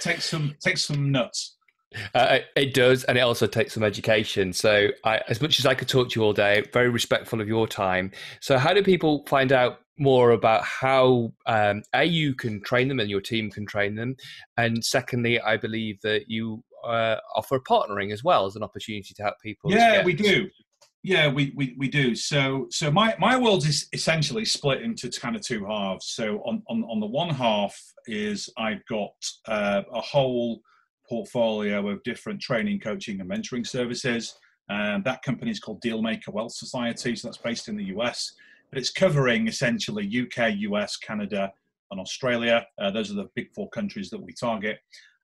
Take 0.00 0.20
some 0.20 0.54
take 0.60 0.78
some 0.78 1.10
nuts. 1.12 1.56
Uh, 2.14 2.40
it 2.54 2.74
does, 2.74 3.04
and 3.04 3.16
it 3.16 3.22
also 3.22 3.46
takes 3.46 3.72
some 3.74 3.82
education. 3.82 4.52
So, 4.52 4.88
I, 5.04 5.20
as 5.28 5.40
much 5.40 5.58
as 5.58 5.66
I 5.66 5.74
could 5.74 5.88
talk 5.88 6.10
to 6.10 6.20
you 6.20 6.24
all 6.24 6.32
day, 6.32 6.64
very 6.72 6.90
respectful 6.90 7.40
of 7.40 7.48
your 7.48 7.66
time. 7.66 8.12
So, 8.40 8.58
how 8.58 8.74
do 8.74 8.82
people 8.82 9.24
find 9.26 9.52
out 9.52 9.80
more 9.98 10.32
about 10.32 10.62
how 10.64 11.32
um, 11.46 11.82
a 11.94 12.04
you 12.04 12.34
can 12.34 12.62
train 12.62 12.88
them 12.88 13.00
and 13.00 13.10
your 13.10 13.20
team 13.20 13.50
can 13.50 13.66
train 13.66 13.94
them, 13.94 14.16
and 14.56 14.84
secondly, 14.84 15.40
I 15.40 15.56
believe 15.56 15.98
that 16.02 16.24
you 16.28 16.62
uh, 16.84 17.16
offer 17.34 17.58
partnering 17.58 18.12
as 18.12 18.22
well 18.22 18.46
as 18.46 18.56
an 18.56 18.62
opportunity 18.62 19.14
to 19.14 19.22
help 19.22 19.34
people. 19.42 19.72
Yeah, 19.72 20.04
we 20.04 20.12
do. 20.12 20.48
Yeah, 21.04 21.28
we, 21.28 21.52
we, 21.56 21.74
we 21.78 21.88
do. 21.88 22.14
So 22.14 22.66
so 22.70 22.90
my, 22.90 23.14
my 23.18 23.38
world 23.38 23.64
is 23.66 23.88
essentially 23.92 24.44
split 24.44 24.82
into 24.82 25.08
kind 25.10 25.36
of 25.36 25.42
two 25.42 25.64
halves. 25.64 26.06
So 26.08 26.38
on, 26.44 26.62
on, 26.68 26.82
on 26.84 27.00
the 27.00 27.06
one 27.06 27.30
half 27.30 27.80
is 28.06 28.50
I've 28.58 28.84
got 28.86 29.12
uh, 29.46 29.82
a 29.92 30.00
whole 30.00 30.60
portfolio 31.08 31.88
of 31.88 32.02
different 32.02 32.40
training, 32.40 32.80
coaching, 32.80 33.20
and 33.20 33.30
mentoring 33.30 33.66
services. 33.66 34.36
And 34.68 35.02
that 35.04 35.22
company 35.22 35.50
is 35.50 35.60
called 35.60 35.82
Dealmaker 35.82 36.32
Wealth 36.32 36.52
Society. 36.52 37.16
So 37.16 37.28
that's 37.28 37.38
based 37.38 37.68
in 37.68 37.76
the 37.76 37.84
US, 37.84 38.34
but 38.70 38.78
it's 38.78 38.90
covering 38.90 39.48
essentially 39.48 40.04
UK, 40.06 40.54
US, 40.58 40.96
Canada, 40.96 41.52
and 41.90 42.00
Australia. 42.00 42.66
Uh, 42.78 42.90
those 42.90 43.10
are 43.10 43.14
the 43.14 43.28
big 43.34 43.52
four 43.54 43.68
countries 43.70 44.10
that 44.10 44.20
we 44.20 44.32
target. 44.32 44.78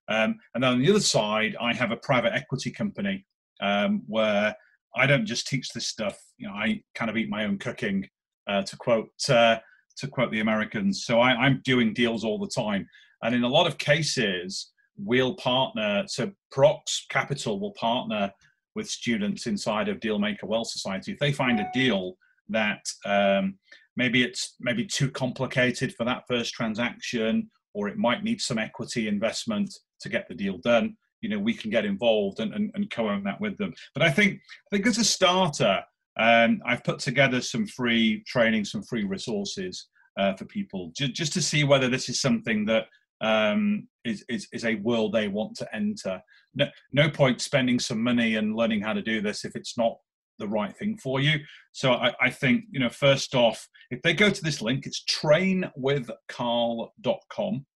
Um, 0.08 0.36
and 0.54 0.62
then 0.62 0.72
on 0.72 0.82
the 0.82 0.90
other 0.90 1.00
side, 1.00 1.56
I 1.60 1.74
have 1.74 1.90
a 1.90 1.96
private 1.96 2.32
equity 2.32 2.70
company 2.70 3.26
um, 3.60 4.02
where 4.06 4.54
I 4.96 5.06
don't 5.06 5.26
just 5.26 5.46
teach 5.46 5.70
this 5.70 5.86
stuff. 5.86 6.18
You 6.38 6.48
know, 6.48 6.54
I 6.54 6.82
kind 6.94 7.10
of 7.10 7.16
eat 7.16 7.28
my 7.28 7.44
own 7.44 7.58
cooking, 7.58 8.08
uh, 8.46 8.62
to 8.62 8.76
quote 8.76 9.08
uh, 9.28 9.56
to 9.96 10.08
quote 10.08 10.30
the 10.30 10.40
Americans. 10.40 11.04
So 11.04 11.20
I, 11.20 11.30
I'm 11.30 11.60
doing 11.64 11.94
deals 11.94 12.24
all 12.24 12.38
the 12.38 12.48
time, 12.48 12.86
and 13.22 13.34
in 13.34 13.44
a 13.44 13.48
lot 13.48 13.66
of 13.66 13.78
cases, 13.78 14.72
we'll 14.96 15.34
partner. 15.34 16.04
So 16.06 16.32
Prox 16.50 17.06
Capital 17.08 17.58
will 17.60 17.72
partner 17.72 18.32
with 18.74 18.90
students 18.90 19.46
inside 19.46 19.88
of 19.88 20.00
Dealmaker 20.00 20.44
Wealth 20.44 20.68
Society. 20.68 21.12
If 21.12 21.18
they 21.18 21.32
find 21.32 21.60
a 21.60 21.70
deal 21.72 22.16
that 22.48 22.86
um, 23.04 23.58
maybe 23.96 24.22
it's 24.22 24.56
maybe 24.60 24.84
too 24.84 25.10
complicated 25.10 25.94
for 25.94 26.04
that 26.04 26.24
first 26.28 26.54
transaction, 26.54 27.50
or 27.72 27.88
it 27.88 27.96
might 27.96 28.24
need 28.24 28.40
some 28.40 28.58
equity 28.58 29.08
investment 29.08 29.72
to 30.00 30.08
get 30.08 30.28
the 30.28 30.34
deal 30.34 30.58
done, 30.58 30.96
you 31.20 31.28
know, 31.28 31.38
we 31.38 31.54
can 31.54 31.70
get 31.70 31.84
involved 31.84 32.40
and, 32.40 32.52
and, 32.54 32.70
and 32.74 32.90
co-own 32.90 33.24
that 33.24 33.40
with 33.40 33.56
them. 33.58 33.72
But 33.94 34.02
I 34.02 34.10
think 34.10 34.34
I 34.34 34.76
think 34.76 34.86
as 34.86 34.98
a 34.98 35.04
starter, 35.04 35.82
um, 36.18 36.60
I've 36.66 36.84
put 36.84 36.98
together 36.98 37.40
some 37.40 37.66
free 37.66 38.22
training, 38.26 38.64
some 38.64 38.82
free 38.82 39.04
resources 39.04 39.88
uh, 40.18 40.34
for 40.34 40.44
people, 40.44 40.92
just, 40.96 41.12
just 41.14 41.32
to 41.32 41.42
see 41.42 41.64
whether 41.64 41.88
this 41.88 42.08
is 42.08 42.20
something 42.20 42.64
that 42.66 42.86
um, 43.20 43.88
is, 44.04 44.24
is, 44.28 44.48
is 44.52 44.64
a 44.64 44.74
world 44.76 45.12
they 45.12 45.28
want 45.28 45.56
to 45.56 45.74
enter. 45.74 46.20
No, 46.54 46.66
no 46.92 47.08
point 47.08 47.40
spending 47.40 47.78
some 47.78 48.02
money 48.02 48.36
and 48.36 48.56
learning 48.56 48.82
how 48.82 48.92
to 48.92 49.02
do 49.02 49.20
this 49.20 49.44
if 49.44 49.56
it's 49.56 49.78
not 49.78 49.96
the 50.38 50.48
right 50.48 50.76
thing 50.76 50.96
for 50.96 51.20
you. 51.20 51.38
So 51.72 51.92
I, 51.92 52.12
I, 52.20 52.30
think, 52.30 52.64
you 52.70 52.80
know, 52.80 52.90
first 52.90 53.34
off, 53.34 53.68
if 53.90 54.02
they 54.02 54.14
go 54.14 54.30
to 54.30 54.42
this 54.42 54.60
link, 54.60 54.86
it's 54.86 55.04
trainwithcarl.com 55.04 57.66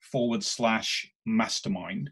forward 0.00 0.44
slash 0.44 1.12
mastermind. 1.26 2.10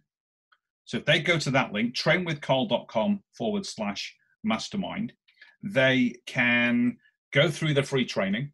So 0.84 0.98
if 0.98 1.04
they 1.04 1.20
go 1.20 1.38
to 1.38 1.50
that 1.52 1.72
link, 1.72 1.94
trainwithcarl.com 1.94 3.22
forward 3.36 3.66
slash 3.66 4.16
mastermind, 4.42 5.12
they 5.62 6.16
can 6.26 6.96
go 7.32 7.50
through 7.50 7.74
the 7.74 7.82
free 7.82 8.04
training. 8.04 8.52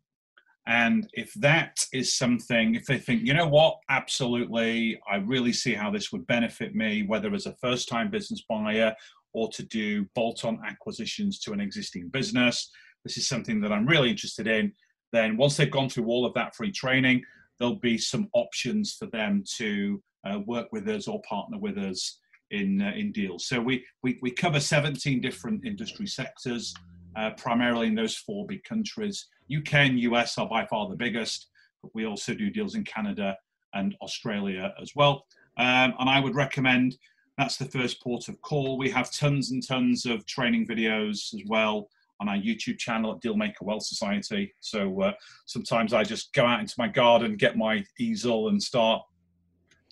And 0.67 1.09
if 1.13 1.33
that 1.35 1.85
is 1.93 2.17
something, 2.17 2.75
if 2.75 2.87
they 2.87 2.99
think, 2.99 3.23
you 3.23 3.35
know 3.35 3.47
what, 3.47 3.79
absolutely, 3.89 5.01
I 5.11 5.17
really 5.17 5.53
see 5.53 5.75
how 5.75 5.91
this 5.91 6.11
would 6.11 6.27
benefit 6.27 6.75
me, 6.75 7.05
whether 7.05 7.33
as 7.35 7.47
a 7.47 7.55
first 7.55 7.89
time 7.89 8.11
business 8.11 8.43
buyer 8.49 8.95
or 9.33 9.49
to 9.51 9.63
do 9.63 10.07
bolt 10.15 10.45
on 10.45 10.61
acquisitions 10.67 11.39
to 11.41 11.53
an 11.53 11.61
existing 11.61 12.09
business, 12.09 12.71
this 13.05 13.17
is 13.17 13.29
something 13.29 13.61
that 13.61 13.71
I'm 13.71 13.87
really 13.87 14.11
interested 14.11 14.49
in. 14.49 14.73
Then, 15.13 15.37
once 15.37 15.57
they've 15.57 15.71
gone 15.71 15.89
through 15.89 16.07
all 16.07 16.27
of 16.27 16.35
that 16.35 16.57
free 16.57 16.73
training, 16.73 17.23
there'll 17.59 17.77
be 17.77 17.99
some 17.99 18.29
options 18.35 18.95
for 18.95 19.07
them 19.07 19.45
to 19.59 20.03
uh, 20.25 20.41
work 20.41 20.67
with 20.73 20.89
us 20.89 21.07
or 21.07 21.23
partner 21.23 21.59
with 21.59 21.79
us 21.79 22.19
in 22.51 22.83
uh, 22.83 22.93
in 22.97 23.13
deals. 23.13 23.47
So 23.47 23.61
we, 23.61 23.85
we 24.03 24.19
we 24.23 24.31
cover 24.33 24.59
17 24.59 25.21
different 25.21 25.65
industry 25.65 26.07
sectors 26.07 26.75
uh, 27.17 27.31
primarily 27.37 27.87
in 27.87 27.95
those 27.95 28.17
four 28.17 28.47
big 28.47 28.65
countries. 28.65 29.29
UK 29.55 29.75
and 29.75 30.01
US 30.01 30.39
are 30.39 30.49
by 30.49 30.67
far 30.67 30.89
the 30.89 30.97
biggest, 30.97 31.49
but 31.83 31.95
we 31.95 32.07
also 32.07 32.35
do 32.35 32.51
deals 32.51 32.75
in 32.75 32.85
Canada 32.85 33.37
and 33.75 33.95
Australia 34.01 34.75
as 34.81 34.93
well. 34.95 35.27
Um, 35.59 35.95
and 35.99 36.09
I 36.09 36.21
would 36.21 36.35
recommend 36.35 36.97
that's 37.39 37.57
the 37.57 37.67
first 37.67 38.03
port 38.03 38.29
of 38.29 38.41
call. 38.41 38.79
We 38.79 38.91
have 38.91 39.13
tons 39.13 39.51
and 39.51 39.67
tons 39.67 40.07
of 40.07 40.25
training 40.27 40.67
videos 40.67 41.35
as 41.35 41.43
well 41.47 41.89
on 42.19 42.29
our 42.29 42.37
YouTube 42.37 42.79
channel 42.79 43.13
at 43.13 43.21
Dealmaker 43.21 43.63
Wealth 43.63 43.85
Society. 43.85 44.55
So 44.61 45.03
uh, 45.03 45.13
sometimes 45.45 45.93
I 45.93 46.03
just 46.03 46.33
go 46.33 46.47
out 46.47 46.61
into 46.61 46.75
my 46.79 46.89
garden, 46.89 47.37
get 47.37 47.59
my 47.59 47.85
easel, 47.99 48.49
and 48.49 48.63
start 48.63 49.03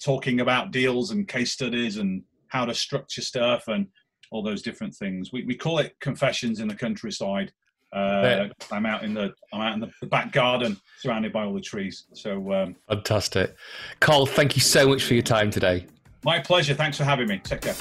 talking 0.02 0.40
about 0.40 0.70
deals 0.70 1.10
and 1.10 1.28
case 1.28 1.52
studies 1.52 1.98
and 1.98 2.22
how 2.48 2.64
to 2.64 2.74
structure 2.74 3.20
stuff 3.20 3.68
and 3.68 3.86
all 4.30 4.42
those 4.42 4.62
different 4.62 4.94
things. 4.94 5.32
We, 5.32 5.44
we 5.44 5.54
call 5.54 5.78
it 5.78 5.96
confessions 6.00 6.60
in 6.60 6.68
the 6.68 6.74
countryside. 6.74 7.52
Uh, 7.94 8.48
I'm 8.72 8.86
out 8.86 9.04
in 9.04 9.14
the 9.14 9.32
I'm 9.52 9.60
out 9.60 9.74
in 9.74 9.80
the, 9.80 9.90
the, 10.00 10.06
back 10.06 10.32
garden, 10.32 10.76
surrounded 10.98 11.32
by 11.32 11.44
all 11.44 11.54
the 11.54 11.60
trees. 11.60 12.06
So 12.12 12.52
um, 12.52 12.76
fantastic, 12.88 13.54
Carl. 14.00 14.26
Thank 14.26 14.56
you 14.56 14.62
so 14.62 14.88
much 14.88 15.04
for 15.04 15.14
your 15.14 15.22
time 15.22 15.50
today. 15.50 15.86
My 16.24 16.40
pleasure. 16.40 16.74
Thanks 16.74 16.96
for 16.96 17.04
having 17.04 17.28
me. 17.28 17.38
Take 17.44 17.60
care. 17.60 17.74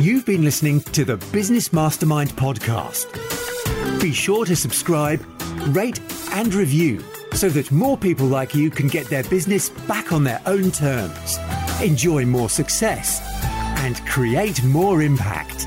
You've 0.00 0.26
been 0.26 0.44
listening 0.44 0.80
to 0.80 1.04
the 1.06 1.16
Business 1.32 1.72
Mastermind 1.72 2.30
podcast. 2.32 3.10
Be 4.02 4.12
sure 4.12 4.44
to 4.44 4.54
subscribe, 4.54 5.24
rate, 5.68 5.98
and 6.32 6.52
review 6.52 7.02
so 7.32 7.48
that 7.48 7.70
more 7.72 7.96
people 7.96 8.26
like 8.26 8.54
you 8.54 8.70
can 8.70 8.86
get 8.86 9.06
their 9.06 9.24
business 9.24 9.70
back 9.70 10.12
on 10.12 10.22
their 10.24 10.42
own 10.44 10.70
terms, 10.70 11.38
enjoy 11.80 12.26
more 12.26 12.50
success 12.50 13.22
and 13.78 13.96
create 14.06 14.62
more 14.62 15.02
impact. 15.02 15.66